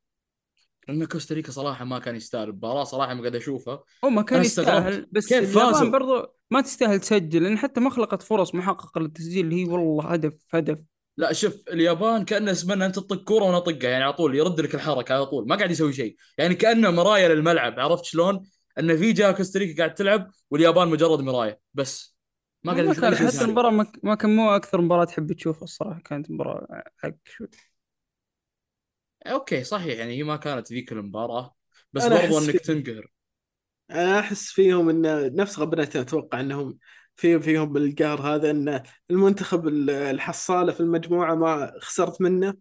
لأن 0.90 1.04
كوستاريكا 1.04 1.52
صراحة 1.52 1.84
ما 1.84 1.98
كان 1.98 2.16
يستاهل 2.16 2.48
المباراة 2.48 2.84
صراحة 2.84 3.14
ما 3.14 3.20
قاعد 3.20 3.36
اشوفها 3.36 3.82
هو 4.04 4.10
ما 4.10 4.22
كان. 4.22 4.40
يستاهل 4.40 5.06
بس 5.12 5.28
كيف 5.28 5.56
اليابان؟ 5.58 5.90
برضو 5.90 6.26
ما 6.50 6.60
تستاهل 6.60 7.00
تسجل 7.00 7.42
لأن 7.42 7.58
حتى 7.58 7.80
ما 7.80 7.90
خلقت 7.90 8.22
فرص 8.22 8.54
محققة 8.54 9.00
للتسجيل 9.00 9.44
اللي 9.44 9.64
هي 9.64 9.64
والله 9.64 10.12
هدف 10.12 10.34
هدف 10.50 10.78
لا 11.16 11.32
شوف 11.32 11.62
اليابان 11.68 12.24
كأنه 12.24 12.50
اسمنا 12.50 12.86
أنت 12.86 12.96
تطق 12.96 13.24
كورة 13.24 13.44
وأنا 13.44 13.56
أطقها 13.56 13.90
يعني 13.90 14.04
على 14.04 14.12
طول 14.12 14.34
يرد 14.36 14.60
لك 14.60 14.74
الحركة 14.74 15.14
على 15.14 15.26
طول 15.26 15.48
ما 15.48 15.56
قاعد 15.56 15.70
يسوي 15.70 15.92
شيء 15.92 16.16
يعني 16.38 16.54
كأنه 16.54 16.90
مرايه 16.90 17.28
للملعب 17.28 17.80
عرفت 17.80 18.04
شلون؟ 18.04 18.42
أن 18.78 18.96
في 18.96 19.12
جهه 19.12 19.32
كوستاريكا 19.32 19.78
قاعد 19.78 19.94
تلعب 19.94 20.30
واليابان 20.50 20.88
مجرد 20.88 21.20
مرايه 21.20 21.60
بس 21.74 22.16
ما 22.64 22.72
قاعد 22.72 22.88
حتى 22.92 23.30
ثاني 23.30 23.44
المباراة 23.44 23.86
ما, 24.02 24.14
كان 24.14 24.36
مو 24.36 24.50
أكثر 24.50 24.80
مباراة 24.80 25.04
تحب 25.04 25.32
تشوفها 25.32 25.64
الصراحة 25.64 26.00
كانت 26.00 26.30
مباراة 26.30 26.66
حق 26.96 27.14
شوي 27.24 27.48
أوكي 29.26 29.64
صحيح 29.64 29.98
يعني 29.98 30.16
هي 30.18 30.22
ما 30.22 30.36
كانت 30.36 30.72
ذيك 30.72 30.92
المباراة 30.92 31.54
بس 31.92 32.02
برضو 32.06 32.38
إنك 32.38 32.50
في- 32.50 32.58
تنقهر. 32.58 33.10
أنا 33.90 34.20
أحس 34.20 34.52
فيهم 34.52 34.88
إن 34.88 35.34
نفس 35.36 35.58
غبنتنا 35.58 36.02
أتوقع 36.02 36.40
إنهم 36.40 36.78
في 37.16 37.40
فيهم 37.40 37.72
بالقهر 37.72 38.20
هذا 38.20 38.50
إن 38.50 38.82
المنتخب 39.10 39.68
ال- 39.68 39.90
الحصالة 39.90 40.72
في 40.72 40.80
المجموعة 40.80 41.34
ما 41.34 41.72
خسرت 41.80 42.20
منه 42.20 42.54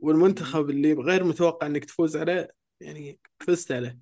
والمنتخب 0.00 0.70
اللي 0.70 0.92
غير 0.92 1.24
متوقع 1.24 1.66
إنك 1.66 1.84
تفوز 1.84 2.16
عليه 2.16 2.50
يعني 2.80 3.20
فزت 3.40 3.72
عليه. 3.72 3.98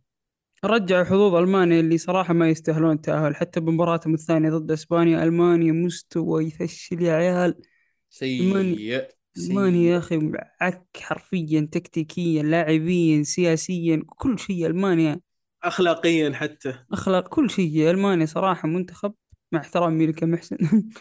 رجعوا 0.64 1.04
حظوظ 1.04 1.34
ألمانيا 1.34 1.80
اللي 1.80 1.98
صراحة 1.98 2.34
ما 2.34 2.48
يستاهلون 2.48 2.92
التأهل 2.92 3.36
حتى 3.36 3.60
بمباراتهم 3.60 4.14
الثانية 4.14 4.50
ضد 4.50 4.70
إسبانيا 4.70 5.24
ألمانيا 5.24 5.72
مستوى 5.72 6.44
يفشل 6.44 7.02
يا 7.02 7.12
عيال. 7.12 7.62
سيء. 8.10 9.21
ألمانيا 9.36 9.80
سيء. 9.80 9.92
يا 9.92 9.98
أخي 9.98 10.32
عك 10.60 10.86
حرفيا 11.00 11.68
تكتيكيا 11.72 12.42
لاعبيا 12.42 13.22
سياسيا 13.22 14.02
كل 14.06 14.38
شيء 14.38 14.66
ألمانيا. 14.66 15.20
اخلاقيا 15.62 16.32
حتى. 16.32 16.78
أخلاق 16.92 17.28
كل 17.28 17.50
شيء 17.50 17.90
ألمانيا 17.90 18.26
صراحة 18.26 18.68
منتخب. 18.68 19.14
مع 19.52 19.60
احترامي 19.60 20.06
لك 20.06 20.24
محسن. 20.24 20.56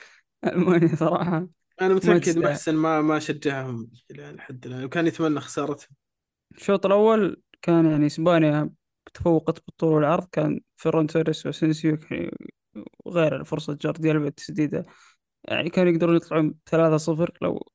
ألمانيا 0.45 0.95
صراحة 0.95 1.47
أنا 1.81 1.93
متأكد. 1.93 2.37
محسن 2.37 2.75
ما 2.75 3.01
ما 3.01 3.19
شجعهم 3.19 3.91
إلى 4.11 4.31
لحد 4.31 4.65
الآن. 4.65 4.83
وكان 4.83 5.07
يتمنى 5.07 5.39
خسارتهم 5.39 5.89
الشوط 6.57 6.85
الأول 6.85 7.41
كان 7.61 7.85
يعني 7.85 8.05
إسبانيا 8.05 8.69
تفوقت 9.13 9.65
بالطول 9.65 9.93
والعرض. 9.93 10.27
كان 10.31 10.59
فيران 10.77 11.07
توريس 11.07 11.45
واسنسيو 11.45 11.97
وغير 13.05 13.43
فرصه 13.43 13.77
جاردي 13.81 14.11
ألبا 14.11 14.27
التسديده 14.27 14.85
يعني 15.43 15.69
كانوا 15.69 15.91
يقدرون 15.91 16.15
يطلعون 16.15 16.55
3-0 16.65 17.37
لو 17.41 17.71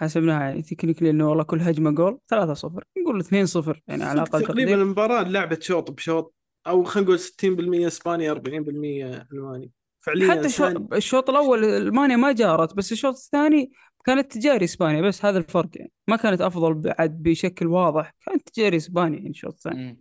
حسبناها 0.00 0.40
يعني 0.42 0.62
تكنيكلي 0.62 1.10
إنه 1.10 1.28
والله 1.28 1.44
كل 1.44 1.60
هجمة 1.60 1.90
جول 1.90 2.18
3-0 2.34 2.84
نقول 2.98 3.24
2-0 3.24 3.80
يعني 3.88 4.04
على 4.04 4.22
أقل 4.22 4.42
تقريبا 4.42 4.74
المباراة 4.74 5.22
لعبت 5.22 5.62
شوط 5.62 5.90
بشوط 5.90 6.34
أو 6.66 6.84
خلينا 6.84 7.06
نقول 7.06 7.18
60% 7.18 7.86
إسبانيا 7.86 8.32
40% 8.32 8.38
ألماني. 9.32 9.70
فعليا 10.00 10.30
حتى 10.30 10.40
الشوط, 10.46 10.66
ثاني- 10.72 10.88
الشوط 10.92 11.30
الأول 11.30 11.64
ألمانيا 11.64 12.16
ما 12.16 12.32
جارت 12.32 12.74
بس 12.74 12.92
الشوط 12.92 13.14
الثاني 13.14 13.70
كانت 14.04 14.32
تجاري 14.32 14.64
إسبانيا 14.64 15.00
بس 15.02 15.24
هذا 15.24 15.38
الفرق 15.38 15.68
يعني. 15.74 15.92
ما 16.08 16.16
كانت 16.16 16.40
أفضل 16.40 16.74
بعد 16.74 17.22
بشكل 17.22 17.66
واضح 17.66 18.14
كانت 18.26 18.48
تجاري 18.48 18.76
إسبانيا 18.76 19.18
يعني 19.18 19.30
الشوط 19.30 19.52
الثاني. 19.52 20.00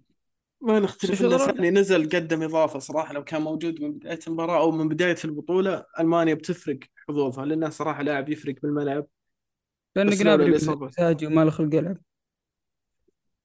ما 0.62 0.80
نختلف؟ 0.80 1.42
ساني 1.42 1.72
نزل 1.72 2.10
قدم 2.10 2.44
إضافة 2.44 2.80
صراحة 2.80 3.14
لو 3.14 3.24
كان 3.24 3.42
موجود 3.42 3.82
من 3.82 3.92
بداية 3.92 4.20
المباراة 4.28 4.62
أو 4.62 4.72
من 4.72 4.88
بداية 4.90 5.16
البطولة 5.26 5.86
ألمانيا 6.00 6.34
بتفرق 6.34 6.80
حظوظها 7.08 7.46
لأنه 7.46 7.70
صراحة 7.70 8.04
لاعب 8.04 8.30
يفرق 8.30 8.56
بالملعب. 8.64 9.06
لأن 9.96 10.10
جنابري. 10.10 10.52
مزاجي 10.52 11.28
وما 11.28 11.46
له 11.46 11.52
خلق 11.52 11.76
يلعب. 11.76 11.98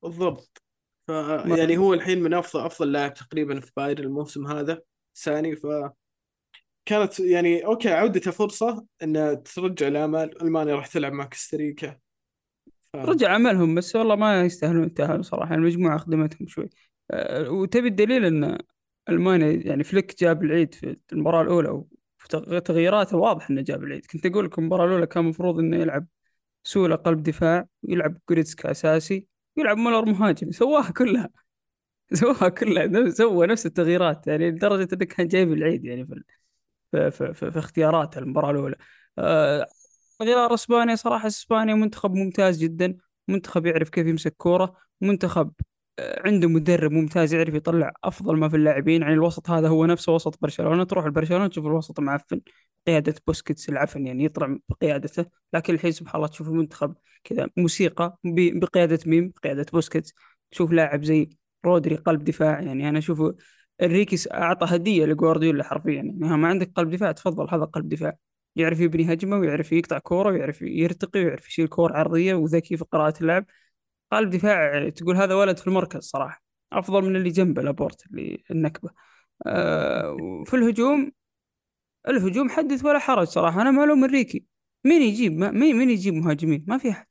بالضبط. 0.02 0.62
ف 1.08 1.10
يعني 1.58 1.76
هو 1.76 1.94
الحين 1.94 2.22
من 2.22 2.34
أفضل 2.34 2.66
أفضل 2.66 2.92
لاعب 2.92 3.14
تقريبا 3.14 3.60
في 3.60 3.72
بايرن 3.76 4.04
الموسم 4.04 4.46
هذا 4.46 4.82
ساني. 5.14 5.56
ف 5.56 5.66
كانت 6.86 7.20
يعني 7.20 7.66
أوكي 7.66 7.88
عودته 7.88 8.30
فرصة 8.30 8.86
ان 9.02 9.42
ترجع 9.42 9.88
الامال 9.88 10.42
ألمانيا 10.42 10.74
راح 10.74 10.86
تلعب 10.86 11.12
مع 11.12 11.24
كوستاريكا 11.24 11.98
ف... 12.92 12.96
رجع 12.96 13.30
عملهم 13.30 13.74
بس 13.74 13.96
والله 13.96 14.16
ما 14.16 14.42
يستاهلون 14.44 14.84
التأهل 14.84 15.24
صراحة. 15.24 15.54
المجموعة 15.54 15.98
خدمتهم 15.98 16.48
شوي. 16.48 16.70
أه، 17.10 17.50
وتبي 17.50 17.88
الدليل 17.88 18.24
إن 18.24 18.58
ألمانيا 19.08 19.52
يعني 19.52 19.84
فليك 19.84 20.20
جاب 20.20 20.44
العيد 20.44 20.74
في 20.74 20.96
المباراة 21.12 21.42
الأولى 21.42 21.68
وفي 21.68 22.60
تغييراته 22.60 23.16
واضح 23.16 23.50
إنه 23.50 23.62
جاب 23.62 23.84
العيد. 23.84 24.06
كنت 24.06 24.26
أقول 24.26 24.44
لكم 24.44 24.62
المباراة 24.62 24.86
الأولى 24.86 25.06
كان 25.06 25.24
المفروض 25.24 25.58
إنه 25.58 25.76
يلعب 25.76 26.06
سولا 26.64 26.96
قلب 26.96 27.22
دفاع 27.22 27.66
ويلعب 27.82 28.18
جوريتسكا 28.30 28.70
أساسي 28.70 29.26
ويلعب 29.56 29.76
مولر 29.76 30.04
مهاجم 30.04 30.50
سواها 30.50 30.92
كلها. 30.92 31.30
سواها 32.14 32.48
كلها 32.48 33.10
سوى 33.10 33.46
نفس 33.46 33.66
التغييرات 33.66 34.26
يعني 34.26 34.50
لدرجة 34.50 34.88
إنه 34.94 35.04
كان 35.04 35.28
جايب 35.28 35.52
العيد 35.52 35.84
يعني 35.84 36.06
في 36.06 36.22
في, 36.92 37.10
في, 37.10 37.34
في, 37.34 37.50
في 37.50 37.58
اختيارات 37.58 38.18
المباراة 38.18 38.50
الأولى. 38.50 38.76
أه 39.18 39.66
غير 40.22 40.54
إسبانيا 40.54 40.94
صراحة 40.96 41.26
إسبانيا 41.26 41.74
منتخب 41.74 42.14
ممتاز 42.14 42.58
جدا 42.58 42.96
منتخب 43.28 43.66
يعرف 43.66 43.90
كيف 43.90 44.06
يمسك 44.06 44.34
كورة 44.36 44.76
منتخب 45.00 45.52
آه، 45.52 45.64
عنده 46.00 46.48
مدرب 46.48 46.92
ممتاز 46.92 47.34
يعرف 47.34 47.54
يطلع 47.54 47.92
أفضل 48.04 48.36
ما 48.36 48.48
في 48.48 48.56
اللاعبين 48.56 49.02
يعني 49.02 49.14
الوسط 49.14 49.50
هذا 49.50 49.68
هو 49.68 49.86
نفسه 49.86 50.12
وسط 50.12 50.38
برشلونة. 50.42 50.84
تروح 50.84 51.06
لبرشلونة 51.06 51.46
تشوف 51.46 51.66
الوسط 51.66 52.00
معفن 52.00 52.40
قيادة 52.86 53.14
بوسكيتس 53.26 53.68
العفن 53.68 54.06
يعني 54.06 54.24
يطلع 54.24 54.56
بقيادته 54.68 55.26
لكن 55.52 55.74
الحين 55.74 55.92
سبحان 55.92 56.16
الله 56.16 56.28
تشوف 56.28 56.48
المنتخب 56.48 56.94
كذا 57.24 57.48
موسيقى 57.56 58.18
بقيادة 58.24 58.98
ميم 59.06 59.32
بقيادة 59.42 59.66
بوسكيتس. 59.72 60.14
تشوف 60.50 60.72
لاعب 60.72 61.04
زي 61.04 61.30
رودري 61.64 61.96
قلب 61.96 62.24
دفاع 62.24 62.60
يعني 62.60 62.88
أنا 62.88 62.98
أشوف 62.98 63.22
إنريكي 63.82 64.16
أعطى 64.32 64.66
هدية 64.76 65.06
لجوارديولا 65.06 65.64
حرفيا 65.64 65.92
يعني 65.92 66.12
ما 66.36 66.48
عندك 66.48 66.72
قلب 66.76 66.90
دفاع 66.90 67.12
تفضل 67.12 67.48
هذا 67.50 67.64
قلب 67.64 67.88
دفاع. 67.88 68.16
يعرف 68.56 68.80
يبني 68.80 69.12
هجمة 69.12 69.36
ويعرف 69.38 69.72
يقطع 69.72 69.98
كورة 69.98 70.30
ويعرف 70.32 70.62
يرتقي 70.62 71.24
ويعرف 71.24 71.48
يشيل 71.48 71.66
كور 71.68 71.92
عرضية 71.96 72.34
وذكي 72.34 72.76
في 72.76 72.84
قراءة 72.84 73.14
اللعب. 73.20 73.46
قلب 74.12 74.30
دفاع 74.30 74.88
تقول 74.88 75.16
هذا 75.16 75.34
ولد 75.34 75.58
في 75.58 75.66
المركز 75.66 76.00
صراحة. 76.00 76.44
أفضل 76.72 77.04
من 77.04 77.16
اللي 77.16 77.30
جنبه 77.30 77.62
لابورت 77.62 78.06
اللي 78.06 78.44
النكبة. 78.50 78.90
آه 79.46 80.16
وفي 80.22 80.56
الهجوم 80.56 81.12
الهجوم 82.08 82.48
حدث 82.48 82.84
ولا 82.84 82.98
حرج 82.98 83.26
صراحة. 83.26 83.62
أنا 83.62 83.70
مالوم 83.70 84.04
إنريكي. 84.04 84.44
مين 84.84 85.02
يجيب؟ 85.02 85.38
ما 85.38 85.50
مين 85.50 85.76
مين 85.76 85.90
يجيب 85.90 86.14
مهاجمين؟ 86.14 86.64
ما 86.68 86.78
في 86.78 86.90
أحد. 86.90 87.06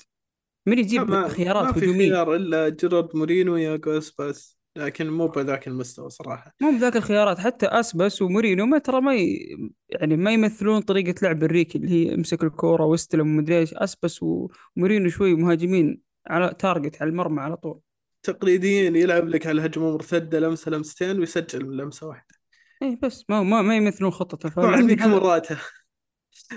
مين 0.66 0.80
يجيب 0.80 1.10
ما, 1.10 1.28
خيارات 1.28 1.66
ما 1.66 1.74
في 1.74 1.86
هجومية؟ 1.86 2.10
خيار 2.10 2.36
إلا 2.36 2.70
جيرارد 2.70 3.16
مورينو 3.16 3.56
يا 3.56 3.82
بس. 4.20 4.58
لكن 4.78 5.10
مو 5.10 5.28
بذاك 5.28 5.68
المستوى 5.68 6.10
صراحة. 6.10 6.52
مو 6.62 6.72
بذاك 6.72 6.96
الخيارات. 6.96 7.40
حتى 7.40 7.66
أسباس 7.66 8.22
ومورينو 8.22 8.66
ما 8.66 8.78
ترى 8.78 9.02
ما 9.02 9.16
ي... 9.16 9.58
يعني 9.90 10.18
ما 10.18 10.34
يمثلون 10.34 10.82
طريقة 10.82 11.16
لعب 11.22 11.44
إنريكي 11.44 11.78
اللي 11.78 11.90
هي 11.90 12.16
امسك 12.16 12.44
الكورة 12.44 12.86
واستلم 12.86 13.28
ومدري 13.28 13.60
إيش. 13.60 13.74
أسباس 13.74 14.24
ومورينو 14.24 15.10
شوي 15.10 15.36
مهاجمين 15.36 16.13
على 16.28 16.56
target 16.60 17.02
على 17.02 17.10
المرمى 17.10 17.42
على 17.42 17.58
طول. 17.58 17.80
تقليديين 18.24 18.96
يلعب 18.96 19.28
لك 19.28 19.48
على 19.48 19.60
الهجمة 19.62 19.92
مرتدة 19.92 20.40
لمسة 20.40 20.72
لمستين 20.72 21.20
ويسجل 21.20 21.66
من 21.66 21.78
لمسة 21.78 22.08
واحدة. 22.08 22.36
إيه 22.82 23.00
بس 23.04 23.26
ما 23.30 23.44
ما, 23.44 23.62
ما 23.62 23.76
يمثلون 23.76 24.12
خطته 24.12 24.50
فاللاعبين 24.50 25.00
هذا- 25.00 25.12
مراته. 25.12 25.58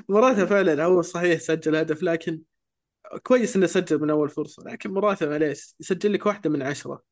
مراته 0.09 0.47
فعلا 0.47 0.85
هو 0.85 1.03
صحيح 1.03 1.41
سجل 1.41 1.77
هدف 1.77 2.03
لكن 2.03 2.41
كويس 3.23 3.57
إنه 3.57 3.67
سجل 3.67 4.01
من 4.01 4.11
أول 4.11 4.29
فرصة. 4.29 4.63
لكن 4.63 4.91
مراته 4.91 5.29
معليش 5.29 5.75
يسجل 5.81 6.13
لك 6.13 6.27
واحدة 6.27 6.51
من 6.51 6.63
عشرة. 6.63 7.03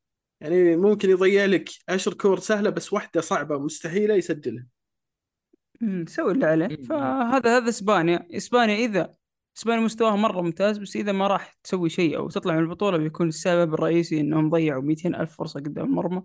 يعني 0.41 0.77
ممكن 0.77 1.11
يضيع 1.11 1.45
لك 1.45 1.71
عشر 1.89 2.15
كور 2.15 2.39
سهلة 2.39 2.71
بس 2.71 2.93
واحدة 2.93 3.21
صعبة 3.21 3.59
مستحيلة 3.59 4.15
يسجلها. 4.15 4.67
سوي 6.07 6.33
اللي 6.33 6.47
عليه. 6.47 6.77
فهذا 6.77 7.57
هذا 7.57 7.69
إسبانيا. 7.69 8.27
إسبانيا 8.31 8.75
إذا 8.77 9.15
اسبانيا 9.57 9.85
مستواها 9.85 10.17
مرة 10.17 10.41
ممتاز 10.41 10.79
بس 10.79 10.97
إذا 10.97 11.13
ما 11.13 11.27
راح 11.27 11.59
تسوي 11.65 11.89
شيء 11.89 12.17
أو 12.17 12.29
تطلع 12.29 12.55
من 12.55 12.61
البطولة 12.61 12.99
بيكون 12.99 13.29
السبب 13.29 13.75
الرئيسي 13.75 14.21
إنهم 14.21 14.51
ضيعوا 14.51 14.83
200 14.83 15.15
ألف 15.15 15.37
فرصة 15.37 15.61
قدام 15.61 15.85
المرمى 15.85 16.23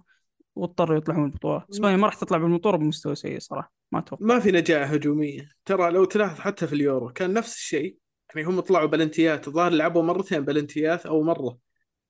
واضطروا 0.55 0.97
يطلعوا 0.97 1.19
من 1.19 1.25
البطولة. 1.25 1.65
إسبانيا 1.71 1.97
ما 1.97 2.05
راح 2.05 2.15
تطلع 2.15 2.38
بالبطوله 2.38 2.77
بمستوى 2.77 3.15
سيء 3.15 3.39
صراحة 3.39 3.73
ما 3.91 3.99
أتوقع. 3.99 4.25
ما 4.25 4.39
في 4.39 4.51
نجاعه 4.51 4.86
هجومية. 4.86 5.49
ترى 5.65 5.91
لو 5.91 6.05
تلاحظ 6.05 6.39
حتى 6.39 6.67
في 6.67 6.73
اليورو 6.73 7.13
كان 7.13 7.34
نفس 7.34 7.55
الشيء 7.55 7.97
يعني 8.36 8.47
هم 8.47 8.59
طلعوا 8.59 8.86
بلنتيات 8.86 9.47
الظاهر 9.47 9.71
لعبوا 9.71 10.03
مرتين 10.03 10.45
بلنتيات 10.45 11.05
أو 11.05 11.23
مرة 11.23 11.57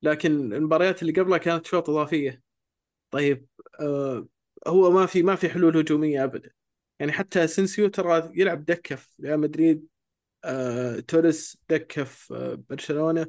لكن 0.01 0.53
المباريات 0.53 1.01
اللي 1.01 1.13
قبلها 1.13 1.37
كانت 1.37 1.65
شوط 1.65 1.89
إضافية. 1.89 2.41
طيب 3.11 3.45
آه 3.79 4.27
هو 4.67 4.91
ما 4.91 5.05
في 5.05 5.23
ما 5.23 5.35
في 5.35 5.49
حلول 5.49 5.77
هجومية 5.77 6.23
ابدا. 6.23 6.51
يعني 6.99 7.11
حتى 7.11 7.43
اسنسيو 7.43 7.87
ترى 7.87 8.31
يلعب 8.35 8.65
دكة 8.65 8.95
في 8.95 9.07
ريال 9.23 9.39
مدريد 9.39 9.87
آه 10.45 10.99
توريس 10.99 11.57
دكة 11.69 12.03
في 12.03 12.33
آه 12.35 12.63
برشلونة. 12.69 13.27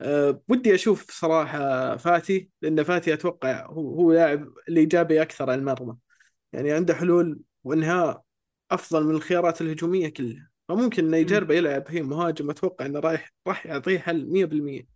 آه 0.00 0.42
ودي 0.48 0.74
أشوف 0.74 1.10
صراحة 1.10 1.96
فاتي 1.96 2.50
لأن 2.62 2.82
فاتي 2.82 3.14
أتوقع 3.14 3.66
هو 3.66 3.94
هو 3.94 4.12
لاعب 4.12 4.48
اللي 4.68 4.80
إيجابي 4.80 5.22
أكثر 5.22 5.50
على 5.50 5.60
المرمى. 5.60 5.96
يعني 6.52 6.72
عنده 6.72 6.94
حلول 6.94 7.40
وانهاء 7.64 8.22
أفضل 8.70 9.04
من 9.04 9.14
الخيارات 9.14 9.60
الهجومية 9.60 10.08
كلها. 10.08 10.48
فممكن 10.68 11.04
إنه 11.06 11.16
يجرب 11.16 11.50
يلعب 11.50 11.84
هي 11.88 12.02
مهاجم 12.02 12.50
أتوقع 12.50 12.86
إنه 12.86 13.00
رايح 13.00 13.32
راح 13.46 13.66
يعطيه 13.66 13.98
حل 13.98 14.26
100% 14.26 14.86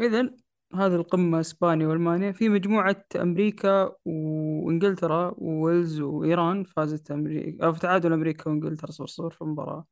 اذا 0.00 0.30
هذه 0.74 0.94
القمة 0.94 1.40
إسبانيا 1.40 1.86
وألمانيا. 1.86 2.32
في 2.32 2.48
مجموعة 2.48 3.04
أمريكا 3.16 3.96
وإنجلترا 4.04 5.34
وويلز 5.38 6.00
وإيران 6.00 6.64
فازت 6.64 7.10
أمريكا 7.10 7.66
أو 7.66 7.72
في 7.72 7.80
تعادل 7.80 8.12
أمريكا 8.12 8.50
وإنجلترا 8.50 8.90
0 8.90 9.06
0 9.06 9.30
في 9.30 9.42
المباراة. 9.42 9.86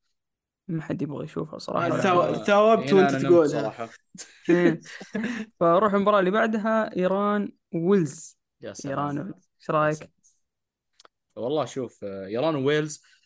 ما 0.69 0.83
حد 0.83 1.03
يبغى 1.03 1.25
يشوفها 1.25 1.59
آه، 1.69 1.89
هنا 1.89 2.13
وانت 2.13 2.51
أنا 2.51 3.13
نمت 3.13 3.23
تقولها 3.23 3.47
صراحة 3.47 3.89
إيه. 4.51 4.81
فروح 5.61 5.95
المباراة 5.95 6.21
اللي 6.21 6.31
بعدها 6.31 6.97
إيران 6.97 7.53
وويلز. 7.75 8.39
يا 8.61 8.73
سلام. 8.73 8.99
إيران 8.99 9.19
وويلز. 9.19 9.49
إيش 9.61 9.71
رأيك؟ 9.71 10.11
والله 11.37 11.65
شوف 11.65 12.05
آه، 12.05 12.27
إيران 12.27 12.55
وويلز 12.55 13.03
آه، 13.05 13.22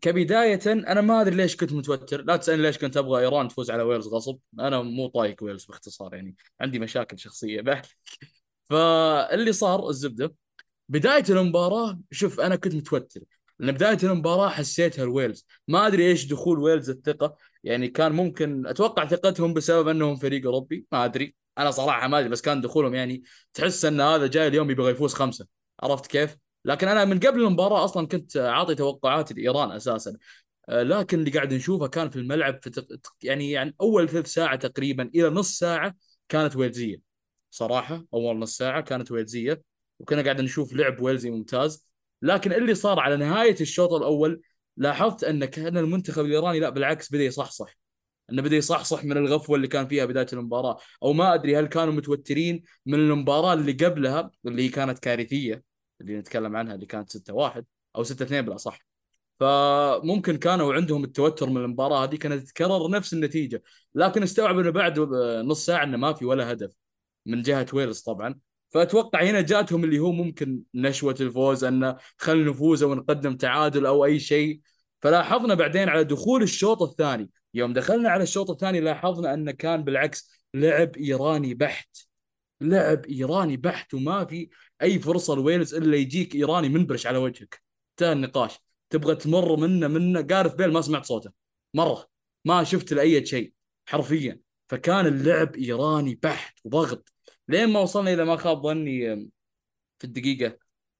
كبداية 0.00 0.60
أنا 0.66 1.00
ما 1.00 1.20
أدري 1.20 1.36
ليش 1.36 1.56
كنت 1.56 1.72
متوتر. 1.72 2.22
لا 2.22 2.36
تسألني 2.36 2.62
ليش 2.62 2.78
كنت 2.78 2.96
أبغى 2.96 3.20
إيران 3.20 3.48
تفوز 3.48 3.70
على 3.70 3.82
ويلز 3.82 4.06
غصب. 4.08 4.38
أنا 4.60 4.82
مو 4.82 5.06
طايق 5.06 5.44
ويلز 5.44 5.64
باختصار 5.64 6.14
يعني 6.14 6.36
عندي 6.60 6.78
مشاكل 6.78 7.18
شخصية 7.18 7.60
بعد. 7.60 7.86
فاللي 8.70 9.52
صار 9.52 9.88
الزبدة. 9.88 10.34
بداية 10.88 11.24
المباراة 11.28 12.00
شوف 12.10 12.40
أنا 12.40 12.56
كنت 12.56 12.74
متوتر. 12.74 13.20
لأن 13.58 13.72
بداية 13.74 13.98
المباراة 14.02 14.48
حسيتها 14.48 15.02
الويلز 15.04 15.46
ما 15.68 15.86
أدري 15.86 16.06
إيش 16.10 16.26
دخول 16.26 16.58
ويلز 16.58 16.90
الثقة. 16.90 17.36
يعني 17.64 17.88
كان 17.88 18.12
ممكن 18.12 18.66
أتوقع 18.66 19.06
ثقتهم 19.06 19.54
بسبب 19.54 19.88
أنهم 19.88 20.16
فريق 20.16 20.46
أوروبي. 20.46 20.86
ما 20.92 21.04
أدري. 21.04 21.34
أنا 21.58 21.70
صراحة 21.70 22.08
ما 22.08 22.18
أدري 22.18 22.28
بس 22.30 22.42
كان 22.42 22.60
دخولهم 22.60 22.94
يعني 22.94 23.22
تحس 23.54 23.84
إن 23.84 24.00
هذا 24.00 24.26
جاي 24.26 24.48
اليوم 24.48 24.70
يبغى 24.70 24.92
يفوز 24.92 25.14
خمسة. 25.14 25.46
عرفت 25.82 26.06
كيف؟ 26.06 26.36
لكن 26.64 26.88
أنا 26.88 27.04
من 27.04 27.20
قبل 27.20 27.40
المباراة 27.40 27.84
أصلا 27.84 28.06
كنت 28.06 28.36
عاطي 28.36 28.74
توقعاتي 28.74 29.34
لإيران 29.34 29.72
أساسا. 29.72 30.16
آه، 30.68 30.82
لكن 30.82 31.18
اللي 31.18 31.30
قاعد 31.30 31.54
نشوفه 31.54 31.86
كان 31.88 32.10
في 32.10 32.16
الملعب 32.16 32.62
في 32.62 32.70
تق... 32.70 32.86
يعني 33.22 33.50
يعني 33.50 33.74
أول 33.80 34.08
ثلث 34.08 34.26
ساعة 34.26 34.56
تقريبا 34.56 35.10
إلى 35.14 35.30
نص 35.30 35.58
ساعة 35.58 35.94
كانت 36.28 36.56
ويلزية. 36.56 36.96
صراحة 37.50 38.04
أول 38.14 38.38
نص 38.38 38.56
ساعة 38.56 38.80
كانت 38.80 39.12
ويلزية 39.12 39.62
وكنا 39.98 40.22
قاعد 40.22 40.40
نشوف 40.40 40.72
لعب 40.72 41.00
ويلزي 41.00 41.30
ممتاز. 41.30 41.86
لكن 42.22 42.52
اللي 42.52 42.74
صار 42.74 43.00
على 43.00 43.16
نهاية 43.16 43.56
الشوط 43.60 43.92
الأول 43.92 44.42
لاحظت 44.76 45.24
أن 45.24 45.44
كأن 45.44 45.76
المنتخب 45.78 46.24
الإيراني 46.24 46.60
لا 46.60 46.70
بالعكس 46.70 47.12
بدأ 47.12 47.22
يصحصح. 47.24 47.78
أنه 48.32 48.42
بدأ 48.42 48.56
يصحصح 48.56 49.04
من 49.04 49.16
الغفوة 49.16 49.56
اللي 49.56 49.68
كان 49.68 49.88
فيها 49.88 50.04
بداية 50.04 50.26
المباراة. 50.32 50.78
أو 51.02 51.12
ما 51.12 51.34
أدري 51.34 51.58
هل 51.58 51.66
كانوا 51.66 51.92
متوترين 51.92 52.62
من 52.86 52.94
المباراة 52.94 53.52
اللي 53.52 53.72
قبلها 53.72 54.30
اللي 54.46 54.68
كانت 54.68 54.98
كارثية. 54.98 55.73
اللي 56.00 56.18
نتكلم 56.18 56.56
عنها 56.56 56.74
اللي 56.74 56.86
كانت 56.86 57.10
6-1 57.10 57.64
أو 57.96 58.04
6-2 58.04 58.44
بالاصح 58.44 58.78
فممكن 59.40 60.36
كانوا 60.36 60.74
عندهم 60.74 61.04
التوتر 61.04 61.50
من 61.50 61.56
المباراة 61.56 62.04
هذه 62.04 62.16
كانت 62.16 62.42
تتكرر 62.42 62.90
نفس 62.90 63.12
النتيجة 63.12 63.62
لكن 63.94 64.22
استوعب 64.22 64.58
إنه 64.58 64.70
بعد 64.70 64.98
نص 65.44 65.66
ساعة 65.66 65.84
إنه 65.84 65.96
ما 65.96 66.12
في 66.12 66.24
ولا 66.24 66.52
هدف 66.52 66.72
من 67.26 67.42
جهة 67.42 67.66
ويلز 67.72 68.00
طبعا. 68.00 68.40
فأتوقع 68.70 69.22
هنا 69.22 69.40
جاتهم 69.40 69.84
اللي 69.84 69.98
هو 69.98 70.12
ممكن 70.12 70.62
نشوة 70.74 71.14
الفوز 71.20 71.64
انه 71.64 71.96
خلينا 72.18 72.50
نفوز 72.50 72.82
أو 72.82 72.94
نقدم 72.94 73.36
تعادل 73.36 73.86
أو 73.86 74.04
أي 74.04 74.18
شيء. 74.20 74.60
فلاحظنا 75.02 75.54
بعدين 75.54 75.88
على 75.88 76.04
دخول 76.04 76.42
الشوط 76.42 76.82
الثاني 76.82 77.30
يوم 77.54 77.72
دخلنا 77.72 78.10
على 78.10 78.22
الشوط 78.22 78.50
الثاني 78.50 78.80
لاحظنا 78.80 79.34
انه 79.34 79.52
كان 79.52 79.84
بالعكس 79.84 80.30
لعب 80.54 80.96
إيراني 80.96 81.54
بحت. 81.54 82.03
لعب 82.64 83.06
إيراني 83.06 83.56
بحت 83.56 83.94
وما 83.94 84.24
في 84.24 84.48
أي 84.82 84.98
فرصة 84.98 85.34
لويلز 85.34 85.74
إلا 85.74 85.96
يجيك 85.96 86.34
إيراني 86.34 86.68
مبرشن 86.68 87.06
على 87.06 87.18
وجهك. 87.18 87.62
انتهى 87.90 88.12
النقاش. 88.12 88.58
تبغى 88.90 89.14
تمر 89.14 89.56
منه 89.56 89.88
منه؟ 89.88 90.20
جارث 90.20 90.54
بيل 90.54 90.72
ما 90.72 90.80
سمعت 90.80 91.04
صوته. 91.04 91.30
مرة. 91.74 92.06
ما 92.44 92.64
شفت 92.64 92.92
له 92.92 93.02
أي 93.02 93.26
شيء. 93.26 93.52
حرفيا. 93.86 94.40
فكان 94.68 95.06
اللعب 95.06 95.56
إيراني 95.56 96.14
بحت 96.22 96.58
وضغط. 96.64 97.12
لين 97.48 97.68
ما 97.68 97.80
وصلنا 97.80 98.12
اذا 98.12 98.24
ما 98.24 98.36
خاب 98.36 98.62
ظني 98.62 99.30
في 99.98 100.04
الدقيقة 100.04 100.58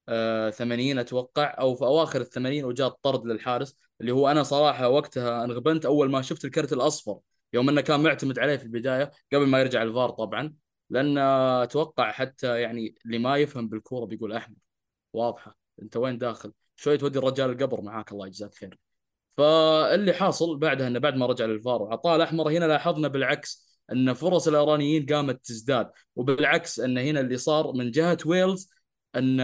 آه 0.08 0.50
80 0.50 0.98
أتوقع 0.98 1.56
أو 1.60 1.74
في 1.74 1.84
أواخر 1.84 2.20
ال 2.20 2.30
80 2.30 2.64
وجاء 2.64 2.88
الطرد 2.88 3.26
للحارس 3.26 3.76
اللي 4.00 4.12
هو 4.12 4.28
أنا 4.30 4.42
صراحة 4.42 4.88
وقتها 4.88 5.44
أنغبنت 5.44 5.86
أول 5.86 6.10
ما 6.10 6.22
شفت 6.22 6.44
الكرت 6.44 6.72
الأصفر 6.72 7.18
يوم 7.52 7.68
إنه 7.68 7.80
كان 7.80 8.02
معتمد 8.02 8.38
عليه 8.38 8.56
في 8.56 8.62
البداية 8.64 9.10
قبل 9.32 9.46
ما 9.46 9.60
يرجع 9.60 9.82
الفار 9.82 10.10
طبعا. 10.10 10.54
لأن 10.90 11.18
أتوقع 11.18 12.12
حتى 12.12 12.60
يعني 12.60 12.94
اللي 13.06 13.18
ما 13.18 13.36
يفهم 13.36 13.68
بالكورة 13.68 14.04
بيقول 14.06 14.32
أحمد 14.32 14.56
واضحة. 15.12 15.56
أنت 15.82 15.96
وين 15.96 16.18
داخل؟ 16.18 16.52
شوي 16.76 16.98
تودي 16.98 17.18
الرجال 17.18 17.50
القبر 17.50 17.80
معاك 17.80 18.12
الله 18.12 18.26
يجزاك 18.26 18.54
خير. 18.54 18.78
فاللي 19.30 20.12
حاصل 20.12 20.58
بعدها 20.58 20.86
إنه 20.86 20.98
بعد 20.98 21.16
ما 21.16 21.26
رجع 21.26 21.44
للفار 21.44 21.82
وعطاه 21.82 22.16
الأحمر 22.16 22.50
هنا 22.50 22.64
لاحظنا 22.64 23.08
بالعكس 23.08 23.64
إن 23.92 24.12
فرص 24.12 24.48
الايرانيين 24.48 25.06
قامت 25.06 25.44
تزداد 25.46 25.90
وبالعكس 26.16 26.80
إن 26.80 26.98
هنا 26.98 27.20
اللي 27.20 27.36
صار 27.36 27.72
من 27.72 27.90
جهة 27.90 28.18
ويلز 28.26 28.70
إن 29.16 29.40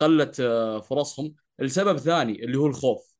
قلت 0.00 0.42
فرصهم 0.88 1.34
لسبب 1.58 1.96
ثاني 1.96 2.44
اللي 2.44 2.58
هو 2.58 2.66
الخوف. 2.66 3.14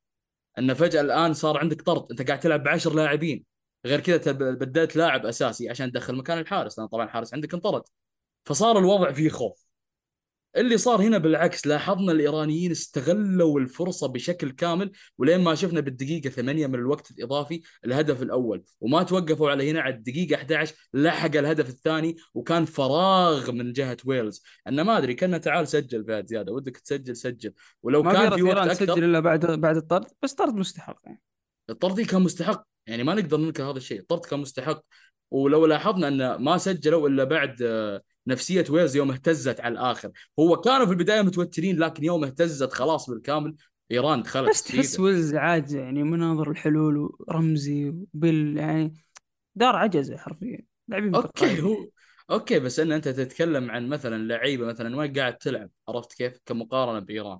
إن 0.59 0.74
فجأة 0.74 1.01
الآن 1.01 1.34
صار 1.34 1.59
عندك 1.59 1.82
طرد 1.82 2.07
أنت 2.11 2.22
قاعد 2.28 2.40
تلعب 2.40 2.62
بعشر 2.62 2.95
لاعبين. 2.95 3.51
غير 3.87 4.01
كذا 4.01 4.33
بدلت 4.33 4.97
لاعب 4.97 5.26
أساسي 5.26 5.70
عشان 5.70 5.93
تدخل 5.93 6.16
مكان 6.16 6.39
الحارس 6.39 6.78
لأن 6.78 6.89
طبعا 6.89 7.05
الحارس 7.05 7.35
عندك 7.35 7.55
انطرد. 7.55 7.83
فصار 8.45 8.78
الوضع 8.78 9.12
فيه 9.12 9.28
خوف. 9.28 9.62
اللي 10.57 10.78
صار 10.78 11.03
هنا 11.03 11.18
بالعكس 11.18 11.66
لاحظنا 11.66 12.12
الإيرانيين 12.12 12.70
استغلوا 12.70 13.61
الفرصة 13.61 14.09
بشكل 14.09 14.51
كامل 14.51 14.93
ولين 15.18 15.41
ما 15.41 15.55
شفنا 15.55 15.80
بالدقيقة 15.80 16.30
8 16.30 16.66
من 16.66 16.74
الوقت 16.74 17.11
الإضافي 17.11 17.62
الهدف 17.85 18.22
الأول. 18.22 18.64
وما 18.80 19.03
توقفوا 19.03 19.51
على 19.51 19.70
هنا 19.70 19.80
على 19.80 19.95
الدقيقة 19.95 20.37
11 20.37 20.74
لحق 20.95 21.37
الهدف 21.37 21.68
الثاني 21.68 22.16
وكان 22.35 22.64
فراغ 22.64 23.53
من 23.53 23.72
جهة 23.72 23.97
ويلز. 24.05 24.43
أنا 24.66 24.83
ما 24.83 24.99
أدري 24.99 25.14
كنا 25.14 25.39
تعال 25.39 25.68
سجل 25.68 26.03
بعد 26.03 26.26
زيادة 26.26 26.53
ودك 26.53 26.76
تسجل 26.76 27.16
سجل. 27.16 27.53
ولو 27.83 28.03
ما 28.03 28.12
كان 28.12 28.37
في 28.37 28.43
وقت 28.43 28.57
أكثر 28.57 28.87
تسجل 28.87 29.05
إلا 29.05 29.20
بعد 29.20 29.47
بعد 29.47 29.76
الطرد 29.76 30.07
بس 30.22 30.35
طرد 30.35 30.55
مستحق 30.55 31.01
يعني. 31.05 31.22
الطرد 31.70 32.01
كان 32.01 32.22
مستحق. 32.22 32.72
يعني 32.87 33.03
ما 33.03 33.14
نقدر 33.14 33.37
ننكر 33.37 33.62
هذا 33.64 33.76
الشيء 33.76 34.01
الطرد 34.01 34.24
كان 34.24 34.41
مستحق. 34.41 34.83
ولو 35.30 35.66
لاحظنا 35.66 36.09
ان 36.09 36.35
ما 36.35 36.59
سجلوا 36.59 37.09
إلا 37.09 37.24
بعد 37.24 37.62
آه، 37.62 38.03
نفسية 38.26 38.64
ويلز 38.70 38.97
يوم 38.97 39.11
اهتزت 39.11 39.61
على 39.61 39.72
الآخر. 39.72 40.11
هو 40.39 40.57
كانوا 40.57 40.87
في 40.87 40.93
البداية 40.93 41.22
متوترين 41.22 41.78
لكن 41.78 42.05
يوم 42.05 42.24
اهتزت 42.24 42.72
خلاص 42.72 43.11
بالكامل 43.11 43.57
إيران 43.91 44.22
دخلت 44.22 44.51
بس 44.51 44.62
تحس. 44.62 45.01
ويلز 45.01 45.35
عاجز 45.35 45.74
يعني 45.74 46.03
من 46.03 46.18
ناحية 46.18 46.51
الحلول 46.51 47.12
ورمزي 47.18 47.89
وبيل 47.89 48.57
يعني 48.57 48.95
دار 49.55 49.76
عجزة 49.76 50.16
حرفيا. 50.16 50.59
لاعبين 50.89 51.14
أوكي. 51.14 51.62
هو 51.62 51.76
أوكي 52.30 52.59
بس 52.59 52.80
إن 52.80 52.93
أنت 52.93 53.09
تتكلم 53.09 53.70
عن 53.70 53.89
مثلا 53.89 54.22
لعيبة 54.22 54.66
مثلا 54.66 54.89
ما 54.89 55.12
قاعد 55.16 55.37
تلعب 55.37 55.70
عرفت 55.89 56.12
كيف؟ 56.12 56.39
كمقارنة 56.47 56.99
بإيران. 56.99 57.39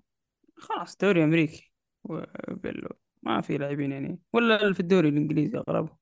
خلاص 0.57 0.97
دوري 0.97 1.25
أمريكي 1.25 1.73
وبيل 2.05 2.89
ما 3.23 3.41
في 3.41 3.59
لاعبين 3.59 3.93
يعني 3.93 4.19
ولا 4.33 4.73
في 4.73 4.81
الدوري 4.81 5.09
الإنجليزي 5.09 5.59
أغلبهم 5.59 5.97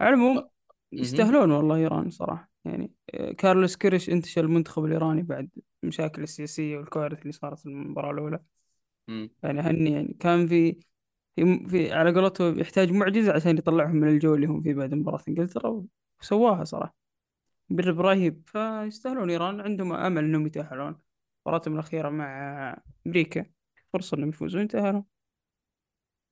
على 0.00 0.10
العموم. 0.14 0.48
يستاهلون 0.92 1.50
والله 1.50 1.76
إيران 1.76 2.10
صراحة 2.10 2.50
يعني 2.64 2.92
آه، 3.14 3.32
كارلوس 3.32 3.76
كيرش 3.76 4.10
انتشل 4.10 4.40
المنتخب 4.44 4.84
الإيراني 4.84 5.22
بعد 5.22 5.50
المشاكل 5.84 6.22
السياسية 6.22 6.76
والكوارث 6.78 7.22
اللي 7.22 7.32
صارت 7.32 7.58
في 7.58 7.66
المباراة 7.66 8.10
الأولى. 8.12 8.40
يعني 9.42 9.60
هني 9.60 9.92
يعني 9.92 10.16
كان 10.20 10.46
في 10.46 10.80
في, 11.36 11.66
في 11.68 11.92
على 11.92 12.12
قولته 12.14 12.48
يحتاج 12.60 12.92
معجزة 12.92 13.32
عشان 13.32 13.58
يطلعهم 13.58 13.96
من 13.96 14.08
الجو 14.08 14.34
اللي 14.34 14.46
هم 14.46 14.62
فيه 14.62 14.74
بعد 14.74 14.94
مباراة 14.94 15.22
إنجلترا 15.28 15.84
وسواها 16.22 16.64
صراحة 16.64 16.94
مدرب 17.70 18.00
رهيب 18.00 18.42
فيستاهلون 18.46 19.30
إيران 19.30 19.60
عندهم 19.60 19.92
أمل 19.92 20.24
إنهم 20.24 20.46
يتأهلون 20.46 20.98
مباراتهم 21.46 21.74
الأخيرة 21.74 22.08
مع 22.10 22.82
أمريكا 23.06 23.46
فرصة 23.92 24.16
إنهم 24.16 24.28
يفوزون 24.28 24.62
يتاهلون. 24.62 25.04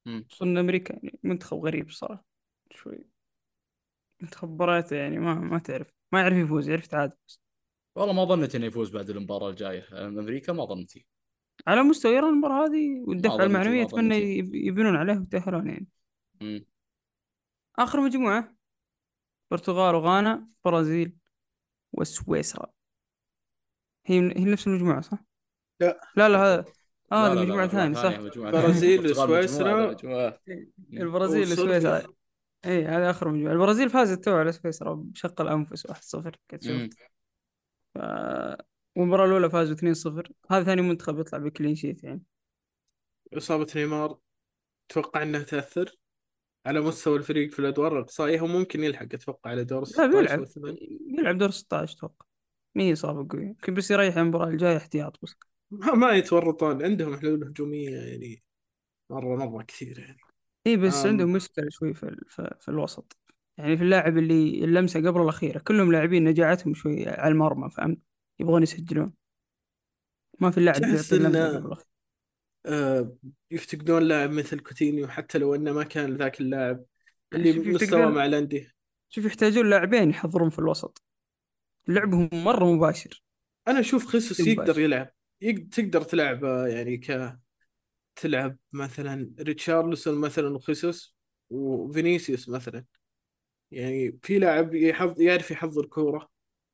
خصوصا 0.07 0.44
ان 0.44 0.59
أمريكا 0.59 0.94
يعني 0.94 1.18
منتخب 1.22 1.59
غريب 1.59 1.90
صراحة 1.90 2.24
شوي 2.70 3.07
منتخب 4.20 4.48
مبارياته 4.51 4.96
يعني 4.96 5.18
ما 5.18 5.34
ما 5.34 5.59
تعرف 5.59 5.92
ما 6.12 6.20
يعرف 6.20 6.36
يفوز 6.36 6.68
يعرف 6.68 6.84
يتعادل 6.84 7.16
بس. 7.26 7.40
والله 7.96 8.12
ما 8.12 8.24
ظنيت 8.24 8.55
إنه 8.55 8.66
يفوز 8.66 8.90
بعد 8.90 9.11
المباراة 9.11 9.51
الجاية 9.51 10.09
أمريكا 10.09 10.53
ما 10.53 10.64
ظنيتي 10.64 11.07
على 11.66 11.82
مستوى 11.82 12.12
ايران 12.12 12.28
المباراة 12.32 12.66
هذه 12.66 13.05
والدفعه 13.07 13.44
المعنوية 13.44 13.82
أتمنى 13.82 14.38
يبنون 14.38 14.96
عليه 14.96 15.18
ويتاهلون 15.18 15.68
يعني 15.68 15.86
مم. 16.40 16.64
آخر 17.78 18.01
مجموعة 18.01 18.55
البرتغال 19.53 19.94
وغانا 19.94 20.48
برازيل 20.64 21.16
وسويسرا 21.92 22.72
هي 24.07 24.18
هي 24.18 24.44
نفس 24.44 24.66
المجموعة 24.66 25.01
صح؟ 25.01 25.18
لا. 25.80 26.01
لا 26.16 26.28
لا 26.28 26.38
هذا 26.38 26.64
لا، 27.11 27.26
هذه 27.26 27.34
لا، 27.34 27.34
لا، 27.34 27.42
مجموعة 27.42 27.66
مجموعة 27.66 27.68
ثانية 27.68 27.94
صح. 27.94 28.20
مجموعة 28.20 28.52
برازيل 28.52 29.00
البرتغال 29.00 29.30
وسويسرا. 29.30 29.90
مجموعة. 29.90 30.40
البرازيل. 30.92 31.52
وسويسرا 31.52 32.02
اي 32.64 32.84
هذا 32.84 33.11
آخر 33.11 33.28
مجموعة. 33.28 33.52
البرازيل 33.52 33.90
فازت 33.90 34.24
تو 34.24 34.36
على 34.36 34.52
سويسرا 34.52 34.94
بشق 34.94 35.40
الأنفس 35.40 35.86
1-0 35.86 36.36
كنت. 36.50 36.64
شفت. 36.64 36.94
ف... 37.94 37.98
والمباراة 38.96 39.26
الأولى 39.26 39.50
فازوا 39.50 39.76
2-0 39.76 40.32
هذا 40.50 40.64
ثاني 40.64 40.82
منتخب 40.82 41.18
يطلع 41.18 41.38
ب 41.38 41.44
clean 41.44 41.74
sheet 41.74 42.04
يعني. 42.04 42.22
إصابة 43.36 43.66
نيمار 43.76 44.18
تتوقع 44.88 45.22
أنها 45.22 45.42
تأثر 45.42 45.96
على 46.66 46.80
مستوى 46.80 47.16
الفريق 47.16 47.50
في 47.50 47.58
الأدوار 47.58 47.98
الإقصائية. 47.98 48.40
هو 48.40 48.46
ممكن 48.46 48.84
يلحق 48.84 49.06
أتوقع 49.14 49.50
على 49.50 49.64
دور 49.64 49.80
ال 49.80 49.86
16 49.86 50.11
بيلعب 50.11 50.38
أو 50.38 50.44
8 50.44 50.78
بيلعب 51.16 51.38
دور 51.38 51.50
16 51.50 51.96
أتوقع 51.96 52.26
ما 52.74 52.82
هي 52.82 52.92
إصابة 52.92 53.26
قوية. 53.30 53.46
يمكن 53.46 53.74
بس 53.74 53.90
يريح 53.90 54.16
المباراة 54.16 54.48
الجاية 54.48 54.76
احتياط 54.76 55.18
بس. 55.22 55.34
ما, 55.70 55.94
ما 55.94 56.12
يتورطون 56.12 56.84
عندهم 56.84 57.16
حلول 57.16 57.44
هجومية 57.44 57.90
يعني 57.90 58.42
مرة 59.10 59.46
مرة 59.46 59.62
كثير 59.62 59.98
يعني. 59.98 60.18
اي 60.66 60.76
بس 60.76 61.04
آم. 61.04 61.10
عندهم 61.10 61.32
مشكلة 61.32 61.66
شوي 61.70 61.94
في, 61.94 62.02
ال- 62.02 62.24
في, 62.60 62.68
الوسط. 62.68 63.16
يعني 63.58 63.76
في 63.76 63.82
اللاعب 63.82 64.18
اللي 64.18 64.64
اللمسة 64.64 65.00
قبل 65.00 65.22
الأخيرة 65.22 65.58
كلهم 65.58 65.92
لاعبين 65.92 66.24
نجاعتهم 66.24 66.74
شوي 66.74 67.08
على 67.08 67.32
المرمى 67.32 67.70
فهمت؟ 67.70 67.98
يبغون 68.40 68.62
يسجلون. 68.62 69.12
ما 70.40 70.50
في 70.50 70.58
اللي 70.58 70.72
تحس 70.72 71.12
الأخيرة. 71.12 71.78
آه 72.66 73.16
يفتقدون 73.50 74.02
لاعب 74.02 74.30
مثل 74.30 74.60
كوتينيو 74.60 75.08
حتى 75.08 75.38
لو 75.38 75.54
أنه 75.54 75.72
ما 75.72 75.84
كان 75.84 76.16
ذاك 76.16 76.40
اللاعب 76.40 76.84
اللي 77.32 77.52
مستوى 77.52 78.06
مع 78.06 78.24
الأندية. 78.26 78.72
شوف 79.08 79.24
يحتاجون 79.24 79.70
لاعبين 79.70 80.10
يحضرون 80.10 80.50
في 80.50 80.58
الوسط. 80.58 81.02
لعبهم 81.88 82.30
مرة 82.32 82.64
مباشر. 82.64 83.22
أنا 83.68 83.80
أشوف 83.80 84.06
خيسوس. 84.06 84.40
يقدر 84.40 84.80
يلعب. 84.80 85.12
تقدر 85.72 86.03
تلعب 86.03 86.45
آه، 86.45 86.66
يعني 86.68 86.97
ك 86.97 87.38
تلعب 88.16 88.57
مثلا 88.72 89.34
ريتشارلسون 89.41 90.18
مثلا 90.20 90.57
وخيسوس 90.57 91.16
وفينيسيوس 91.51 92.49
مثلا. 92.49 92.84
يعني 93.70 94.18
في 94.22 94.38
لاعب 94.38 94.74
يحفظ 94.74 95.20
يعرف 95.20 95.51
يحضر 95.51 95.86
كورة 95.86 96.30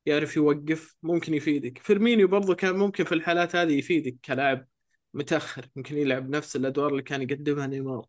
يعرف 0.06 0.36
يوقف 0.36 0.96
ممكن 1.02 1.34
يفيدك. 1.34 1.78
فيرمينيو 1.78 2.28
برضو 2.28 2.54
كان 2.54 2.76
ممكن 2.76 3.04
في 3.04 3.12
الحالات 3.14 3.56
هذه 3.56 3.78
يفيدك 3.78 4.16
كلاعب 4.24 4.66
متأخر 5.14 5.66
ممكن 5.76 5.98
يلعب 5.98 6.30
نفس 6.30 6.56
الأدوار 6.56 6.88
اللي 6.90 7.02
كان 7.02 7.22
يقدمها 7.22 7.66
نيمار. 7.66 8.06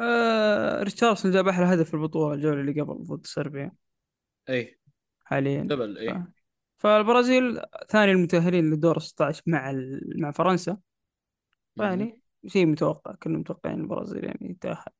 آه 0.00 0.82
ريتشاردسون 0.82 1.30
جاب 1.30 1.48
أحلى 1.48 1.64
هدف 1.66 1.88
في 1.88 1.94
البطولة 1.94 2.34
الجولة 2.34 2.60
اللي 2.60 2.80
قبل 2.80 3.04
ضد 3.04 3.26
صربيا. 3.26 3.72
اي 4.48 4.78
حاليا. 5.24 5.62
دبل 5.62 6.10
ف... 6.10 6.41
فالبرازيل 6.82 7.60
ثاني 7.88 8.12
المتأهلين 8.12 8.70
لدور 8.70 8.98
16 8.98 9.42
مع 9.46 9.70
ال... 9.70 10.12
مع 10.20 10.30
فرنسا. 10.30 10.76
يعني 11.76 12.20
شيء 12.46 12.66
متوقع 12.66 13.14
كنا 13.14 13.38
متوقعين 13.38 13.80
البرازيل 13.80 14.24
يعني 14.24 14.50
يتأهل. 14.50 14.92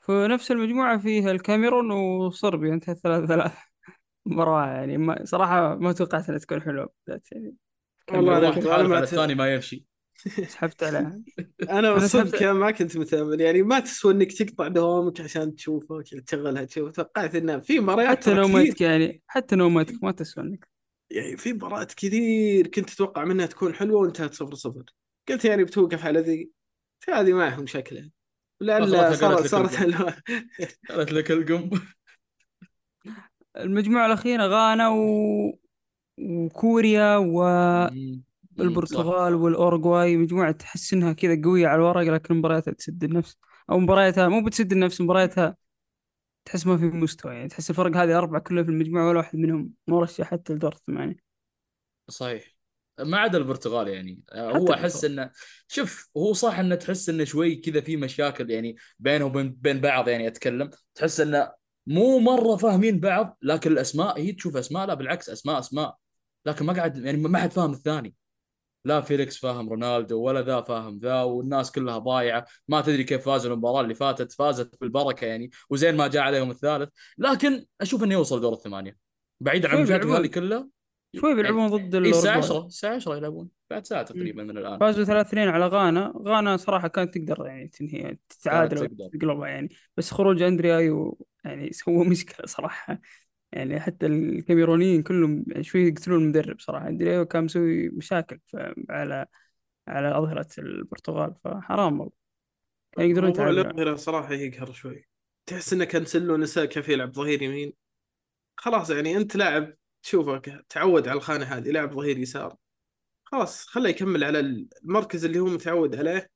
في 0.00 0.26
نفس 0.26 0.50
المجموعة 0.50 0.98
فيها 0.98 1.30
الكاميرون 1.30 1.90
وصربيا 1.90 2.74
انتهت 2.74 2.98
ثلاثة 2.98 3.26
ثلاثة 3.26 3.58
مباراة 4.26 4.66
يعني 4.66 4.98
ما 4.98 5.24
صراحة 5.24 5.74
ما 5.74 5.92
توقعت 5.92 6.28
إنها 6.28 6.38
تكون 6.38 6.62
حلوة 6.62 6.88
بالذات 7.06 7.32
يعني. 7.32 7.54
والله 8.12 8.40
ما 8.86 8.96
على 8.96 9.02
الثاني 9.02 9.34
ما 9.34 9.54
يمشي. 9.54 9.86
سحبت 10.48 10.82
عليها 10.82 11.20
أنا 11.70 12.08
كان 12.38 12.52
ما 12.52 12.70
كنت 12.70 12.96
متأمل. 12.96 13.40
يعني 13.40 13.62
ما 13.62 13.80
تسوى 13.80 14.12
إنك 14.12 14.32
تقطع 14.32 14.68
دوامك 14.68 15.20
عشان 15.20 15.54
تشوفه 15.54 16.02
تشغلها 16.02 16.64
تشوف 16.64 16.92
توقعت 16.92 17.34
انه 17.34 17.58
في 17.58 17.80
مباريات 17.80 18.08
حتى 18.08 18.34
نومتك 18.34 18.80
يعني 18.80 19.22
حتى 19.26 19.56
نومتك 19.56 20.04
ما 20.04 20.12
تسوى 20.12 20.44
إنك 20.44 20.71
يعني 21.12 21.36
في 21.36 21.52
مباريات 21.52 21.92
كثير 21.92 22.66
كنت 22.66 22.92
أتوقع 22.92 23.24
منها 23.24 23.46
تكون 23.46 23.74
حلوة 23.74 24.00
وانتهت 24.00 24.34
صفر 24.34 24.54
صفر 24.54 24.84
قلت 25.28 25.44
يعني 25.44 25.64
بتوقف 25.64 26.04
على 26.04 26.20
ذي 26.20 26.50
هذه 27.08 27.32
ما 27.32 27.54
هم 27.58 27.66
شكلها 27.66 28.10
لأن 28.60 28.94
قالت 28.94 29.20
صارت 29.20 29.46
صارت. 29.46 29.76
قالت 30.90 31.12
لك 31.12 31.30
القم 31.30 31.70
المجموعة 33.56 34.06
الأخيرة 34.06 34.46
غانا 34.46 34.88
و... 34.88 35.58
وكوريا. 36.18 37.18
مم. 37.18 38.22
والبرتغال 38.58 39.34
والأوروغواي 39.34 40.16
مجموعة 40.16 40.52
تحس 40.52 40.92
إنها 40.92 41.12
كذا 41.12 41.42
قوية 41.44 41.66
على 41.66 41.76
الورق 41.76 42.00
لكن 42.00 42.34
مبارياتها 42.34 42.72
تسد 42.72 43.04
النفس 43.04 43.36
أو 43.70 43.78
مبارياتها 43.78 44.28
مو 44.28 44.44
بتسد 44.44 44.72
النفس 44.72 45.00
مبارياتها 45.00 45.56
تحس 46.44 46.66
ما 46.66 46.76
في 46.76 46.84
مستوى 46.84 47.34
يعني 47.34 47.48
تحس 47.48 47.70
الفرق 47.70 47.96
هذه 47.96 48.18
أربعة 48.18 48.40
كلها 48.40 48.62
في 48.62 48.70
المجموعة 48.70 49.08
ولا 49.08 49.18
واحد 49.18 49.38
منهم 49.38 49.70
مرشح 49.86 50.24
حتى 50.24 50.52
لدور 50.52 50.72
الثمانية 50.72 51.16
صحيح. 52.08 52.56
ما 53.00 53.18
عدا 53.18 53.38
البرتغال 53.38 53.88
يعني. 53.88 54.22
هو 54.34 54.72
أحس. 54.72 55.04
إنه 55.04 55.30
شوف 55.68 56.08
هو 56.16 56.32
صح 56.32 56.58
إنه 56.58 56.74
تحس 56.74 57.08
إنه 57.08 57.24
شوي 57.24 57.54
كذا 57.56 57.80
في 57.80 57.96
مشاكل 57.96 58.50
يعني 58.50 58.76
بينه 58.98 59.24
وبين 59.24 59.52
بين 59.52 59.80
بعض 59.80 60.08
يعني 60.08 60.28
أتكلم. 60.28 60.70
تحس 60.94 61.20
إنه 61.20 61.52
مو 61.86 62.18
مرة 62.18 62.56
فاهمين 62.56 63.00
بعض 63.00 63.38
لكن 63.42 63.72
الأسماء 63.72 64.18
هي 64.18 64.32
تشوف 64.32 64.56
أسماء 64.56 64.86
لا 64.86 64.94
بالعكس 64.94 65.30
أسماء 65.30 65.58
أسماء. 65.58 65.96
لكن 66.46 66.64
ما 66.66 66.72
قاعد 66.72 66.96
يعني 66.96 67.18
ما 67.18 67.38
حد 67.38 67.52
فاهم 67.52 67.72
الثاني. 67.72 68.14
لا 68.84 69.00
فيليكس 69.00 69.38
فاهم 69.38 69.68
رونالدو 69.68 70.22
ولا 70.22 70.42
ذا 70.42 70.60
فاهم 70.60 70.98
ذا 70.98 71.22
والناس 71.22 71.72
كلها 71.72 71.98
ضايعة. 71.98 72.46
ما 72.68 72.80
تدري 72.80 73.04
كيف 73.04 73.24
فازوا 73.24 73.52
المباراة 73.52 73.80
اللي 73.80 73.94
فاتت 73.94 74.32
فازت 74.32 74.80
بالبركة 74.80 75.24
يعني 75.24 75.50
وزين 75.70 75.96
ما 75.96 76.08
جاء 76.08 76.22
عليهم 76.22 76.50
الثالث. 76.50 76.88
لكن 77.18 77.64
أشوف 77.80 78.04
إنه 78.04 78.14
يوصل 78.14 78.40
دور 78.40 78.52
الثمانية. 78.52 78.96
بعيد 79.40 79.66
عن 79.66 79.84
بيلعبون. 79.84 80.16
هذه 80.16 80.26
كلها. 80.26 80.68
شوي 81.16 81.34
بيلعبون 81.34 81.66
ضد 81.68 81.94
اي 81.94 82.10
الساعة 82.10 82.38
الأوروغواي 82.38 82.38
10 82.38 82.66
الساعة 82.66 82.94
10 82.94 83.16
يلعبون 83.16 83.48
بعد 83.70 83.86
ساعة 83.86 84.02
تقريبا 84.02 84.42
من 84.42 84.58
الآن. 84.58 84.78
فازوا 84.78 85.04
3 85.04 85.28
2 85.28 85.48
على 85.48 85.66
غانا. 85.66 86.12
غانا 86.16 86.56
صراحة 86.56 86.88
كانت 86.88 87.18
تقدر 87.18 87.46
يعني 87.46 87.68
تنهي 87.68 88.18
تتعادل. 88.28 88.88
تقلبها 89.12 89.48
يعني. 89.48 89.68
بس 89.96 90.10
خروج 90.10 90.42
أندرياي 90.42 91.12
يعني 91.44 91.72
سوى 91.78 92.04
مشكلة 92.04 92.46
صراحة. 92.46 93.00
يعني 93.52 93.80
حتى 93.80 94.06
الكاميرونيين 94.06 95.02
كلهم 95.02 95.44
شوي 95.60 95.88
يقتلون 95.88 96.22
المدرب 96.22 96.60
صراحة. 96.60 96.88
أندرياي 96.88 97.24
كان 97.24 97.44
مسوي 97.44 97.88
مشاكل 97.88 98.38
على 98.90 99.26
على 99.88 100.18
أظهرة 100.18 100.48
البرتغال 100.58 101.34
فحرام 101.44 102.00
والله. 102.00 102.12
كان 102.92 103.10
يقدرون 103.10 103.28
موضوع 103.28 103.50
يتعادلون. 103.50 103.66
الأظهرة 103.66 103.96
صراحة 103.96 104.32
يقهر 104.34 104.72
شوي. 104.72 105.08
تحس 105.46 105.72
إنه 105.72 105.84
كانسلو 105.84 106.36
نسى 106.36 106.66
كيف 106.66 106.88
يلعب 106.88 107.12
ظهير 107.12 107.42
يمين. 107.42 107.72
خلاص 108.56 108.90
يعني 108.90 109.16
أنت 109.16 109.36
لاعب 109.36 109.74
تشوفه 110.02 110.38
تعود 110.68 111.08
على 111.08 111.16
الخانة 111.16 111.44
هذه 111.44 111.70
لاعب 111.70 111.92
ظهير 111.92 112.18
يسار. 112.18 112.56
خلاص 113.24 113.66
خله 113.66 113.88
يكمل 113.88 114.24
على 114.24 114.66
المركز 114.82 115.24
اللي 115.24 115.38
هو 115.38 115.46
متعود 115.46 115.96
عليه. 115.96 116.30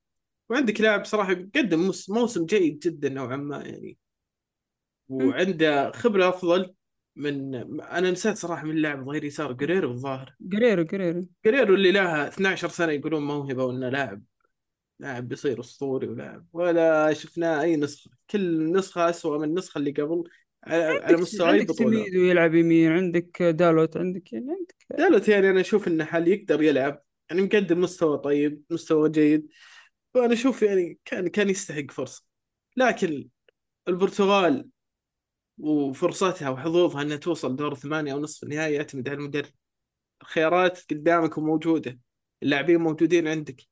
وعندك 0.49 0.81
لاعب 0.81 1.05
صراحة 1.05 1.33
قدم 1.33 1.87
موس- 1.87 2.11
موسم 2.11 2.47
جيد 2.47 2.79
جدا 2.79 3.09
نوعا 3.09 3.37
ما 3.37 3.57
يعني. 3.57 3.99
وعنده 5.09 5.93
خبرة 5.93 6.29
أفضل. 6.29 6.75
من 7.17 7.55
أنا 7.81 8.11
نسيت 8.11 8.37
صراحة 8.37 8.67
من 8.67 8.77
لاعب 8.77 9.05
ظهير 9.05 9.25
يسار 9.25 9.53
جريرو 9.53 9.91
الظاهر. 9.91 10.35
قريرو 10.53 10.85
قريرو 10.85 11.27
جريرو 11.47 11.75
اللي 11.75 11.93
له 11.93 12.29
12 12.29 12.69
سنة 12.69 12.93
يقولون 12.93 13.27
موهبة 13.27 13.65
وإنه 13.65 13.89
لاعب 13.89 14.23
لاعب 15.01 15.29
بيصير 15.29 15.61
أسطوري 15.61 16.09
ولاعب 16.09 16.47
ولا 16.53 17.13
شفناه 17.13 17.63
أي 17.63 17.77
نسخة. 17.77 18.11
كل 18.31 18.73
نسخة 18.73 19.11
أسوأ 19.11 19.39
من 19.39 19.45
النسخة 19.45 19.79
اللي 19.79 19.91
قبل. 19.91 20.25
على, 20.65 20.83
عندك 20.83 21.21
مستوى 21.21 21.49
أي 21.49 21.53
عندك 21.53 21.69
بطولة. 21.69 22.05
سميدو 22.05 22.25
يلعب 22.25 22.55
يمين 22.55 22.93
عندك 22.93 23.43
دالوت 23.43 23.97
عندك 23.97 24.33
يعني 24.33 24.51
عندك 24.51 24.75
دالوت 24.99 25.29
يعني 25.29 25.51
أنا 25.51 25.61
أشوف 25.61 25.89
إنه 25.89 26.05
حال 26.05 26.29
يقدر 26.29 26.63
يلعب. 26.63 27.03
يعني 27.31 27.43
مقدم 27.43 27.81
مستوى 27.81 28.19
طيب 28.19 28.63
مستوى 28.71 29.11
جيد. 29.11 29.49
فأنا 30.15 30.33
أشوف 30.33 30.63
يعني 30.63 30.99
كان 31.05 31.29
كان 31.29 31.51
يستحق 31.51 31.91
فرصة. 31.91 32.25
لكن 32.77 33.29
البرتغال 33.89 34.69
وفرصتها 35.59 36.51
وحظوظها 36.51 37.03
إنها 37.03 37.17
توصل 37.17 37.57
دور 37.57 37.75
ثمانية 37.75 38.13
أو 38.13 38.21
نصف 38.21 38.45
النهائي 38.45 38.75
يعتمد 38.75 39.09
على 39.09 39.19
المدرب 39.19 39.53
الخيارات 40.23 40.81
قدامك 40.91 41.39
وموجودة. 41.39 41.99
اللاعبين 42.43 42.81
موجودين 42.81 43.29
عندك. 43.29 43.63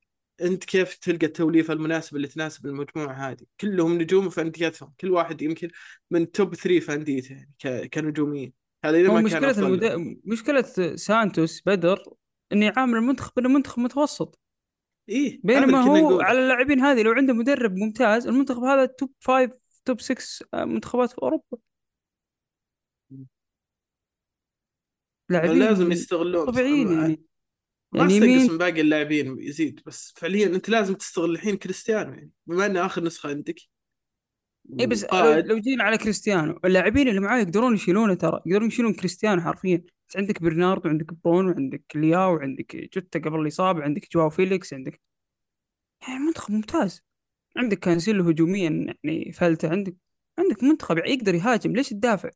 أنت 0.40 0.64
كيف 0.64 0.94
تلقى 0.94 1.26
التوليفة 1.26 1.72
المناسبة 1.74 2.16
اللي 2.16 2.28
تناسب 2.28 2.66
المجموعة 2.66 3.12
هذه؟ 3.12 3.44
كلهم 3.60 3.98
نجوم 3.98 4.28
في 4.28 4.40
انديتهم 4.40 4.92
كل 5.00 5.10
واحد 5.10 5.42
يمكن 5.42 5.68
من 6.10 6.30
توب 6.30 6.54
3 6.54 6.80
في 6.80 6.94
أنديته 6.94 7.46
يعني 7.64 7.88
كنجوميين 7.88 8.52
هذا 8.84 9.00
إذا 9.00 9.08
ما 9.08 9.14
كان 9.14 9.24
مشكلة 9.24 9.50
أفضل. 9.50 9.66
المد... 9.66 9.84
لهم. 9.84 10.20
مشكلة 10.24 10.62
سانتوس 10.96 11.62
بدر 11.66 12.04
إنه 12.52 12.66
يعامل 12.66 12.98
المنتخب 12.98 13.38
انه 13.38 13.48
منتخب 13.48 13.78
متوسط. 13.82 14.38
إيه 15.08 15.40
بينما 15.44 15.80
هو 15.80 15.96
نقوله. 15.96 16.24
على 16.24 16.38
اللاعبين 16.38 16.80
هذه 16.80 17.02
لو 17.02 17.12
عنده 17.12 17.32
مدرب 17.32 17.76
ممتاز 17.76 18.26
المنتخب 18.26 18.62
هذا 18.62 18.86
top 18.86 19.10
five 19.20 19.50
top 19.84 20.00
6 20.00 20.46
منتخبات 20.54 21.10
في 21.10 21.22
أوروبا. 21.22 21.58
لاعبين 25.28 25.58
لازم 25.58 25.92
يستغلون 25.92 26.46
طبيعيين 26.46 26.92
يعني. 26.92 27.22
ما 27.92 28.00
يعني 28.00 28.12
استنقص 28.12 28.32
يمين 28.32 28.52
من 28.52 28.58
باقي 28.58 28.80
اللاعبين 28.80 29.42
يزيد 29.42 29.80
بس 29.86 30.12
فعليا 30.16 30.46
أنت 30.46 30.68
لازم 30.68 30.94
تستغل 30.94 31.30
الحين 31.30 31.56
كريستيانو 31.56 32.14
يعني 32.14 32.30
بما 32.46 32.66
إنه 32.66 32.86
آخر 32.86 33.04
نسخة 33.04 33.28
عندك. 33.28 33.60
اي 34.80 34.86
بس 34.86 35.02
لو, 35.02 35.08
وقائد 35.08 35.46
لو 35.46 35.58
جينا 35.58 35.84
على 35.84 35.98
كريستيانو 35.98 36.60
اللاعبين 36.64 37.08
اللي 37.08 37.20
معاه 37.20 37.38
يقدرون 37.38 37.74
يشيلونه 37.74 38.14
ترى 38.14 38.40
يقدرون 38.46 38.68
يشيلون 38.68 38.94
كريستيانو 38.94 39.42
حرفيا. 39.42 39.84
بس 40.08 40.16
عندك 40.16 40.42
برناردو 40.42 40.88
عندك 40.88 41.12
برونو 41.24 41.50
عندك 41.50 41.82
لياو 41.94 42.36
عندك 42.36 42.76
جوتا 42.94 43.18
قبل 43.18 43.40
الاصابه 43.40 43.82
عندك 43.82 44.12
جواو 44.12 44.30
فيليكس 44.30 44.74
عندك 44.74 45.00
يعني 46.08 46.18
منتخب 46.18 46.54
ممتاز. 46.54 47.02
عندك 47.56 47.78
كانسيلو 47.78 48.28
هجوميا 48.28 48.96
يعني 49.04 49.32
فلتة 49.32 49.70
عندك 49.70 49.94
عندك 50.38 50.64
منتخب 50.64 50.98
يقدر 50.98 51.34
يهاجم 51.34 51.72
ليش 51.72 51.88
تدافع؟ 51.88 52.30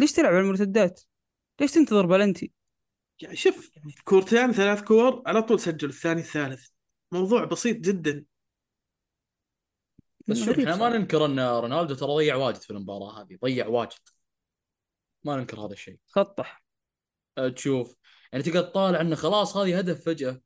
ليش 0.00 0.12
تلعب 0.12 0.34
على 0.34 0.40
المرتدات؟ 0.40 1.00
ليش 1.60 1.72
تنتظر 1.72 2.06
بلنتي؟ 2.06 2.52
يعني 3.22 3.36
شوف 3.36 3.70
كورتين 4.04 4.52
ثلاث 4.52 4.82
كور 4.82 5.22
على 5.26 5.42
طول 5.42 5.60
سجل 5.60 5.88
الثاني 5.88 6.20
الثالث. 6.20 6.68
موضوع 7.12 7.44
بسيط 7.44 7.76
جدا. 7.76 8.24
بس 10.28 10.38
شوف 10.38 10.58
إحنا 10.58 10.76
ما. 10.76 10.88
ننكر 10.88 11.24
إن 11.24 11.40
رونالدو 11.40 11.94
ترى 11.94 12.08
ضيع 12.14 12.36
واجد 12.36 12.60
في 12.60 12.70
المباراة 12.70 13.22
هذه 13.22 13.38
ضيع 13.44 13.66
واجد. 13.66 13.98
ما 15.24 15.36
ننكر 15.36 15.60
هذا 15.60 15.72
الشيء. 15.72 15.98
سطح 16.06 16.64
أه، 17.38 17.48
تشوف. 17.48 17.96
يعني 18.32 18.44
تقعد 18.44 18.70
تطالع 18.70 19.00
إنه 19.00 19.16
خلاص 19.16 19.56
هذه 19.56 19.78
هدف 19.78 20.04
فجأة. 20.04 20.40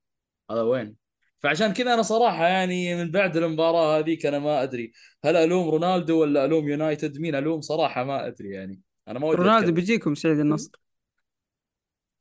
هذا 0.51 0.63
وين؟ 0.63 0.97
فعشان 1.39 1.73
كذا 1.73 1.95
أنا 1.95 2.03
صراحة 2.03 2.47
يعني 2.47 2.95
من 2.95 3.11
بعد 3.11 3.37
المباراة 3.37 3.99
هذيك 3.99 4.27
أنا 4.27 4.39
ما 4.39 4.63
أدري. 4.63 4.93
هل 5.25 5.37
ألوم 5.37 5.69
رونالدو 5.69 6.21
ولا 6.21 6.45
ألوم 6.45 6.69
يونايتد؟ 6.69 7.19
مين 7.19 7.35
ألوم؟ 7.35 7.61
صراحة 7.61 8.05
ما 8.05 8.27
أدري 8.27 8.51
يعني. 8.51 8.81
أنا 9.09 9.19
ما 9.19 9.27
ودي 9.27 9.43
رونالدو. 9.43 9.73
بيجيكم 9.73 10.15
سعيد 10.15 10.39
النصر. 10.39 10.71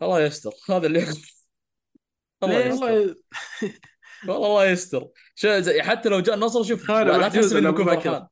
الله 0.02 0.22
يستر 0.22 0.52
هذا 0.70 0.88
اللي 0.88 1.00
الله؟ 2.44 2.60
يستر. 2.60 2.82
والله 2.82 3.16
والله 4.28 4.48
الله 4.48 4.66
يستر. 4.66 5.08
شو 5.36 5.60
زي 5.60 5.82
حتى 5.82 6.10
لو 6.10 6.20
جاء 6.20 6.36
النصر 6.36 6.64
شوف 6.64 6.92
لا 6.92 7.30
تحسب 7.30 7.58
بكون 7.58 7.66
أبو 7.68 7.84
بكر؟ 7.84 8.02
فرحان. 8.02 8.28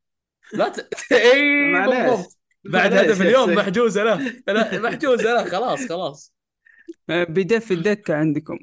لا 0.54 0.70
ت... 0.70 0.90
اي 1.12 1.72
معليش. 1.72 2.10
بالضبط. 2.10 2.38
بعد 2.66 2.94
هدف 2.94 3.22
اليوم. 3.22 3.54
محجوزه 3.54 4.04
له 4.04 4.34
لا 4.48 4.80
محجوزه 4.90 5.34
له 5.34 5.44
خلاص 5.44 5.90
خلاص. 5.90 6.36
بيدف 7.08 7.72
الدكة 7.72 8.16
عندكم. 8.16 8.58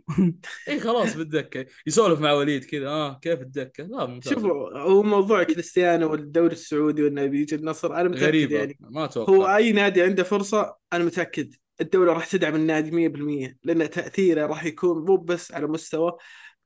اي 0.69 0.81
خلاص 0.81 1.17
بالدكة. 1.17 1.67
يسولف 1.87 2.21
مع 2.21 2.33
وليد 2.33 2.65
كذا. 2.65 2.89
آه 2.89 3.19
كيف 3.19 3.41
الدكة؟ 3.41 3.85
لا 3.85 4.07
ممتاز. 4.07 4.33
شوفوا 4.33 4.79
هو 4.79 5.03
موضوع 5.03 5.43
كريستيانو 5.43 6.11
والدوري 6.11 6.53
السعودي 6.53 7.03
وانه 7.03 7.27
بيجي 7.27 7.55
النصر 7.55 7.95
أنا 7.95 8.09
متأكد 8.09 8.25
غريبة. 8.25 8.57
يعني 8.59 8.79
ما 8.81 9.05
أتوقع. 9.05 9.33
هو 9.33 9.57
أي 9.57 9.73
نادي 9.73 10.03
عنده 10.03 10.23
فرصة 10.23 10.77
أنا 10.93 11.05
متأكد. 11.05 11.55
الدولة 11.81 12.13
راح 12.13 12.27
تدعم 12.27 12.55
النادي 12.55 12.91
100% 12.91 13.57
لأن 13.65 13.91
تأثيره 13.91 14.47
راح 14.47 14.65
يكون 14.65 15.05
مو 15.05 15.17
بس 15.17 15.53
على 15.53 15.67
مستوى 15.67 16.17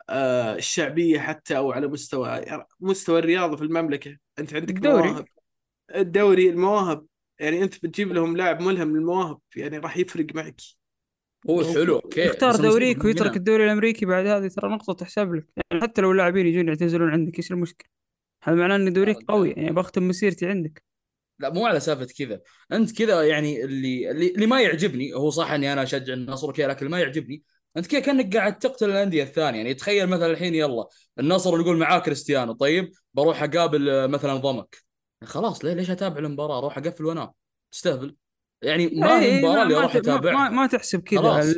آه، 0.09 0.55
الشعبية 0.55 1.19
حتى 1.19 1.57
أو 1.57 1.73
على 1.73 1.89
مستوى 1.89 2.41
مستوى 2.81 3.19
الرياضة 3.19 3.57
في 3.57 3.63
المملكة. 3.63 4.17
أنت 4.39 4.55
عندك 4.55 4.77
الدوري. 4.77 5.11
مواهب. 5.11 5.27
الدوري 5.95 6.51
المواهب. 6.51 7.07
يعني 7.39 7.63
أنت 7.63 7.85
بتجيب 7.85 8.13
لهم 8.13 8.37
لاعب 8.37 8.63
ملهم 8.63 8.97
للمواهب 8.97 9.39
يعني 9.57 9.79
راح 9.79 9.97
يفرق 9.97 10.27
معك. 10.35 10.61
هو 11.51 11.65
حلو 11.65 11.97
أوكي. 11.97 12.21
يختار 12.21 12.57
دوريك 12.57 13.05
ويترك 13.05 13.37
الدوري 13.37 13.65
الأمريكي 13.65 14.07
بعد 14.07 14.27
هذه 14.27 14.49
ترى 14.49 14.71
نقطة 14.71 14.93
تحسب 14.93 15.35
لك. 15.35 15.47
يعني 15.57 15.83
حتى 15.83 16.03
لو 16.03 16.13
اللاعبين 16.13 16.47
يجون 16.47 16.69
يعتزلون 16.69 17.11
عندك 17.11 17.37
إيش 17.39 17.53
المشكلة؟ 17.53 17.89
هذا 18.43 18.57
معناه 18.57 18.77
إن 18.77 18.93
دوريك. 18.93 19.17
قوي 19.29 19.51
يعني 19.51 19.73
بختم 19.73 20.09
مسيرتي 20.09 20.47
عندك. 20.47 20.83
لا 21.39 21.51
مو 21.51 21.67
على 21.67 21.81
سالفة 21.81 22.07
كذا. 22.19 22.41
أنت 22.73 22.99
كذا 22.99 23.23
يعني 23.23 23.65
اللي 23.65 24.11
اللي, 24.11 24.31
اللي 24.35 24.47
ما 24.47 24.61
يعجبني 24.63 25.15
هو 25.15 25.31
صح 25.31 25.51
إني 25.51 25.73
أنا 25.73 25.83
أشجع 25.83 26.15
النصر 26.15 26.51
وكذا 26.51 26.67
لكن 26.67 26.79
اللي 26.87 26.91
ما 26.91 27.01
يعجبني 27.01 27.43
أنت 27.77 27.87
كذا 27.87 28.01
كأنك 28.01 28.37
قاعد 28.37 28.59
تقتل 28.59 28.91
الأندية 28.91 29.23
الثانية. 29.23 29.59
يعني 29.59 29.75
تخيل 29.75 30.07
مثلا 30.07 30.27
الحين 30.27 30.55
يلا 30.55 30.89
النصر 31.19 31.61
يقول 31.61 31.77
معاه 31.77 31.99
كريستيانو 31.99 32.53
طيب 32.53 32.93
بروح 33.15 33.43
أقابل 33.43 33.89
آه، 33.91 34.07
مثلا 34.07 34.37
ضمك. 34.37 34.77
خلاص 35.25 35.65
ليه 35.65 35.73
ليش 35.73 35.91
أتابع 35.91 36.19
المباراة؟ 36.19 36.59
أروح 36.59 36.79
أقفل 36.79 37.05
وأنام. 37.05 37.31
تستهبل. 37.73 38.17
يعني 38.63 38.87
ما 38.87 39.21
هي 39.21 39.25
إيه، 39.25 39.39
المباراه 39.39 39.63
اللي 39.63 39.75
ما, 39.75 39.81
أروح 39.81 39.95
ما, 39.95 40.01
ما, 40.01 40.15
أتابعها. 40.15 40.49
ما 40.49 40.67
تحسب 40.67 41.01
كذا. 41.01 41.55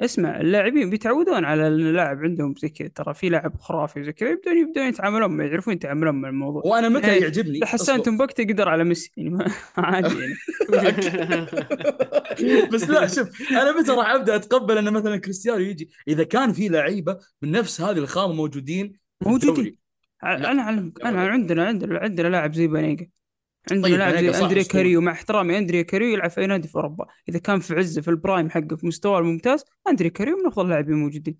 اسمع 0.00 0.40
اللاعبين 0.40 0.90
بيتعودون 0.90 1.44
على 1.44 1.68
اللاعب 1.68 2.18
عندهم 2.18 2.54
زي 2.58 2.68
كذا 2.68 2.88
ترى 2.88 3.14
في 3.14 3.28
لاعب 3.28 3.60
خرافي 3.60 4.00
وزي 4.00 4.12
كذا 4.12 4.30
يبدون 4.30 4.56
يبدون 4.58 4.84
يتعاملون 4.86 5.40
يعرفون 5.40 5.74
يتعاملون 5.74 6.14
مع 6.14 6.28
الموضوع 6.28 6.62
وأنا 6.64 6.88
متى 6.88 7.06
يعني 7.06 7.20
يعجبني 7.20 7.60
أصبر. 7.64 7.98
تنبكت 7.98 8.38
يقدر 8.38 8.68
على 8.68 8.84
ميسي 8.84 9.12
يعني 9.16 9.30
ما- 9.30 9.50
عادي 9.76 10.14
يعني 10.18 10.34
بس 12.72 12.90
لا 12.90 13.06
شوف 13.06 13.52
أنا 13.52 13.80
متى 13.80 13.92
راح 13.92 14.10
أبدأ 14.10 14.36
أتقبل 14.36 14.78
إن 14.78 14.92
مثلا 14.92 15.16
كريستيانو 15.16 15.58
يجي 15.58 15.90
إذا 16.08 16.24
كان 16.24 16.52
في 16.52 16.68
لعيبة 16.68 17.18
من 17.42 17.50
نفس 17.50 17.80
هذه 17.80 17.98
الخامة 17.98 18.32
موجودين 18.34 18.92
موجودين. 19.22 19.76
أنا 20.24 20.62
أعلمك 20.62 21.04
أنا. 21.04 21.20
عندنا 21.28 21.66
عندنا 21.66 21.98
عندنا 21.98 22.28
لاعب 22.28 22.54
زي 22.54 22.66
بانيجا 22.66 23.08
عندنا 23.70 23.88
طيب، 23.88 23.98
لاعب 23.98 24.14
زي 24.14 24.32
صح 24.32 24.42
أندريا. 24.42 24.62
كاريو 24.62 25.00
مع 25.00 25.12
احترامي 25.12 25.58
أندريا 25.58 25.82
كاريو 25.82 26.08
يلعب 26.08 26.30
في 26.30 26.40
أي 26.40 26.46
نادي 26.46 26.68
في 26.68 26.74
أوروبا. 26.74 27.06
إذا 27.28 27.38
كان 27.38 27.60
في 27.60 27.74
عزة 27.74 28.02
في 28.02 28.08
البرايم 28.08 28.50
حقه 28.50 28.76
في 28.76 28.86
مستواه 28.86 29.18
الممتاز 29.18 29.64
أندريا 29.88 30.10
كاريو 30.10 30.36
من 30.36 30.46
أفضل 30.46 30.64
اللاعبين 30.64 30.94
الموجودين. 30.94 31.36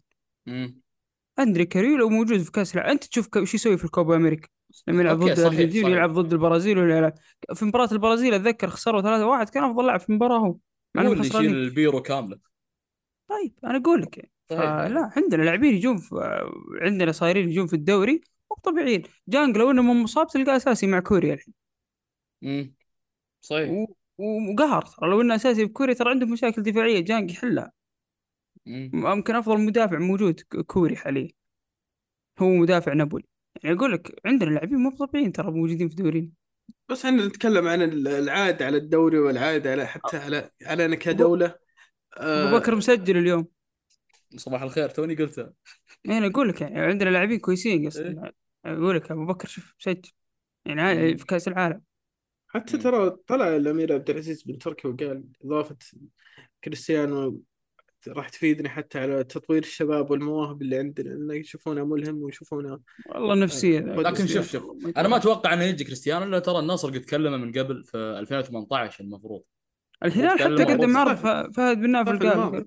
اندري 1.38 1.64
كاريو 1.64 1.96
لو 1.96 2.08
موجود 2.08 2.42
في 2.42 2.50
كأس 2.50 2.74
العالم 2.74 2.90
أنت 2.90 3.04
تشوف 3.04 3.28
شو 3.34 3.56
يسوي 3.56 3.76
في 3.76 3.84
الكوبا 3.84 4.16
أمريكا؟ 4.16 4.48
لما 4.86 5.02
يلعب 5.02 5.18
ضد 5.18 5.38
الارجنتين. 5.38 5.86
يلعب 5.86 6.12
ضد 6.12 6.32
البرازيل 6.32 6.78
ولا 6.78 6.98
يلعب. 6.98 7.14
في 7.54 7.64
مباراة 7.64 7.88
البرازيل 7.92 8.34
أتذكر 8.34 8.68
خسروا 8.68 9.00
3-1 9.00 9.50
كان 9.50 9.64
أفضل 9.64 9.86
لاعب 9.86 10.00
في 10.00 10.08
المباراه 10.08 10.38
هو 10.38 10.56
مع 10.94 11.02
هو 11.02 11.06
انهم 11.06 11.12
اللي 11.12 11.20
يشيل 11.20 11.32
خسرانين 11.32 11.54
البيرو 11.54 12.02
كاملة. 12.02 12.38
طيب 13.28 13.54
أنا 13.64 13.76
أقول 13.76 14.02
لك 14.02 14.18
يعني 14.18 14.30
صحيح. 14.50 14.60
فلا 14.60 15.10
عندنا 15.16 15.42
لاعبين 15.42 15.74
يجون 15.74 15.96
في 15.96 16.40
عندنا 16.80 17.12
صايرين 17.12 17.48
يجون 17.48 17.66
في 17.66 17.74
الدوري 17.76 18.20
مو 18.50 18.56
طبيعيين. 18.62 19.02
جانج 19.28 19.56
لو 19.56 19.70
انه 19.70 19.82
مو 19.82 19.94
مصاب 19.94 20.26
تلقاه 20.26 20.56
أساسي 20.56 20.86
مع 20.86 21.00
كوريا 21.00 21.34
الحين. 21.34 21.54
صحيح. 23.40 23.70
و- 23.70 23.94
وقهر 24.52 24.82
ترى. 24.82 25.10
لو 25.10 25.20
إنه 25.20 25.34
أساسي 25.34 25.64
بكوريا 25.64 25.94
ترى 25.94 26.10
عندهم 26.10 26.32
مشاكل 26.32 26.62
دفاعية. 26.62 27.00
جانج 27.00 27.30
يحلها 27.30 27.72
مم. 28.66 28.90
يمكن 28.94 29.34
أفضل 29.34 29.60
مدافع 29.60 29.98
موجود 29.98 30.40
ك- 30.40 30.60
كوري 30.60 30.96
حاليا. 30.96 31.28
هو 32.38 32.48
مدافع 32.48 32.92
نابولي. 32.92 33.24
يعني 33.62 33.76
أقول 33.76 33.92
لك 33.92 34.20
عندنا 34.24 34.50
لاعبين 34.50 34.78
مو 34.78 34.90
طبيعيين 34.90 35.32
ترى 35.32 35.50
موجودين 35.50 35.88
في 35.88 35.94
دورينا. 35.94 36.28
بس 36.88 37.04
إحنا 37.04 37.26
نتكلم 37.26 37.68
عن 37.68 37.82
العاد 37.82 38.62
على 38.62 38.76
الدوري 38.76 39.18
والعاد 39.18 39.66
على 39.66 39.86
حتى 39.86 40.16
على 40.16 40.50
علينا 40.66 40.96
كدولة. 40.96 41.54
أبو 42.12 42.58
بكر 42.58 42.74
مسجل 42.74 43.16
اليوم. 43.16 43.46
صباح 44.36 44.62
الخير 44.62 44.88
توني 44.88 45.14
قلتها 45.14 45.52
يعني 46.04 46.26
أقول 46.26 46.48
لك 46.48 46.60
يعني 46.60 46.80
عندنا 46.80 47.10
لاعبين 47.10 47.38
كويسين. 47.38 47.80
إيه. 47.80 47.88
قصدي 47.88 48.20
أقول 48.64 48.96
لك 48.96 49.10
أبو 49.10 49.26
بكر 49.26 49.48
شوف 49.48 49.74
مسجل. 49.80 50.10
يعني. 50.64 51.18
في 51.18 51.26
كأس 51.26 51.48
العالم. 51.48 51.82
حتى 52.54 52.76
مم. 52.76 52.82
ترى 52.82 53.10
طلع 53.10 53.56
الأمير 53.56 53.92
عبد 53.92 54.10
العزيز 54.10 54.42
بن 54.42 54.58
تركي 54.58 54.88
وقال 54.88 55.24
إضافة 55.44 55.76
كريستيانو 56.64 57.42
راح 58.08 58.28
تفيدني 58.28 58.68
حتى 58.68 58.98
على 58.98 59.24
تطوير 59.24 59.62
الشباب 59.62 60.10
والمواهب 60.10 60.62
اللي 60.62 60.78
عندنا 60.78 61.12
إنه 61.12 61.34
يشوفونه 61.34 61.84
ملهم 61.84 62.22
ويشوفونه 62.22 62.80
والله 63.06 63.34
نفسية 63.34 63.78
آه،. 63.78 63.96
لكن 63.96 64.26
شوف 64.26 64.52
شوف 64.52 64.86
أنا 64.96 65.08
ما 65.08 65.16
أتوقع 65.16 65.54
إنه 65.54 65.62
يجي 65.62 65.84
كريستيانو 65.84 66.24
الا 66.24 66.38
ترى 66.38 66.58
النصر 66.58 66.88
قد 66.88 67.00
تكلم 67.00 67.40
من 67.40 67.52
قبل 67.52 67.84
في 67.84 67.96
2018 67.96 69.04
المفروض 69.04 69.42
الهلال 70.04 70.38
حتى 70.38 70.64
قدم. 70.64 70.96
عرض 70.96 71.16
فهد 71.52 71.76
بن 71.76 71.90
نافل 71.90 72.08
الصيف 72.08 72.22
قال 72.22 72.66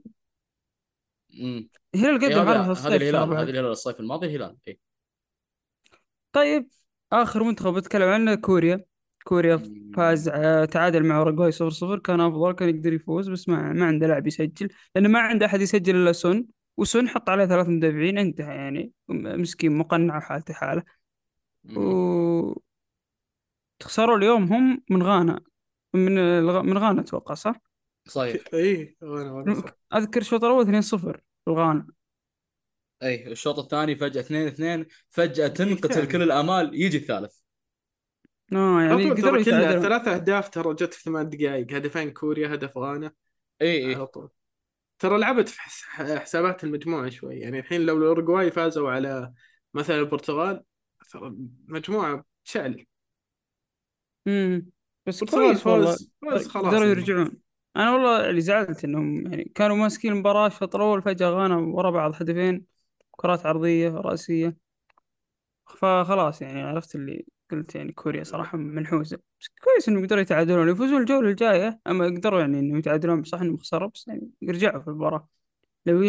الهلال 1.95 2.23
إيه 2.23 2.29
قدم 2.29 2.49
عرض 2.49 2.61
هذا 2.61 2.71
الصيف 2.71 2.93
الهلال. 2.93 3.33
هذا 3.33 3.49
الهلال 3.49 3.71
الصيف 3.71 3.99
الماضي 3.99 4.27
الهلال 4.27 4.57
اي 4.67 4.79
طيب 6.31 6.69
آخر 7.11 7.43
منتخب 7.43 7.73
بتكلم 7.73 8.09
عنه 8.09 8.35
كوريا 8.35 8.85
كوريا 9.27 9.63
فاز 9.95 10.29
آه، 10.29 10.65
تعادل 10.65 11.05
مع 11.05 11.17
أوروغواي 11.17 11.51
0-0 11.51 11.99
كان 11.99 12.21
أفضل 12.21 12.51
كان 12.51 12.69
يقدر 12.69 12.93
يفوز 12.93 13.29
بس 13.29 13.49
ما 13.49 13.73
ما 13.73 13.85
عنده 13.85 14.07
لاعب 14.07 14.27
يسجل 14.27 14.69
لأنه 14.95 15.09
ما 15.09 15.19
عنده 15.19 15.45
أحد 15.45 15.61
يسجل 15.61 15.95
إلا 15.95 16.11
سون. 16.11 16.45
وسون 16.77 17.09
حط 17.09 17.29
عليه 17.29 17.45
ثلاث 17.45 17.67
مدافعين 17.69 18.17
انتهى 18.17 18.55
يعني. 18.55 18.91
مسكين 19.09 19.77
مقنع 19.77 20.19
حالته 20.19 20.53
حالة. 20.53 20.83
و 21.75 22.53
خسروا 23.83 24.17
اليوم 24.17 24.43
هم 24.53 24.83
من 24.89 25.03
غانا. 25.03 25.39
من 25.93 26.17
الغ- 26.17 26.61
من 26.61 26.77
غانا 26.77 27.01
أتوقع 27.01 27.33
صح؟ 27.33 27.61
صحيح. 28.07 28.41
اي 28.53 28.97
صح. 29.01 29.75
أذكر 29.93 30.21
الشوط 30.21 30.43
الأول 30.43 30.61
2-0 30.63 31.21
الغانا 31.47 31.87
اي 33.03 33.31
الشوط 33.31 33.59
الثاني 33.59 33.95
فجأة 33.95 34.21
2 34.21 34.47
2 34.47 34.85
فجأة 35.09 35.47
تنقتل. 35.47 36.07
كل 36.11 36.21
الأمال 36.21 36.81
يجي 36.81 36.97
الثالث. 36.97 37.46
آه 38.53 38.81
يعني 38.81 38.93
على 38.93 39.03
طول 39.03 39.11
قدروا 39.15 39.31
ترى 39.31 39.43
كلها 39.43 39.59
يتعادلون. 39.59 39.83
ثلاث 39.83 40.07
أهداف 40.07 40.49
ترى 40.49 40.73
جت 40.73 40.93
في 40.93 41.03
ثمان 41.03 41.29
دقائق 41.29 41.73
هدفين 41.73 42.11
كوريا 42.11 42.53
هدف 42.53 42.77
غانا. 42.77 43.11
إي 43.61 43.87
إي. 43.87 43.95
على 43.95 44.07
طول. 44.07 44.29
ترى 44.99 45.17
لعبت 45.17 45.49
في 45.49 45.61
حس- 45.61 45.83
حسابات 46.19 46.63
المجموعة 46.63 47.09
شوي. 47.09 47.35
يعني 47.39 47.59
الحين 47.59 47.81
لو 47.81 47.97
الاورجواي 47.97 48.51
فازوا 48.51 48.91
على 48.91 49.33
مثلا 49.73 49.99
البرتغال 49.99 50.63
ترى 51.11 51.27
المجموعه 51.27 52.25
شعل 52.43 52.85
امم 54.27 54.69
بس 55.05 55.23
كويس 55.23 55.67
والله. 55.67 55.85
فوز 55.91 56.11
فوز 56.21 56.47
خلاص 56.47 56.65
قدروا 56.65 56.85
يعني. 56.85 56.89
يرجعون. 56.99 57.37
أنا 57.75 57.91
والله 57.93 58.29
اللي 58.29 58.41
زعلت 58.41 58.83
إنهم 58.83 59.27
يعني 59.33 59.51
كانوا 59.55 59.75
ماسكين 59.75 60.11
المباراة 60.11 60.47
الشوط 60.47 60.75
الأول 60.75 61.01
فجأة 61.01 61.29
غانا 61.29 61.55
ورا 61.57 61.89
بعض 61.89 62.15
هدفين. 62.15 62.65
كرات 63.11 63.45
عرضية 63.45 63.89
رأسية. 63.89 64.57
فخلاص 65.67 66.41
يعني 66.41 66.61
عرفت 66.61 66.95
اللي 66.95 67.25
قلت 67.51 67.75
يعني 67.75 67.91
كوريا 67.91 68.23
صراحة 68.23 68.57
منحوسة. 68.57 69.17
بس 69.41 69.47
كويس 69.63 69.89
إنهم 69.89 70.05
قدروا 70.05 70.21
يتعادلون. 70.21 70.69
يفوزون 70.69 71.01
الجولة 71.01 71.29
الجاية 71.29 71.79
أما 71.87 72.05
قدروا 72.05 72.39
يعني 72.39 72.59
إنهم 72.59 72.77
يتعادلون 72.77 73.23
صح 73.23 73.41
إنهم 73.41 73.57
خسروا 73.57 73.89
بس 73.89 74.07
يعني 74.07 74.29
يرجعوا 74.41 74.81
في 74.81 74.87
المباراة. 74.87 75.27
لو 75.85 76.03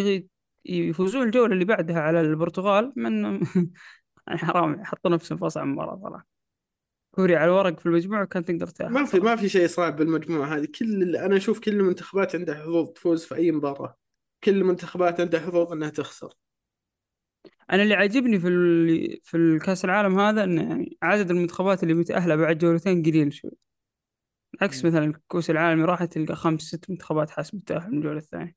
يفوزون 0.64 1.22
الجولة 1.22 1.52
اللي 1.52 1.64
بعدها 1.64 2.00
على 2.00 2.20
البرتغال 2.20 2.92
من 2.96 3.24
يعني 4.26 4.38
حرام 4.38 4.80
يحطوا 4.80 5.10
نفسهم 5.10 5.38
في 5.38 5.46
اصعب 5.46 5.66
مباراه 5.66 6.00
صراحة. 6.02 6.26
كوريا 7.10 7.38
على 7.38 7.50
الورق 7.50 7.80
في 7.80 7.86
المجموعه 7.86 8.24
كانت 8.24 8.48
تقدر 8.48 8.66
تاخذ 8.66 8.92
ما 8.92 9.04
في 9.04 9.20
ما 9.20 9.36
في 9.36 9.48
شيء 9.48 9.66
صعب 9.66 9.96
بالمجموعه 9.96 10.56
هذه. 10.56 10.68
كل 10.78 11.16
أنا 11.16 11.36
أشوف 11.36 11.60
كل 11.60 11.70
المنتخبات 11.70 12.34
عندها 12.34 12.54
حظوظ 12.54 12.88
تفوز 12.88 13.24
في 13.24 13.34
أي 13.34 13.52
مباراة. 13.52 13.96
كل 14.44 14.50
المنتخبات 14.52 15.20
عندها 15.20 15.40
حظوظ 15.40 15.72
إنها 15.72 15.90
تخسر. 15.90 16.34
أنا 17.72 17.82
اللي 17.82 17.94
عاجبني 17.94 18.40
في 18.40 18.48
ال... 18.48 19.20
في 19.22 19.36
الكأس 19.36 19.84
العالم 19.84 20.18
هذا 20.20 20.44
إنه 20.44 20.68
يعني 20.68 20.98
عدد 21.02 21.30
المنتخبات 21.30 21.82
اللي 21.82 21.94
متأهلة 21.94 22.36
بعد 22.36 22.58
جولتين 22.58 23.02
قليل 23.02 23.32
شوي. 23.32 23.50
عكس 24.60 24.84
مثلا 24.84 25.20
كأس 25.32 25.50
العالم 25.50 25.84
راحت 25.84 26.12
تلقى 26.12 26.36
خمس 26.36 26.62
ست 26.62 26.90
منتخبات 26.90 27.30
حاسم 27.30 27.56
التأهل 27.56 27.90
من 27.90 27.98
الجولة 27.98 28.18
الثانية. 28.18 28.56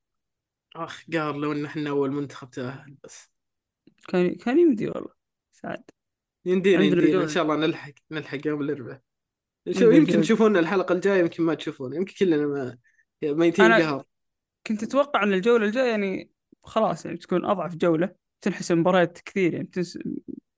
أخ 0.76 1.04
قار 1.14 1.36
لو 1.36 1.52
إن 1.52 1.66
إحنا 1.66 1.90
أول 1.90 2.12
منتخب 2.12 2.50
تأهل 2.50 2.96
بس. 3.04 3.32
كان 4.08 4.36
كان 4.36 4.60
يمدي 4.60 4.88
والله 4.88 5.14
سعد. 5.52 5.84
يندينا. 6.46 7.24
إن 7.24 7.28
شاء 7.28 7.44
الله 7.44 7.56
نلحق 7.56 7.94
نلحق 8.12 8.48
يوم 8.48 8.62
الأربعاء. 8.62 9.02
شو 9.72 9.92
يمكن. 9.92 10.22
تشوفون 10.22 10.58
الحلقة 10.58 10.94
الجاية 10.94 11.20
يمكن 11.20 11.44
ما 11.44 11.54
تشوفون. 11.54 11.94
يمكن 11.94 12.14
كلنا 12.20 12.48
ما 12.48 12.78
ميتين 13.24 13.66
أنا- 13.66 13.82
قهر. 13.82 14.04
كنت 14.68 14.84
أتوقع 14.84 15.24
إن 15.24 15.34
الجولة 15.34 15.66
الجاية 15.66 15.90
يعني 15.90 16.32
خلاص 16.64 17.06
يعني 17.06 17.18
بتكون 17.18 17.46
أضعف 17.46 17.76
جولة. 17.76 18.16
تنحسم 18.42 18.80
مباريات 18.80 19.20
كثير 19.22 19.54
يعني 19.54 19.68
تنس... 19.68 19.98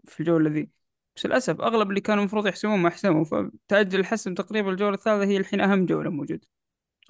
في 0.08 0.20
الجولة 0.20 0.50
ذي. 0.50 0.70
بس 1.16 1.26
للأسف 1.26 1.62
أغلب 1.62 1.90
اللي 1.90 2.02
كانوا 2.02 2.22
المفروض 2.24 2.48
يحسمون 2.48 2.80
ما 2.80 2.90
حسموا 2.90 3.24
فتأجل 3.26 4.00
الحسم 4.00 4.34
تقريبا 4.34 4.72
الجولة 4.72 4.96
الثالثة 4.96 5.26
هي 5.26 5.38
الحين 5.38 5.62
أهم 5.62 5.86
جولة 5.86 6.10
موجودة. 6.10 6.48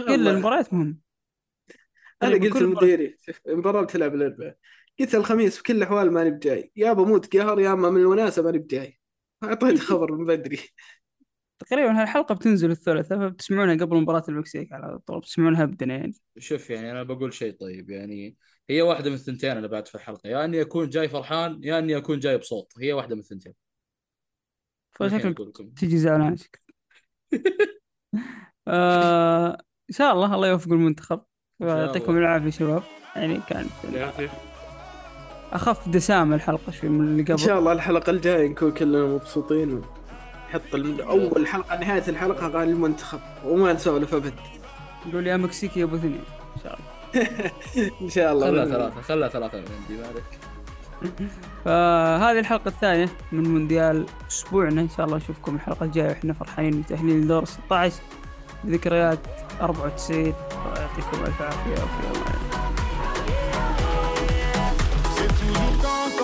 كل. 0.07 0.27
المباريات 0.27 0.73
مهمة 0.73 0.97
أنا 2.23 2.37
تقريباً 2.37 2.59
قلت. 2.59 2.61
لمديري 2.61 3.17
المباراه 3.47 3.83
بتلعب 3.83 4.15
الاربعاء 4.15 4.57
قلت 4.99 5.15
الخميس 5.15 5.57
في 5.57 5.63
كل 5.63 5.75
الأحوال 5.77 6.11
ماني 6.11 6.31
بجاي. 6.31 6.71
يا 6.75 6.93
بموت 6.93 7.37
قهر 7.37 7.59
يا 7.59 7.73
أما 7.73 7.89
من 7.89 8.01
الوناسه 8.01 8.41
ماني 8.43 8.57
بجاي. 8.59 8.99
أعطيت 9.43 9.79
خبر 9.89 10.11
من 10.11 10.25
بدري. 10.25 10.59
تقريبا 11.59 12.01
هالحلقة 12.01 12.35
بتنزل 12.35 12.71
الثلاثاء 12.71 13.19
فبتسمعونها 13.19 13.75
قبل 13.85 13.97
مباراة 14.01 14.23
المكسيك 14.29 14.71
على 14.73 14.99
طول 14.99 15.19
بتسمعونها 15.19 15.65
بدنا 15.65 15.95
يعني. 15.97 16.13
شوف 16.37 16.69
يعني 16.69 16.91
أنا 16.91 17.03
بقول 17.03 17.33
شيء 17.33 17.53
طيب 17.59 17.89
يعني 17.89 18.35
هي 18.69 18.81
واحدة 18.81 19.09
من 19.09 19.15
الثنتين 19.15 19.51
أنا 19.57 19.67
بعد 19.67 19.87
في 19.87 19.95
الحلقة 19.95 20.29
يا 20.29 20.45
إني 20.45 20.61
أكون 20.61 20.89
جاي 20.89 21.09
فرحان 21.09 21.59
يا 21.63 21.79
إني 21.79 21.97
أكون 21.97 22.19
جاي 22.19 22.37
بصوت 22.37 22.73
هي 22.79 22.93
واحدة 22.93 23.15
من 23.15 23.21
الثنتين. 23.21 23.53
فشكلك. 24.91 25.37
تجي 25.77 25.97
زعلان 25.97 26.37
شكلك 26.37 26.63
آه 28.67 29.51
إن 29.89 29.95
شاء 29.95 30.13
الله 30.13 30.35
الله 30.35 30.47
يوفق 30.47 30.71
المنتخب. 30.71 31.21
إن 31.61 31.67
يعطيكم 31.67 32.11
الله. 32.11 32.21
العافية 32.21 32.49
شباب. 32.49 32.83
يعني 33.15 33.41
كانت 33.41 33.83
يعافيك 33.93 34.31
أخف 35.53 35.89
دسامة 35.89 36.35
الحلقة 36.35 36.71
شوي 36.71 36.89
من 36.89 37.07
اللي 37.07 37.23
إن 37.31 37.37
قبل. 37.37 37.37
شاء 37.37 37.59
الله 37.59 37.71
الحلقة 37.71 38.09
الجاية 38.09 38.47
نكون 38.47 38.71
كلنا 38.71 39.05
مبسوطين. 39.05 39.81
الم... 40.73 41.01
أول 41.01 41.47
حلقة 41.47 41.79
نهاية 41.79 42.03
الحلقة 42.07 42.47
قال 42.47 42.69
المنتخب 42.69 43.19
وما 43.45 43.73
نسولف 43.73 44.13
أبد. 44.13 44.33
نقول 45.07 45.27
يا 45.27 45.37
مكسيكي 45.37 45.79
يا 45.79 45.85
أبو 45.85 45.95
اثنين 45.95 46.23
إن 46.55 46.61
شاء 46.63 46.79
الله. 46.79 46.93
إن 48.01 48.09
شاء 48.09 48.33
الله. 48.33 48.47
خلها 48.47 48.63
الله. 48.63 48.75
ثلاثة 48.75 49.01
خلها 49.01 49.27
ثلاثة 49.27 49.57
من 49.57 49.65
عندي 49.81 50.01
مالك 50.01 50.23
فهذه 51.65 52.39
الحلقة 52.39 52.67
الثانية 52.67 53.09
من 53.31 53.43
مونديال 53.43 54.05
أسبوعنا. 54.31 54.81
إن 54.81 54.89
شاء 54.89 55.05
الله 55.05 55.17
نشوفكم 55.17 55.55
الحلقة 55.55 55.83
الجاية 55.83 56.07
وإحنا 56.07 56.33
فرحانين 56.33 56.81
بتأهيل 56.81 57.27
دور 57.27 57.45
16 57.45 58.01
بذكريات 58.63 59.19
94 59.61 60.33
يعطيكم 60.75 61.23
ألف 61.25 61.41
عافية 61.41 61.83
وفي 61.83 62.43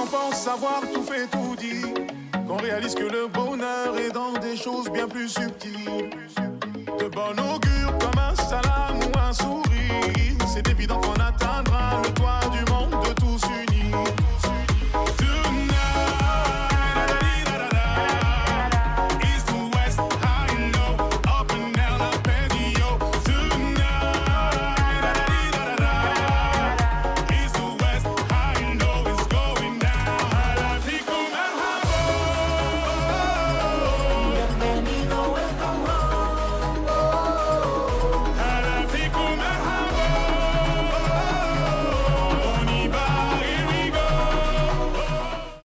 pense 0.09 0.35
savoir 0.35 0.81
tout 0.93 1.03
fait, 1.03 1.27
tout 1.27 1.55
dit, 1.55 1.83
qu'on 2.49 2.57
réalise 2.57 2.95
que 2.95 3.03
le 3.03 3.27
bonheur 3.27 3.95
est 3.97 4.11
dans 4.11 4.33
des 4.33 4.57
choses 4.57 4.89
bien 4.89 5.07
plus 5.07 5.29
subtiles. 5.29 6.09
De 6.99 7.07
bon 7.07 7.33
augure 7.53 7.95
comme 7.99 8.19
un 8.19 8.35
salam 8.35 8.97
ou 8.97 9.19
un 9.19 9.31
sourire, 9.31 10.37
c'est 10.51 10.67
évident 10.67 10.99
qu'on 10.99 11.21
atteindra 11.21 12.01
le 12.03 12.18